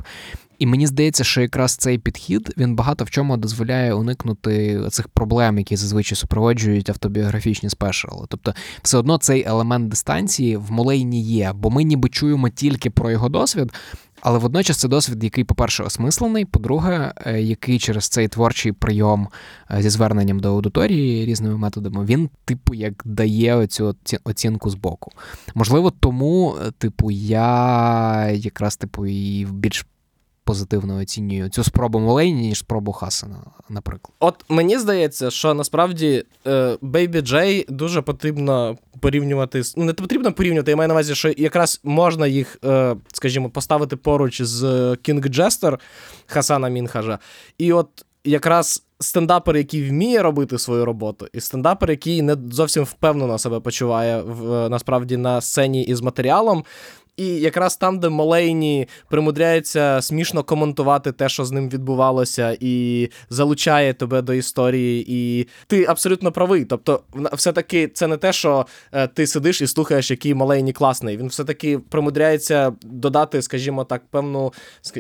І 0.64 0.66
мені 0.66 0.88
здається, 0.88 1.24
що 1.24 1.42
якраз 1.42 1.76
цей 1.76 1.98
підхід 1.98 2.54
він 2.58 2.76
багато 2.76 3.04
в 3.04 3.10
чому 3.10 3.38
дозволяє 3.38 3.94
уникнути 3.94 4.82
цих 4.90 5.08
проблем, 5.08 5.58
які 5.58 5.76
зазвичай 5.76 6.16
супроводжують 6.16 6.90
автобіографічні 6.90 7.70
спешали. 7.70 8.26
Тобто, 8.30 8.54
все 8.82 8.98
одно 8.98 9.18
цей 9.18 9.44
елемент 9.48 9.88
дистанції 9.88 10.58
в 10.58 10.72
Молейні 10.72 11.24
є, 11.24 11.52
бо 11.56 11.70
ми 11.70 11.84
ніби 11.84 12.10
чуємо 12.10 12.50
тільки 12.50 12.90
про 12.90 13.12
його 13.12 13.30
досвід. 13.30 13.74
Але 14.22 14.40
водночас 14.40 14.78
це 14.78 14.88
досвід, 14.88 15.24
який, 15.24 15.44
по-перше, 15.44 15.84
осмислений, 15.84 16.46
по-друге, 16.46 17.14
е, 17.26 17.42
який 17.42 17.80
через 17.80 18.08
цей 18.08 18.28
творчий 18.28 18.72
прийом 18.72 19.28
е, 19.72 19.82
зі 19.82 19.90
зверненням 19.90 20.40
до 20.40 20.50
аудиторії 20.50 21.26
різними 21.26 21.58
методами, 21.58 22.06
він, 22.06 22.30
типу, 22.46 22.74
як 22.74 23.02
дає 23.06 23.56
оцю 23.56 23.96
оцінку 24.24 24.70
з 24.70 24.76
боку. 24.76 25.12
Можливо, 25.56 25.92
тому, 25.92 26.56
е, 26.68 26.72
типу, 26.72 27.12
я 27.12 28.30
якраз 28.32 28.78
типу 28.78 29.06
і 29.06 29.48
більш 29.52 29.86
позитивно 30.44 30.98
оцінюю 30.98 31.50
цю 31.50 31.64
спробу 31.64 32.00
Мулейні, 32.00 32.48
ніж 32.48 32.60
спробу 32.60 32.92
Хасана, 32.92 33.38
наприклад. 33.70 34.14
От 34.20 34.46
мені 34.50 34.78
здається, 34.78 35.32
що 35.32 35.54
насправді 35.54 36.26
Baby 36.82 37.22
J 37.22 37.66
дуже 37.72 38.02
потрібно 38.02 38.78
порівнювати. 39.00 39.62
Ну, 39.78 39.84
не 39.84 39.94
потрібно 39.94 40.34
порівнювати, 40.34 40.72
я 40.72 40.78
маю 40.78 40.88
на 40.88 40.94
увазі, 40.94 41.16
що 41.16 41.34
якраз 41.38 41.82
можна 41.84 42.28
їх, 42.28 42.58
е, 42.66 42.96
скажімо, 43.14 43.50
поставити 43.50 43.96
поруч 43.96 44.42
з 44.42 44.64
King 44.92 45.30
Jester 45.30 45.80
Хасана 46.26 46.70
Мінхажа. 46.70 47.20
І 47.58 47.74
от 47.74 48.06
якраз 48.24 48.84
стендапер, 49.00 49.58
який 49.58 49.90
вміє 49.90 50.22
робити 50.22 50.60
свою 50.60 50.86
роботу, 50.86 51.28
і 51.34 51.40
стендапер, 51.40 51.90
який 51.90 52.22
не 52.22 52.38
зовсім 52.52 52.84
впевнено 52.84 53.40
себе 53.40 53.60
почуває 53.60 54.22
в 54.22 54.70
насправді 54.70 55.18
на 55.18 55.42
сцені 55.42 55.84
із 55.84 56.02
матеріалом. 56.02 56.64
І 57.18 57.28
якраз 57.28 57.78
там, 57.78 58.00
де 58.00 58.10
Молейні 58.10 58.88
примудряється 59.10 60.02
смішно 60.02 60.44
коментувати 60.44 61.12
те, 61.12 61.30
що 61.30 61.46
з 61.46 61.52
ним 61.52 61.70
відбувалося, 61.70 62.58
і 62.60 63.10
залучає 63.30 63.94
тебе 63.94 64.22
до 64.22 64.34
історії, 64.34 65.06
і 65.08 65.48
ти 65.68 65.86
абсолютно 65.86 66.32
правий. 66.32 66.66
Тобто, 66.66 67.04
все-таки 67.34 67.88
це 67.88 68.08
не 68.08 68.18
те, 68.18 68.34
що 68.34 68.66
е, 68.92 69.08
ти 69.08 69.28
сидиш 69.28 69.62
і 69.62 69.68
слухаєш, 69.68 70.12
який 70.12 70.34
Молейні 70.34 70.74
класний. 70.74 71.18
Він 71.18 71.28
все-таки 71.28 71.80
примудряється 71.80 72.74
додати, 72.82 73.42
скажімо 73.42 73.84
так, 73.84 74.02
певну 74.12 74.54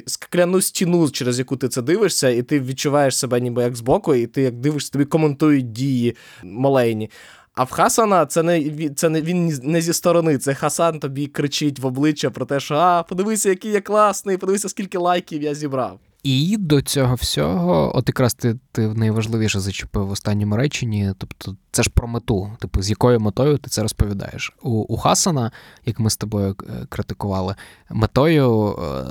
скляну 0.05 0.61
стіну, 0.61 1.09
через 1.09 1.39
яку 1.39 1.57
ти 1.57 1.69
це 1.69 1.81
дивишся, 1.81 2.29
і 2.29 2.43
ти 2.43 2.59
відчуваєш 2.59 3.17
себе 3.17 3.41
ніби 3.41 3.63
як 3.63 3.75
збоку, 3.75 4.15
і 4.15 4.27
ти 4.27 4.41
як 4.41 4.53
дивишся, 4.53 4.91
тобі 4.91 5.05
коментують 5.05 5.71
дії 5.71 6.15
Молейні. 6.43 7.09
А 7.55 7.63
в 7.63 7.71
Хасана 7.71 8.25
це 8.25 8.43
не 8.43 8.89
це 8.89 9.09
не 9.09 9.21
він 9.21 9.59
не 9.63 9.81
зі 9.81 9.93
сторони. 9.93 10.37
Це 10.37 10.53
Хасан 10.53 10.99
тобі 10.99 11.27
кричить 11.27 11.79
в 11.79 11.85
обличчя 11.85 12.29
про 12.29 12.45
те, 12.45 12.59
що 12.59 12.75
а, 12.75 13.03
подивися, 13.03 13.49
який 13.49 13.71
я 13.71 13.81
класний, 13.81 14.37
подивися, 14.37 14.69
скільки 14.69 14.97
лайків 14.97 15.41
я 15.41 15.55
зібрав. 15.55 15.99
І 16.23 16.57
до 16.57 16.81
цього 16.81 17.15
всього, 17.15 17.97
от 17.97 18.09
якраз 18.09 18.33
ти 18.33 18.55
ти 18.71 18.87
найважливіше 18.87 19.59
зачепив 19.59 20.07
в 20.07 20.11
останньому 20.11 20.55
реченні. 20.55 21.13
Тобто, 21.17 21.55
це 21.71 21.83
ж 21.83 21.89
про 21.89 22.07
мету. 22.07 22.51
Типу, 22.59 22.81
з 22.81 22.89
якою 22.89 23.19
метою 23.19 23.57
ти 23.57 23.69
це 23.69 23.81
розповідаєш? 23.81 24.53
У 24.61 24.69
у 24.69 24.97
Хасана, 24.97 25.51
як 25.85 25.99
ми 25.99 26.09
з 26.09 26.17
тобою 26.17 26.55
е, 26.69 26.85
критикували, 26.89 27.55
метою 27.89 28.69
е, 28.69 29.03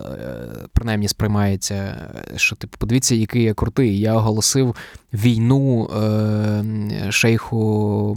принаймні 0.73 1.09
сприймається, 1.09 2.11
що 2.37 2.57
типу, 2.57 2.77
подивіться, 2.79 3.15
який 3.15 3.43
я 3.43 3.55
крутий. 3.55 3.99
Я 3.99 4.15
оголосив 4.15 4.77
війну 5.13 5.91
е, 5.91 6.65
шейху 7.11 8.17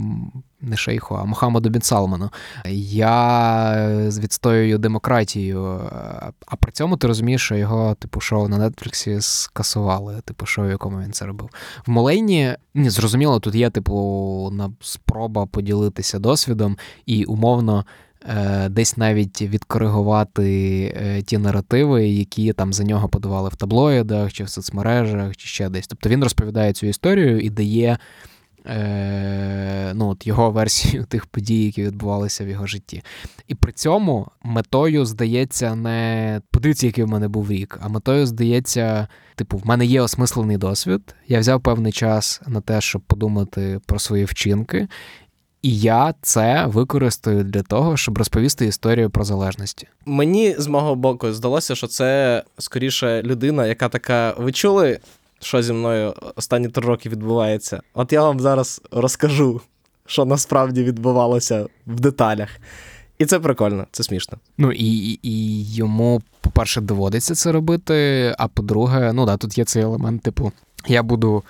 не 0.60 0.76
шейху, 0.76 1.14
а 1.14 1.24
Мухаммаду 1.24 1.68
Бін 1.68 1.82
Салману. 1.82 2.30
Я 2.64 3.88
відстоюю 4.06 4.78
демократію. 4.78 5.80
А 6.46 6.56
при 6.60 6.72
цьому 6.72 6.96
ти 6.96 7.06
розумієш, 7.06 7.42
що 7.42 7.54
його, 7.54 7.94
типу, 7.94 8.20
шоу 8.20 8.48
на 8.48 8.70
Нетфліксі 8.70 9.20
скасували, 9.20 10.20
типу, 10.24 10.46
шоу, 10.46 10.66
в 10.66 10.70
якому 10.70 11.00
він 11.00 11.12
це 11.12 11.26
робив. 11.26 11.50
В 11.86 11.90
Молейні, 11.90 12.54
ні, 12.74 12.90
зрозуміло, 12.90 13.40
тут 13.40 13.54
є, 13.54 13.70
типу, 13.70 14.50
на 14.52 14.70
спроба 14.80 15.46
поділитися 15.46 16.18
досвідом 16.18 16.76
і 17.06 17.24
умовно. 17.24 17.84
Е, 18.28 18.68
десь 18.68 18.96
навіть 18.96 19.42
відкоригувати 19.42 20.82
е, 20.96 21.22
ті 21.22 21.38
наративи, 21.38 22.08
які 22.08 22.52
там 22.52 22.72
за 22.72 22.84
нього 22.84 23.08
подавали 23.08 23.48
в 23.48 23.56
таблоїдах, 23.56 24.32
чи 24.32 24.44
в 24.44 24.48
соцмережах, 24.48 25.36
чи 25.36 25.48
ще 25.48 25.68
десь. 25.68 25.86
Тобто 25.86 26.08
він 26.08 26.22
розповідає 26.22 26.72
цю 26.72 26.86
історію 26.86 27.40
і 27.40 27.50
дає 27.50 27.98
е, 28.66 29.92
ну, 29.94 30.08
от 30.08 30.26
його 30.26 30.50
версію 30.50 31.04
тих 31.04 31.26
подій, 31.26 31.64
які 31.64 31.84
відбувалися 31.84 32.44
в 32.44 32.48
його 32.48 32.66
житті. 32.66 33.02
І 33.48 33.54
при 33.54 33.72
цьому 33.72 34.28
метою 34.42 35.06
здається, 35.06 35.74
не 35.74 36.40
подивіться, 36.50 36.86
який 36.86 37.04
в 37.04 37.08
мене 37.08 37.28
був 37.28 37.50
рік, 37.50 37.78
а 37.82 37.88
метою 37.88 38.26
здається, 38.26 39.08
типу, 39.34 39.56
в 39.56 39.66
мене 39.66 39.86
є 39.86 40.00
осмислений 40.00 40.56
досвід. 40.56 41.14
Я 41.28 41.40
взяв 41.40 41.62
певний 41.62 41.92
час 41.92 42.42
на 42.46 42.60
те, 42.60 42.80
щоб 42.80 43.02
подумати 43.02 43.80
про 43.86 43.98
свої 43.98 44.24
вчинки. 44.24 44.88
І 45.62 45.78
я 45.78 46.14
це 46.22 46.66
використаю 46.66 47.44
для 47.44 47.62
того, 47.62 47.96
щоб 47.96 48.18
розповісти 48.18 48.66
історію 48.66 49.10
про 49.10 49.24
залежності. 49.24 49.88
Мені 50.04 50.54
з 50.58 50.66
мого 50.66 50.94
боку 50.94 51.32
здалося, 51.32 51.74
що 51.74 51.86
це 51.86 52.42
скоріше 52.58 53.22
людина, 53.22 53.66
яка 53.66 53.88
така. 53.88 54.34
Ви 54.38 54.52
чули 54.52 54.98
що 55.40 55.62
зі 55.62 55.72
мною 55.72 56.14
останні 56.36 56.68
три 56.68 56.86
роки 56.86 57.08
відбувається. 57.08 57.80
От 57.94 58.12
я 58.12 58.22
вам 58.22 58.40
зараз 58.40 58.82
розкажу, 58.90 59.60
що 60.06 60.24
насправді 60.24 60.84
відбувалося 60.84 61.66
в 61.86 62.00
деталях. 62.00 62.48
І 63.18 63.26
це 63.26 63.40
прикольно, 63.40 63.86
це 63.92 64.02
смішно. 64.02 64.38
Ну 64.58 64.72
і 64.72 65.18
і 65.22 65.64
йому, 65.74 66.22
по-перше, 66.40 66.80
доводиться 66.80 67.34
це 67.34 67.52
робити. 67.52 68.34
А 68.38 68.48
по-друге, 68.48 69.12
ну 69.12 69.26
да, 69.26 69.36
тут 69.36 69.58
є 69.58 69.64
цей 69.64 69.82
елемент, 69.82 70.22
типу, 70.22 70.52
я 70.86 71.02
буду 71.02 71.42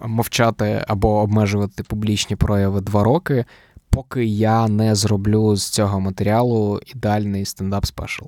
мовчати 0.00 0.84
або 0.88 1.20
обмежувати 1.20 1.82
публічні 1.82 2.36
прояви 2.36 2.80
два 2.80 3.04
роки, 3.04 3.44
поки 3.90 4.24
я 4.24 4.68
не 4.68 4.94
зроблю 4.94 5.56
з 5.56 5.68
цього 5.68 6.00
матеріалу 6.00 6.80
ідеальний 6.86 7.44
стендап 7.44 7.86
спешл. 7.86 8.24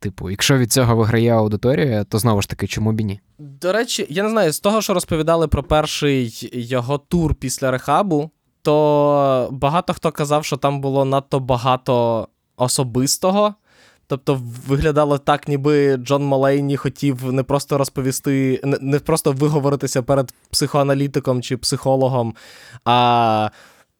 Типу, 0.00 0.30
якщо 0.30 0.58
від 0.58 0.72
цього 0.72 0.96
виграє 0.96 1.30
аудиторія, 1.30 2.04
то 2.04 2.18
знову 2.18 2.42
ж 2.42 2.48
таки, 2.48 2.66
чому 2.66 2.92
б 2.92 3.00
ні? 3.00 3.20
До 3.38 3.72
речі, 3.72 4.06
я 4.10 4.22
не 4.22 4.30
знаю, 4.30 4.52
з 4.52 4.60
того, 4.60 4.82
що 4.82 4.94
розповідали 4.94 5.48
про 5.48 5.62
перший 5.62 6.50
його 6.52 6.98
тур 6.98 7.34
після 7.34 7.70
рехабу, 7.70 8.30
то 8.62 9.48
багато 9.52 9.94
хто 9.94 10.12
казав, 10.12 10.44
що 10.44 10.56
там 10.56 10.80
було 10.80 11.04
надто 11.04 11.40
багато 11.40 12.28
особистого. 12.56 13.54
Тобто 14.06 14.40
виглядало 14.66 15.18
так, 15.18 15.48
ніби 15.48 15.96
Джон 15.96 16.24
Малейні 16.24 16.76
хотів 16.76 17.32
не 17.32 17.42
просто 17.42 17.78
розповісти, 17.78 18.60
не 18.80 18.98
просто 18.98 19.32
виговоритися 19.32 20.02
перед 20.02 20.34
психоаналітиком 20.50 21.42
чи 21.42 21.56
психологом, 21.56 22.34
а 22.84 23.50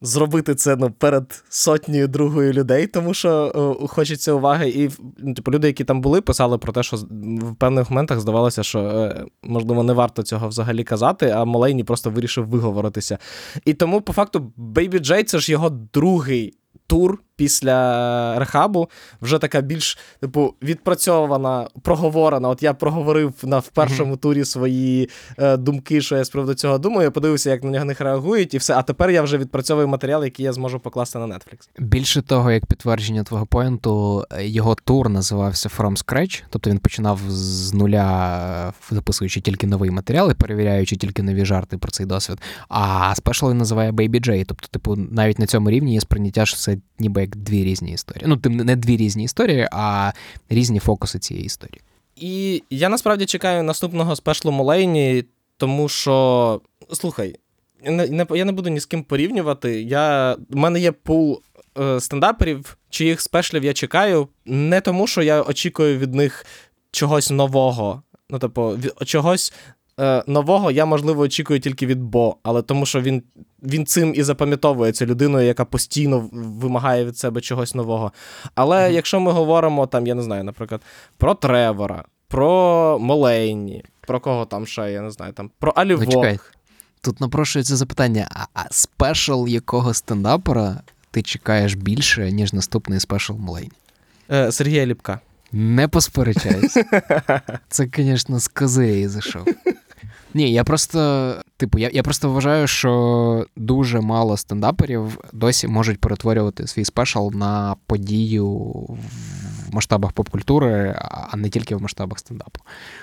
зробити 0.01 0.55
це 0.55 0.75
ну, 0.75 0.91
перед 0.91 1.43
сотнею 1.49 2.07
другою 2.07 2.53
людей, 2.53 2.87
тому 2.87 3.13
що 3.13 3.51
о, 3.55 3.87
хочеться 3.87 4.33
уваги. 4.33 4.69
І 4.69 4.89
ну, 5.17 5.33
типу, 5.33 5.51
люди, 5.51 5.67
які 5.67 5.83
там 5.83 6.01
були, 6.01 6.21
писали 6.21 6.57
про 6.57 6.73
те, 6.73 6.83
що 6.83 6.97
в 7.41 7.55
певних 7.55 7.89
моментах 7.91 8.19
здавалося, 8.19 8.63
що 8.63 8.79
е, 8.79 9.25
можливо 9.43 9.83
не 9.83 9.93
варто 9.93 10.23
цього 10.23 10.47
взагалі 10.47 10.83
казати, 10.83 11.29
а 11.29 11.45
Малейні 11.45 11.83
просто 11.83 12.09
вирішив 12.09 12.47
виговоритися. 12.47 13.17
І 13.65 13.73
тому, 13.73 14.01
по 14.01 14.13
факту, 14.13 14.51
Бейбі 14.55 14.99
Джей 14.99 15.23
це 15.23 15.39
ж 15.39 15.51
його 15.51 15.69
другий 15.69 16.53
тур 16.87 17.19
після 17.35 18.39
рехабу 18.39 18.89
вже 19.21 19.39
така 19.39 19.61
більш 19.61 19.97
типу 20.19 20.53
відпрацьована, 20.63 21.67
проговорена. 21.81 22.49
От 22.49 22.63
я 22.63 22.73
проговорив 22.73 23.33
на 23.43 23.59
в 23.59 23.67
першому 23.67 24.13
mm-hmm. 24.13 24.17
турі 24.17 24.45
свої 24.45 25.09
е, 25.37 25.57
думки, 25.57 26.01
що 26.01 26.17
я 26.17 26.23
з 26.23 26.29
приводу 26.29 26.53
цього 26.53 26.77
думаю. 26.77 27.03
Я 27.03 27.11
подивився, 27.11 27.49
як 27.49 27.63
на 27.63 27.85
них 27.85 28.01
реагують, 28.01 28.53
і 28.53 28.57
все. 28.57 28.75
А 28.75 28.81
тепер 28.81 29.09
я 29.09 29.21
вже 29.21 29.37
відпрацьовую 29.37 29.87
матеріал, 29.87 30.23
який 30.23 30.45
я 30.45 30.53
зможу 30.53 30.79
покласти 30.79 31.19
на 31.19 31.25
Netflix. 31.25 31.69
Більше 31.79 32.21
того, 32.21 32.51
як 32.51 32.65
підтвердження 32.65 33.23
твого 33.23 33.45
поінту, 33.45 34.25
його 34.39 34.75
тур 34.75 35.09
називався 35.09 35.69
From 35.69 36.05
Scratch, 36.05 36.43
тобто 36.49 36.69
він 36.69 36.79
починав 36.79 37.19
з 37.27 37.73
нуля, 37.73 38.73
записуючи 38.91 39.41
тільки 39.41 39.67
новий 39.67 39.91
матеріал 39.91 40.31
і 40.31 40.33
перевіряючи 40.33 40.95
тільки 40.95 41.23
нові 41.23 41.45
жарти 41.45 41.77
про 41.77 41.91
цей 41.91 42.05
досвід. 42.05 42.41
А 42.69 43.15
спешл 43.15 43.49
він 43.49 43.57
називає 43.57 43.91
Baby 43.91 44.29
J. 44.29 44.45
Тобто, 44.47 44.67
типу, 44.67 44.95
навіть 44.95 45.39
на 45.39 45.45
цьому 45.45 45.69
рівні 45.69 45.93
є 45.93 46.01
сприйняття, 46.01 46.45
що 46.45 46.57
це 46.57 46.77
ніби 46.99 47.20
як 47.21 47.35
дві 47.35 47.63
різні 47.63 47.91
історії. 47.91 48.23
Ну, 48.27 48.37
тим 48.37 48.57
не 48.57 48.75
дві 48.75 48.97
різні 48.97 49.23
історії, 49.23 49.67
а 49.71 50.11
різні 50.49 50.79
фокуси 50.79 51.19
цієї 51.19 51.45
історії. 51.45 51.81
І 52.15 52.63
я 52.69 52.89
насправді 52.89 53.25
чекаю 53.25 53.63
наступного 53.63 54.15
спешлу 54.15 54.51
Молейні, 54.51 55.23
тому 55.57 55.89
що, 55.89 56.61
слухай, 56.93 57.35
я 58.35 58.45
не 58.45 58.51
буду 58.51 58.69
ні 58.69 58.79
з 58.79 58.85
ким 58.85 59.03
порівнювати. 59.03 59.81
Я, 59.81 60.37
У 60.49 60.57
мене 60.57 60.79
є 60.79 60.91
пул 60.91 61.41
е, 61.79 61.99
стендаперів, 61.99 62.77
чиїх 62.89 63.21
спешлів 63.21 63.63
я 63.63 63.73
чекаю, 63.73 64.27
не 64.45 64.81
тому, 64.81 65.07
що 65.07 65.21
я 65.21 65.41
очікую 65.41 65.97
від 65.97 66.13
них 66.13 66.45
чогось 66.91 67.31
нового. 67.31 68.01
Ну, 68.29 68.39
типу, 68.39 68.77
чогось 69.05 69.53
е, 70.01 70.23
нового 70.27 70.71
я, 70.71 70.85
можливо, 70.85 71.21
очікую 71.21 71.59
тільки 71.59 71.85
від 71.85 72.01
Бо, 72.01 72.35
але 72.43 72.61
тому 72.61 72.85
що 72.85 73.01
він 73.01 73.23
він 73.63 73.85
цим 73.85 74.13
і 74.15 74.23
запам'ятовується 74.23 75.05
людиною, 75.05 75.47
яка 75.47 75.65
постійно 75.65 76.29
вимагає 76.31 77.05
від 77.05 77.17
себе 77.17 77.41
чогось 77.41 77.75
нового. 77.75 78.11
Але 78.55 78.77
mm-hmm. 78.77 78.91
якщо 78.91 79.19
ми 79.19 79.31
говоримо, 79.31 79.87
там, 79.87 80.07
я 80.07 80.15
не 80.15 80.21
знаю, 80.21 80.43
наприклад, 80.43 80.81
про 81.17 81.35
Тревора, 81.35 82.03
про 82.27 82.97
Молейні, 83.01 83.83
про 84.01 84.19
кого 84.19 84.45
там 84.45 84.65
ще, 84.65 84.91
я 84.91 85.01
не 85.01 85.11
знаю, 85.11 85.33
там, 85.33 85.51
про 85.59 85.71
Алівок. 85.71 86.07
Ну, 86.13 86.37
Тут 87.01 87.21
напрошується 87.21 87.75
запитання: 87.75 88.27
а, 88.31 88.45
а 88.53 88.63
спешл 88.71 89.47
якого 89.47 89.93
стендапера 89.93 90.81
ти 91.11 91.21
чекаєш 91.21 91.73
більше, 91.73 92.31
ніж 92.31 92.53
наступний 92.53 92.99
спешл 92.99 93.33
Молейні? 93.33 93.71
Е, 94.31 94.51
Сергія 94.51 94.85
Ліпка. 94.85 95.19
Не 95.51 95.87
посперечаюсь. 95.87 96.77
Це, 97.69 97.87
звісно, 97.95 98.39
з 98.39 98.47
кози 98.47 99.09
зайшов. 99.09 99.45
Ні, 100.33 100.51
я 100.51 100.63
просто, 100.63 101.35
типу, 101.57 101.79
я 101.79 101.89
я 101.93 102.03
просто 102.03 102.31
вважаю, 102.31 102.67
що 102.67 103.45
дуже 103.55 104.01
мало 104.01 104.37
стендаперів 104.37 105.17
досі 105.33 105.67
можуть 105.67 105.99
перетворювати 105.99 106.67
свій 106.67 106.85
спешал 106.85 107.31
на 107.33 107.75
подію 107.85 108.87
в 109.71 109.75
масштабах 109.75 110.11
поп-культури, 110.11 110.95
а 111.31 111.37
не 111.37 111.49
тільки 111.49 111.75
в 111.75 111.81
масштабах 111.81 112.19
стендапу. 112.19 112.59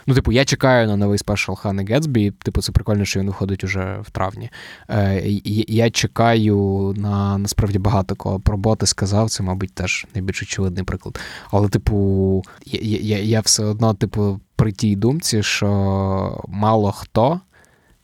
Ну, 0.07 0.14
типу, 0.14 0.33
я 0.33 0.45
чекаю 0.45 0.87
на 0.87 0.97
новий 0.97 1.19
спешл 1.19 1.53
Хани 1.55 1.85
Гетсбі. 1.85 2.31
Типу, 2.31 2.62
це 2.62 2.73
прикольно, 2.73 3.05
що 3.05 3.21
він 3.21 3.27
виходить 3.27 3.64
уже 3.64 3.99
в 4.03 4.11
травні. 4.11 4.51
Е, 4.91 5.23
Я 5.69 5.91
чекаю 5.91 6.95
на 6.97 7.39
насправді 7.39 7.79
багато 7.79 8.16
кого 8.16 8.41
про 8.41 8.57
боти 8.57 8.87
сказав. 8.87 9.31
Це, 9.31 9.43
мабуть, 9.43 9.75
теж 9.75 10.07
найбільш 10.14 10.43
очевидний 10.43 10.85
приклад. 10.85 11.21
Але, 11.51 11.69
типу, 11.69 12.43
я, 12.66 12.99
я, 12.99 13.19
я 13.19 13.41
все 13.41 13.64
одно, 13.64 13.95
типу, 13.95 14.41
при 14.57 14.73
тій 14.73 14.97
думці, 14.97 15.43
що 15.43 16.45
мало 16.49 16.93
хто 16.93 17.41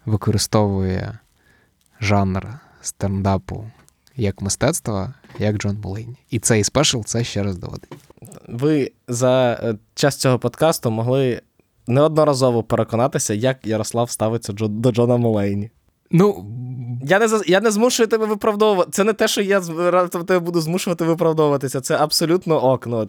використовує 0.06 1.18
жанр 2.00 2.58
стендапу 2.80 3.66
як 4.16 4.42
мистецтва, 4.42 5.14
як 5.38 5.56
Джон 5.56 5.78
Мулейні. 5.82 6.16
І 6.30 6.38
цей 6.38 6.64
спешл 6.64 7.00
це 7.00 7.24
ще 7.24 7.42
раз 7.42 7.58
доводить. 7.58 7.92
Ви 8.48 8.92
за 9.08 9.52
е, 9.52 9.74
час 9.94 10.16
цього 10.16 10.38
подкасту 10.38 10.90
могли 10.90 11.40
неодноразово 11.86 12.62
переконатися, 12.62 13.34
як 13.34 13.66
Ярослав 13.66 14.10
ставиться 14.10 14.52
до 14.52 14.92
Джона 14.92 15.16
Мулейні. 15.16 15.70
Ну, 16.10 16.46
я 17.04 17.18
не 17.18 17.26
я 17.46 17.60
не 17.60 17.70
змушую 17.70 18.06
тебе 18.06 18.26
виправдовувати. 18.26 18.90
Це 18.90 19.04
не 19.04 19.12
те, 19.12 19.28
що 19.28 19.42
я 19.42 19.60
тебе 19.60 20.38
буду 20.38 20.60
змушувати 20.60 21.04
виправдовуватися. 21.04 21.80
Це 21.80 21.96
абсолютно 21.96 22.64
окно. 22.64 23.08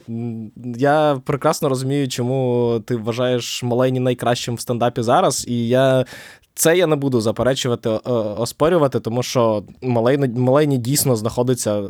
Я 0.78 1.22
прекрасно 1.26 1.70
розумію, 1.70 2.08
чому 2.08 2.80
ти 2.86 2.96
вважаєш 2.96 3.64
Мулейні 3.64 4.00
найкращим 4.00 4.56
в 4.56 4.62
стендапі 4.62 5.02
зараз, 5.02 5.46
і 5.48 5.68
я 5.68 6.06
це 6.54 6.78
я 6.78 6.88
не 6.88 6.96
буду 6.96 7.22
заперечувати, 7.22 7.90
оспорювати, 7.90 9.00
тому 9.00 9.24
що 9.24 9.64
Мулейні 9.82 10.78
дійсно 10.78 11.16
знаходиться 11.16 11.90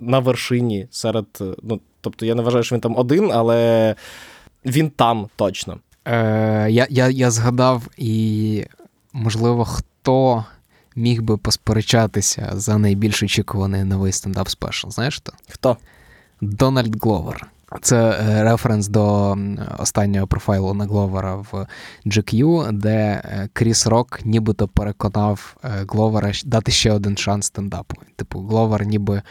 на 0.00 0.18
вершині 0.18 0.88
серед. 0.90 1.26
Ну, 1.62 1.80
Тобто 2.04 2.26
я 2.26 2.34
не 2.34 2.42
вважаю, 2.42 2.64
що 2.64 2.74
він 2.74 2.80
там 2.80 2.96
один, 2.96 3.30
але 3.32 3.94
він 4.66 4.90
там 4.90 5.28
точно. 5.36 5.78
Е, 6.04 6.66
Я 6.70 6.86
я, 6.90 7.08
я 7.08 7.30
згадав, 7.30 7.82
і, 7.96 8.64
можливо, 9.12 9.64
хто 9.64 10.44
міг 10.96 11.22
би 11.22 11.36
посперечатися 11.36 12.50
за 12.54 12.78
найбільш 12.78 13.22
очікуваний 13.22 13.84
новий 13.84 14.12
стендап 14.12 14.48
special. 14.48 14.88
Знаєш 14.90 15.16
хто? 15.16 15.32
Хто? 15.48 15.76
Дональд 16.40 17.02
Гловер. 17.02 17.46
Це 17.80 18.10
е, 18.10 18.44
референс 18.44 18.88
до 18.88 19.36
останнього 19.78 20.26
профайлу 20.26 20.74
на 20.74 20.84
Гловера 20.84 21.34
в 21.34 21.66
GQ, 22.06 22.72
де 22.72 22.96
е, 22.96 23.48
Кріс 23.52 23.86
Рок 23.86 24.20
нібито 24.24 24.68
переконав 24.68 25.56
е, 25.64 25.68
Гловера 25.88 26.32
дати 26.44 26.72
ще 26.72 26.92
один 26.92 27.16
шанс 27.16 27.46
стендапу. 27.46 27.96
Типу, 28.16 28.40
Гловер 28.40 28.86
ніби 28.86 29.22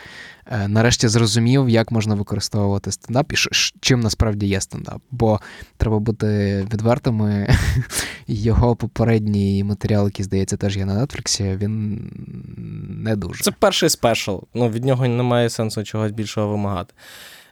нарешті 0.67 1.07
зрозумів, 1.07 1.69
як 1.69 1.91
можна 1.91 2.15
використовувати 2.15 2.91
стендап 2.91 3.33
і 3.33 3.35
чим 3.79 3.99
насправді 3.99 4.47
є 4.47 4.61
стендап. 4.61 5.01
Бо 5.11 5.39
треба 5.77 5.99
бути 5.99 6.27
відвертими. 6.73 7.49
Його 8.27 8.75
попередній 8.75 9.63
матеріал, 9.63 10.05
який 10.05 10.25
здається, 10.25 10.57
теж 10.57 10.77
є 10.77 10.85
на 10.85 11.05
Нетфліксі, 11.05 11.57
він 11.57 12.01
не 13.03 13.15
дуже. 13.15 13.43
Це 13.43 13.51
перший 13.51 13.89
спешл. 13.89 14.35
Ну, 14.53 14.69
від 14.69 14.85
нього 14.85 15.07
немає 15.07 15.49
сенсу 15.49 15.83
чогось 15.83 16.11
більшого 16.11 16.47
вимагати. 16.47 16.93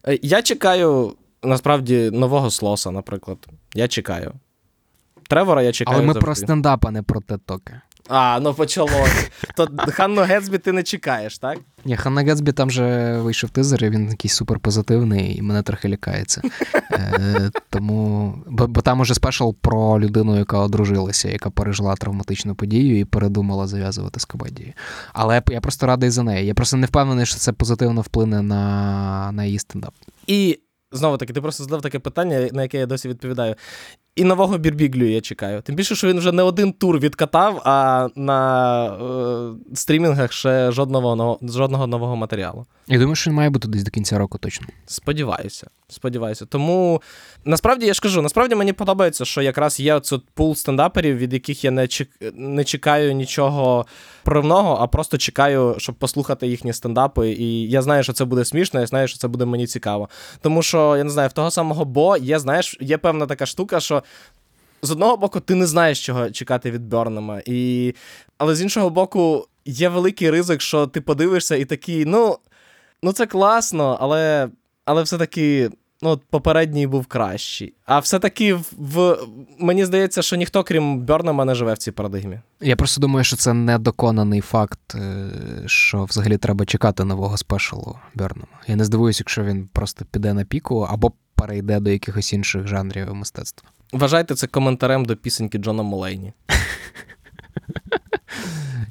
Е, 0.07 0.19
я 0.21 0.41
чекаю 0.41 1.15
насправді 1.43 2.09
нового 2.11 2.51
слоса, 2.51 2.91
наприклад. 2.91 3.47
Я 3.73 3.87
чекаю. 3.87 4.33
Тревора 5.29 5.63
я 5.63 5.71
чекаю. 5.71 5.97
Але 5.97 6.07
ми 6.07 6.13
завжди. 6.13 6.25
про 6.25 6.35
стендап, 6.35 6.85
а 6.85 6.91
не 6.91 7.01
про 7.03 7.21
тетоки. 7.21 7.81
А, 8.09 8.39
ну 8.39 8.53
почалось. 8.53 9.31
То 9.55 9.67
Ханну 9.77 10.21
Гетсбі 10.21 10.57
ти 10.57 10.71
не 10.71 10.83
чекаєш, 10.83 11.37
так? 11.37 11.59
Ні, 11.85 11.97
Ханна 11.97 12.21
Гетсбі 12.21 12.51
там 12.51 12.71
же 12.71 13.17
вийшов 13.17 13.49
тизер, 13.49 13.85
і 13.85 13.89
він 13.89 14.09
якийсь 14.09 14.33
суперпозитивний, 14.33 15.37
і 15.37 15.41
мене 15.41 15.63
трохи 15.63 15.89
лякається. 15.89 16.41
Е, 16.93 17.51
Тому, 17.69 18.33
бо, 18.47 18.67
бо 18.67 18.81
там 18.81 18.99
уже 18.99 19.13
спешл 19.13 19.49
про 19.61 19.99
людину, 19.99 20.37
яка 20.37 20.59
одружилася, 20.59 21.29
яка 21.29 21.49
пережила 21.49 21.95
травматичну 21.95 22.55
подію 22.55 22.99
і 22.99 23.05
передумала 23.05 23.67
зав'язувати 23.67 24.19
з 24.19 24.25
комедією. 24.25 24.73
Але 25.13 25.41
я 25.49 25.61
просто 25.61 25.87
радий 25.87 26.09
за 26.09 26.23
неї. 26.23 26.47
Я 26.47 26.53
просто 26.53 26.77
не 26.77 26.87
впевнений, 26.87 27.25
що 27.25 27.35
це 27.37 27.53
позитивно 27.53 28.01
вплине 28.01 28.41
на, 28.41 29.31
на 29.31 29.45
її 29.45 29.59
стендап. 29.59 29.93
І 30.27 30.59
знову 30.91 31.17
таки, 31.17 31.33
ти 31.33 31.41
просто 31.41 31.63
задав 31.63 31.81
таке 31.81 31.99
питання, 31.99 32.49
на 32.53 32.61
яке 32.61 32.77
я 32.77 32.85
досі 32.85 33.09
відповідаю. 33.09 33.55
І 34.15 34.23
нового 34.23 34.57
Бірбіглю 34.57 35.05
я 35.05 35.21
чекаю. 35.21 35.61
Тим 35.61 35.75
більше, 35.75 35.95
що 35.95 36.07
він 36.07 36.17
вже 36.17 36.31
не 36.31 36.43
один 36.43 36.73
тур 36.73 36.99
відкатав, 36.99 37.61
а 37.65 38.07
на 38.15 38.85
е, 38.85 39.75
стрімінгах 39.75 40.31
ще 40.31 40.71
жодного 40.71 41.39
жодного 41.43 41.87
нового 41.87 42.15
матеріалу. 42.15 42.65
Я 42.87 42.99
думаю, 42.99 43.15
що 43.15 43.29
він 43.29 43.37
має 43.37 43.49
бути 43.49 43.67
десь 43.67 43.83
до 43.83 43.91
кінця 43.91 44.17
року 44.17 44.37
точно. 44.37 44.67
Сподіваюся. 44.85 45.67
Сподіваюся. 45.87 46.45
Тому 46.45 47.01
насправді 47.45 47.85
я 47.85 47.93
ж 47.93 48.01
кажу, 48.01 48.21
насправді 48.21 48.55
мені 48.55 48.73
подобається, 48.73 49.25
що 49.25 49.41
якраз 49.41 49.79
є 49.79 49.95
оцей 49.95 50.21
пул 50.33 50.55
стендаперів, 50.55 51.17
від 51.17 51.33
яких 51.33 51.63
я 51.63 51.71
не 51.71 51.87
чек... 51.87 52.09
не 52.33 52.63
чекаю 52.63 53.13
нічого 53.13 53.85
проривного, 54.23 54.77
а 54.81 54.87
просто 54.87 55.17
чекаю, 55.17 55.75
щоб 55.77 55.95
послухати 55.95 56.47
їхні 56.47 56.73
стендапи. 56.73 57.29
І 57.29 57.69
я 57.69 57.81
знаю, 57.81 58.03
що 58.03 58.13
це 58.13 58.25
буде 58.25 58.45
смішно, 58.45 58.79
я 58.79 58.87
знаю, 58.87 59.07
що 59.07 59.17
це 59.17 59.27
буде 59.27 59.45
мені 59.45 59.67
цікаво. 59.67 60.09
Тому 60.41 60.61
що 60.63 60.97
я 60.97 61.03
не 61.03 61.09
знаю, 61.09 61.29
в 61.29 61.33
того 61.33 61.51
самого 61.51 61.85
Бо 61.85 62.17
є, 62.17 62.39
знаєш, 62.39 62.77
є 62.79 62.97
певна 62.97 63.25
така 63.25 63.45
штука, 63.45 63.79
що. 63.79 64.03
З 64.83 64.91
одного 64.91 65.17
боку, 65.17 65.39
ти 65.39 65.55
не 65.55 65.65
знаєш, 65.65 66.05
чого 66.05 66.29
чекати 66.29 66.71
від 66.71 66.87
Бернема. 66.87 67.41
І... 67.45 67.93
Але 68.37 68.55
з 68.55 68.61
іншого 68.61 68.89
боку, 68.89 69.47
є 69.65 69.89
великий 69.89 70.29
ризик, 70.29 70.61
що 70.61 70.87
ти 70.87 71.01
подивишся 71.01 71.55
і 71.55 71.65
такий, 71.65 72.05
ну, 72.05 72.37
ну 73.03 73.13
це 73.13 73.25
класно, 73.25 73.97
але 74.01 74.49
але 74.85 75.03
все-таки 75.03 75.69
ну, 76.01 76.19
попередній 76.29 76.87
був 76.87 77.05
кращий. 77.05 77.73
А 77.85 77.99
все-таки 77.99 78.53
в, 78.53 78.65
в 78.77 79.17
мені 79.59 79.85
здається, 79.85 80.21
що 80.21 80.35
ніхто, 80.35 80.63
крім 80.63 80.99
Бернема, 80.99 81.45
не 81.45 81.55
живе 81.55 81.73
в 81.73 81.77
цій 81.77 81.91
парадигмі. 81.91 82.39
Я 82.61 82.75
просто 82.75 83.01
думаю, 83.01 83.23
що 83.23 83.35
це 83.35 83.53
недоконаний 83.53 84.41
факт, 84.41 84.95
е, 84.95 85.29
що 85.65 86.03
взагалі 86.03 86.37
треба 86.37 86.65
чекати 86.65 87.03
нового 87.03 87.37
спешалу 87.37 87.99
Бернема. 88.15 88.47
Я 88.67 88.75
не 88.75 88.85
здивуюся, 88.85 89.21
якщо 89.21 89.43
він 89.43 89.69
просто 89.73 90.05
піде 90.05 90.33
на 90.33 90.43
піку 90.43 90.79
або 90.79 91.11
перейде 91.35 91.79
до 91.79 91.89
якихось 91.89 92.33
інших 92.33 92.67
жанрів 92.67 93.15
мистецтва. 93.15 93.69
Вважайте 93.93 94.35
це 94.35 94.47
коментарем 94.47 95.05
до 95.05 95.15
пісеньки 95.15 95.57
Джона 95.57 95.83
Молейні. 95.83 96.33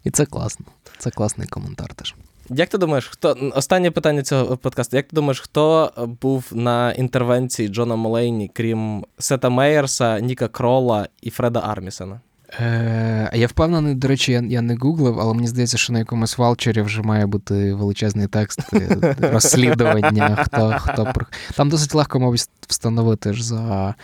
І 0.05 0.11
це 0.11 0.27
класно. 0.27 0.67
Це 0.99 1.11
класний 1.11 1.49
коментар 1.49 1.95
теж. 1.95 2.15
Як 2.55 2.69
ти 2.69 2.79
думаєш, 2.79 3.07
хто 3.07 3.37
останнє 3.55 3.91
питання 3.91 4.23
цього 4.23 4.57
подкасту? 4.57 4.97
Як 4.97 5.07
ти 5.07 5.17
думаєш, 5.17 5.41
хто 5.41 5.93
був 6.23 6.45
на 6.53 6.93
інтервенції 6.93 7.69
Джона 7.69 7.97
Молейні, 7.97 8.51
крім 8.55 9.05
Сета 9.19 9.49
Мейерса, 9.49 10.21
Ніка 10.21 10.49
Крола 10.49 11.09
і 11.23 11.31
Фреда 11.31 11.61
Армісена? 11.61 12.21
Е, 12.61 13.31
Я 13.35 13.47
впевнений, 13.47 13.95
до 13.95 14.09
речі, 14.09 14.33
я 14.33 14.41
я 14.41 14.63
не 14.63 14.77
гуглив, 14.77 15.21
але 15.21 15.35
мені 15.35 15.47
здається, 15.47 15.79
що 15.79 15.93
на 15.93 15.99
якомусь 15.99 16.39
валчері 16.39 16.83
вже 16.83 17.03
має 17.03 17.27
бути 17.27 17.75
величезний 17.75 18.27
текст 18.27 18.61
е, 18.75 19.17
розслідування. 19.21 20.45
Хто 20.45 20.77
хто 20.79 21.13
Там 21.57 21.69
досить 21.69 21.95
легко, 21.95 22.21
мабуть, 22.21 22.49
встановити 22.69 23.33
ж 23.33 23.45
за 23.45 23.95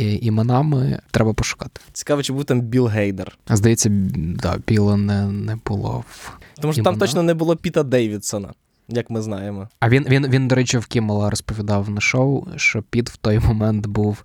іменами. 0.00 0.98
Треба 1.10 1.32
пошукати. 1.32 1.80
Цікаво, 1.92 2.22
чи 2.22 2.32
був 2.32 2.44
там 2.44 2.60
Біл 2.60 2.86
Гейдер. 2.86 3.38
А 3.46 3.56
Здається, 3.56 3.88
да, 4.14 4.58
Біла 4.66 4.96
не 4.96 5.26
не 5.26 5.58
було. 5.66 6.04
в 6.10 6.38
Тому 6.60 6.72
що 6.72 6.82
там 6.82 6.98
точно 6.98 7.22
не 7.22 7.34
було 7.34 7.56
Піта 7.56 7.82
Дейвідсона. 7.82 8.52
Як 8.88 9.10
ми 9.10 9.22
знаємо. 9.22 9.68
А 9.80 9.88
він, 9.88 10.06
він, 10.08 10.28
він, 10.28 10.48
до 10.48 10.54
речі, 10.54 10.78
в 10.78 10.86
Кіммела 10.86 11.30
розповідав 11.30 11.90
на 11.90 12.00
шоу, 12.00 12.46
що 12.56 12.82
Піт 12.82 13.10
в 13.10 13.16
той 13.16 13.38
момент 13.38 13.86
був 13.86 14.24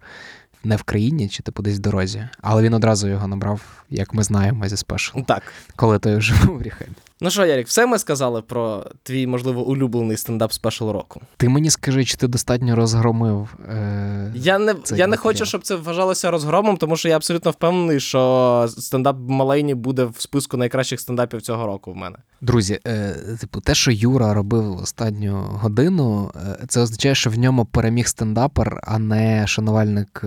не 0.63 0.75
в 0.75 0.83
країні, 0.83 1.29
чи 1.29 1.43
типу 1.43 1.63
десь 1.63 1.75
в 1.77 1.79
дорозі, 1.79 2.27
але 2.41 2.63
він 2.63 2.73
одразу 2.73 3.07
його 3.07 3.27
набрав, 3.27 3.61
як 3.89 4.13
ми 4.13 4.23
знаємо, 4.23 4.67
зі 4.67 4.77
спешл. 4.77 5.19
Так. 5.27 5.43
Коли 5.75 5.99
той 5.99 6.15
вже 6.15 6.45
був 6.45 6.57
в 6.57 6.61
Ріхебі. 6.61 6.91
Ну 7.21 7.29
що, 7.29 7.45
Ярік, 7.45 7.67
все 7.67 7.85
ми 7.87 7.99
сказали 7.99 8.41
про 8.41 8.85
твій, 9.03 9.27
можливо, 9.27 9.65
улюблений 9.65 10.17
стендап 10.17 10.53
спешл 10.53 10.89
року. 10.89 11.21
Ти 11.37 11.49
мені 11.49 11.69
скажи, 11.69 12.05
чи 12.05 12.17
ти 12.17 12.27
достатньо 12.27 12.75
розгромив. 12.75 13.55
Е- 13.69 14.31
Я 14.35 14.59
не 14.59 14.75
я 14.95 15.07
не 15.07 15.17
хочу, 15.17 15.45
щоб 15.45 15.61
це 15.61 15.75
вважалося 15.75 16.31
розгромом, 16.31 16.77
тому 16.77 16.97
що 16.97 17.09
я 17.09 17.15
абсолютно 17.15 17.51
впевнений, 17.51 17.99
що 17.99 18.65
стендап 18.77 19.15
Малейні 19.19 19.75
буде 19.75 20.03
в 20.03 20.15
списку 20.17 20.57
найкращих 20.57 20.99
стендапів 20.99 21.41
цього 21.41 21.65
року 21.65 21.91
в 21.91 21.95
мене. 21.95 22.17
Друзі, 22.41 22.79
е- 22.87 23.37
типу, 23.41 23.61
те, 23.61 23.75
що 23.75 23.91
Юра 23.91 24.33
робив 24.33 24.77
останню 24.77 25.35
годину, 25.37 26.31
е- 26.35 26.65
це 26.67 26.81
означає, 26.81 27.15
що 27.15 27.29
в 27.29 27.37
ньому 27.37 27.65
переміг 27.65 28.07
стендапер, 28.07 28.79
а 28.83 28.99
не 28.99 29.47
шанувальник. 29.47 30.23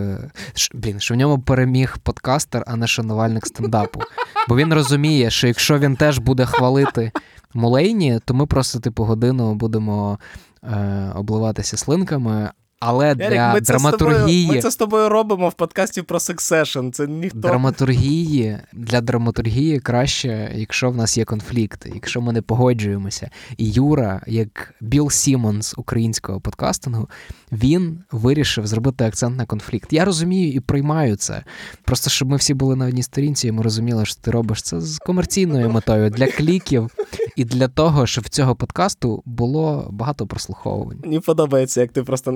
Блін, 0.75 1.01
що 1.01 1.15
в 1.15 1.17
ньому 1.17 1.39
переміг 1.39 1.99
подкастер, 2.03 2.65
а 2.67 2.77
не 2.77 2.87
шанувальник 2.87 3.47
стендапу. 3.47 4.01
Бо 4.49 4.57
він 4.57 4.75
розуміє, 4.75 5.31
що 5.31 5.47
якщо 5.47 5.79
він 5.79 5.97
теж 5.97 6.19
буде 6.19 6.47
хвалити 6.47 7.13
Мулейні, 7.55 8.21
то 8.25 8.35
ми 8.35 8.47
просто, 8.47 8.81
типу, 8.81 9.05
годину 9.05 9.55
будемо 9.55 10.19
е, 10.65 11.13
обливатися 11.15 11.77
слинками. 11.77 12.51
Але 12.81 13.15
для 13.15 13.53
ми 13.53 13.61
драматургії. 13.61 14.43
З 14.43 14.47
тобою, 14.47 14.57
ми 14.57 14.63
це 14.63 14.71
з 14.71 14.77
тобою 14.77 15.09
робимо 15.09 15.49
в 15.49 15.55
подкасті 15.55 16.03
про 16.03 16.19
Succession. 16.19 16.93
Це 16.93 17.07
ніхто. 17.07 17.39
Драматургії 17.39 18.59
для 18.73 19.01
драматургії 19.01 19.81
краще, 19.81 20.53
якщо 20.55 20.91
в 20.91 20.97
нас 20.97 21.19
є 21.19 21.25
конфлікт, 21.25 21.87
якщо 21.95 22.21
ми 22.21 22.33
не 22.33 22.43
погоджуємося. 22.43 23.31
І 23.57 23.71
Юра, 23.71 24.23
як 24.27 24.75
Біл 24.81 25.11
Сімонс 25.11 25.75
українського 25.77 26.41
подкастингу, 26.41 27.09
він 27.53 27.99
вирішив 28.13 28.67
зробити 28.67 29.05
акцент 29.05 29.37
на 29.37 29.47
конфлікт. 29.47 29.93
Я 29.93 30.05
розумію 30.05 30.53
і 30.53 30.61
приймаю 30.61 31.17
це. 31.17 31.45
Просто 31.83 32.11
щоб 32.11 32.29
ми 32.29 32.37
всі 32.37 32.55
були 32.55 32.77
на 32.77 32.87
одній 32.87 33.03
сторінці, 33.03 33.49
і 33.49 33.53
ми 33.53 33.63
розуміли, 33.63 34.07
що 34.07 34.21
ти 34.21 34.31
робиш 34.31 34.63
це 34.63 34.81
з 34.81 34.99
комерційною 34.99 35.71
метою 35.71 36.11
для 36.11 36.27
кліків 36.27 36.91
і 37.37 37.45
для 37.45 37.69
того, 37.69 38.07
щоб 38.07 38.25
в 38.25 38.29
цього 38.29 38.57
подкасту 38.57 39.23
було 39.27 39.89
багато 39.91 40.27
прослуховувань. 40.27 40.99
Мені 41.05 41.21
подобається, 41.21 41.81
як 41.81 41.93
ти 41.93 42.03
просто 42.03 42.33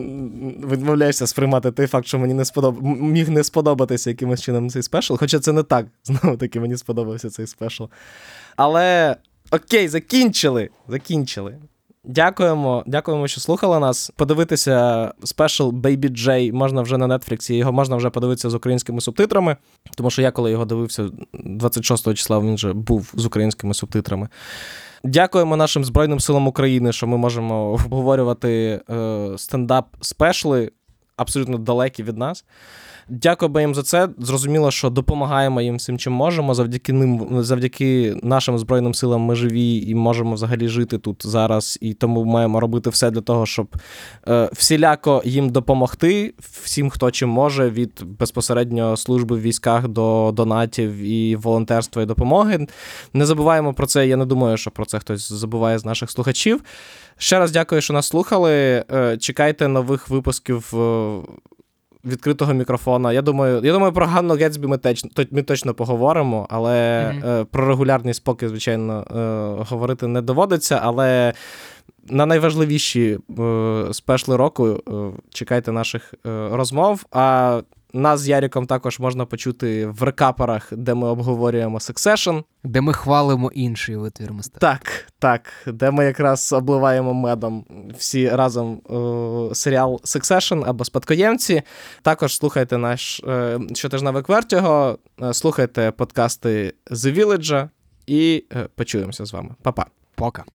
відмовляєшся 0.71 1.27
сприймати 1.27 1.73
той 1.73 1.87
факт, 1.87 2.07
що 2.07 2.19
мені 2.19 2.35
не 2.35 2.45
сподоб... 2.45 2.83
міг 2.83 3.29
не 3.29 3.45
сподобатися 3.45 4.11
якимось 4.11 4.43
чином 4.43 4.71
цей 4.71 4.83
special. 4.83 5.17
Хоча 5.17 5.39
це 5.39 5.53
не 5.53 5.63
так. 5.63 5.87
Знову 6.05 6.37
таки, 6.37 6.61
мені 6.61 6.77
сподобався 6.77 7.31
цей 7.31 7.47
special. 7.47 7.85
Але 8.57 9.17
окей, 9.51 9.89
закінчили. 9.89 10.71
Закінчили. 10.89 11.59
Дякуємо, 12.05 12.85
дякуємо, 12.87 13.29
що 13.29 13.41
слухали 13.41 13.79
нас. 13.79 14.13
Подивитися 14.17 15.13
спешл 15.25 15.69
Baby 15.69 16.11
J 16.11 16.53
можна 16.53 16.83
вже 16.83 16.99
на 16.99 17.19
Нетфліксі, 17.19 17.55
його 17.57 17.73
можна 17.73 17.97
вже 17.97 18.11
подивитися 18.11 18.51
з 18.51 18.55
українськими 18.55 19.01
субтитрами, 19.01 19.57
тому 19.97 20.11
що 20.11 20.23
я, 20.23 20.31
коли 20.31 20.51
його 20.51 20.65
дивився 20.65 21.09
26 21.33 22.15
числа, 22.15 22.39
він 22.39 22.55
вже 22.55 22.73
був 22.73 23.13
з 23.15 23.27
українськими 23.27 23.75
субтитрами. 23.75 24.29
Дякуємо 25.05 25.57
нашим 25.57 25.85
Збройним 25.85 26.21
силам 26.21 26.47
України, 26.47 26.93
що 26.93 27.07
ми 27.07 27.17
можемо 27.17 27.73
обговорювати 27.73 28.81
е, 28.91 29.29
стендап 29.37 29.87
спешли 30.01 30.71
абсолютно 31.17 31.59
далекі 31.59 32.03
від 32.03 32.19
нас. 32.19 32.45
Дякуємо 33.09 33.61
їм 33.61 33.75
за 33.75 33.83
це. 33.83 34.09
Зрозуміло, 34.19 34.71
що 34.71 34.91
допомагаємо 34.91 35.61
їм 35.61 35.77
всім, 35.77 35.99
чим 35.99 36.13
можемо. 36.13 36.55
Завдяки 36.55 36.93
ним, 36.93 37.43
завдяки 37.43 38.17
нашим 38.23 38.59
збройним 38.59 38.95
силам, 38.95 39.21
ми 39.21 39.35
живі 39.35 39.77
і 39.77 39.95
можемо 39.95 40.35
взагалі 40.35 40.69
жити 40.69 40.99
тут 40.99 41.27
зараз. 41.27 41.79
І 41.81 41.95
тому 41.95 42.25
маємо 42.25 42.61
робити 42.61 42.91
все 42.91 43.11
для 43.11 43.21
того, 43.21 43.47
щоб 43.47 43.77
е, 44.29 44.51
всіляко 44.53 45.23
їм 45.25 45.51
допомогти, 45.51 46.35
всім, 46.63 46.91
хто 46.91 47.11
чим 47.11 47.29
може, 47.29 47.71
від 47.71 48.03
безпосередньо 48.19 48.97
служби 48.97 49.37
в 49.37 49.41
військах 49.41 49.89
до 49.89 50.33
донатів 50.37 50.97
і 50.97 51.37
волонтерства 51.37 52.03
і 52.03 52.07
допомоги. 52.07 52.67
Не 53.13 53.27
забуваємо 53.27 53.75
про 53.75 53.87
це. 53.87 54.07
Я 54.07 54.17
не 54.17 54.27
думаю, 54.27 54.57
що 54.57 54.71
про 54.71 54.85
це 54.85 54.99
хтось 54.99 55.33
забуває 55.33 55.79
з 55.79 55.85
наших 55.85 56.11
слухачів. 56.11 56.63
Ще 57.17 57.39
раз 57.39 57.51
дякую, 57.51 57.81
що 57.81 57.93
нас 57.93 58.07
слухали. 58.07 58.85
Е, 58.93 59.17
чекайте 59.21 59.69
нових 59.69 60.09
випусків. 60.09 60.75
Відкритого 62.07 62.55
мікрофона. 62.55 63.13
Я 63.13 63.23
думаю, 63.23 63.61
я 63.65 63.73
думаю, 63.73 63.93
про 63.93 64.07
Ганну 64.07 64.35
Гетсбі 64.35 64.67
ми, 64.67 64.79
теч, 64.79 65.05
ми 65.31 65.43
точно 65.43 65.75
поговоримо, 65.75 66.47
але 66.51 66.73
mm-hmm. 67.07 67.45
про 67.45 67.67
регулярні 67.67 68.15
споки, 68.15 68.49
звичайно, 68.49 69.05
е, 69.61 69.65
говорити 69.71 70.07
не 70.07 70.23
доводиться. 70.23 70.81
Але 70.83 71.33
на 72.09 72.27
найважливіші 72.27 73.19
е, 73.39 73.85
спешли 73.93 74.37
року 74.37 74.81
чекайте 75.31 75.73
наших 75.73 76.15
розмов. 76.51 77.05
А 77.13 77.61
нас 77.95 78.21
з 78.21 78.29
Яріком 78.29 78.67
також 78.67 78.99
можна 78.99 79.27
почути 79.27 79.87
в 79.87 80.03
рекаперах, 80.03 80.69
де 80.73 80.95
ми 80.95 81.09
обговорюємо 81.09 81.79
Succession. 81.79 82.45
Де 82.65 82.81
ми 82.81 82.93
хвалимо 82.93 83.51
інший 83.55 83.97
витвір 83.97 84.33
мистецтва. 84.33 84.69
Так, 84.73 85.07
так. 85.19 85.53
Де 85.67 85.91
ми 85.91 86.05
якраз 86.05 86.53
обливаємо 86.53 87.15
медом 87.15 87.65
всі 87.99 88.29
разом 88.29 88.81
е, 89.51 89.55
серіал 89.55 90.01
Succession 90.05 90.65
або 90.67 90.85
спадкоємці. 90.85 91.63
Також 92.03 92.37
слухайте 92.37 92.79
наш 92.79 93.21
е, 93.21 93.61
щотижневик 93.75 94.29
Вертіго, 94.29 94.99
е, 95.23 95.35
слухайте 95.35 95.91
подкасти 95.91 96.75
The 96.91 97.19
Village 97.19 97.69
і 98.07 98.45
е, 98.53 98.69
почуємося 98.75 99.25
з 99.25 99.33
вами. 99.33 99.55
Па-па. 99.63 99.87
Пока. 100.15 100.45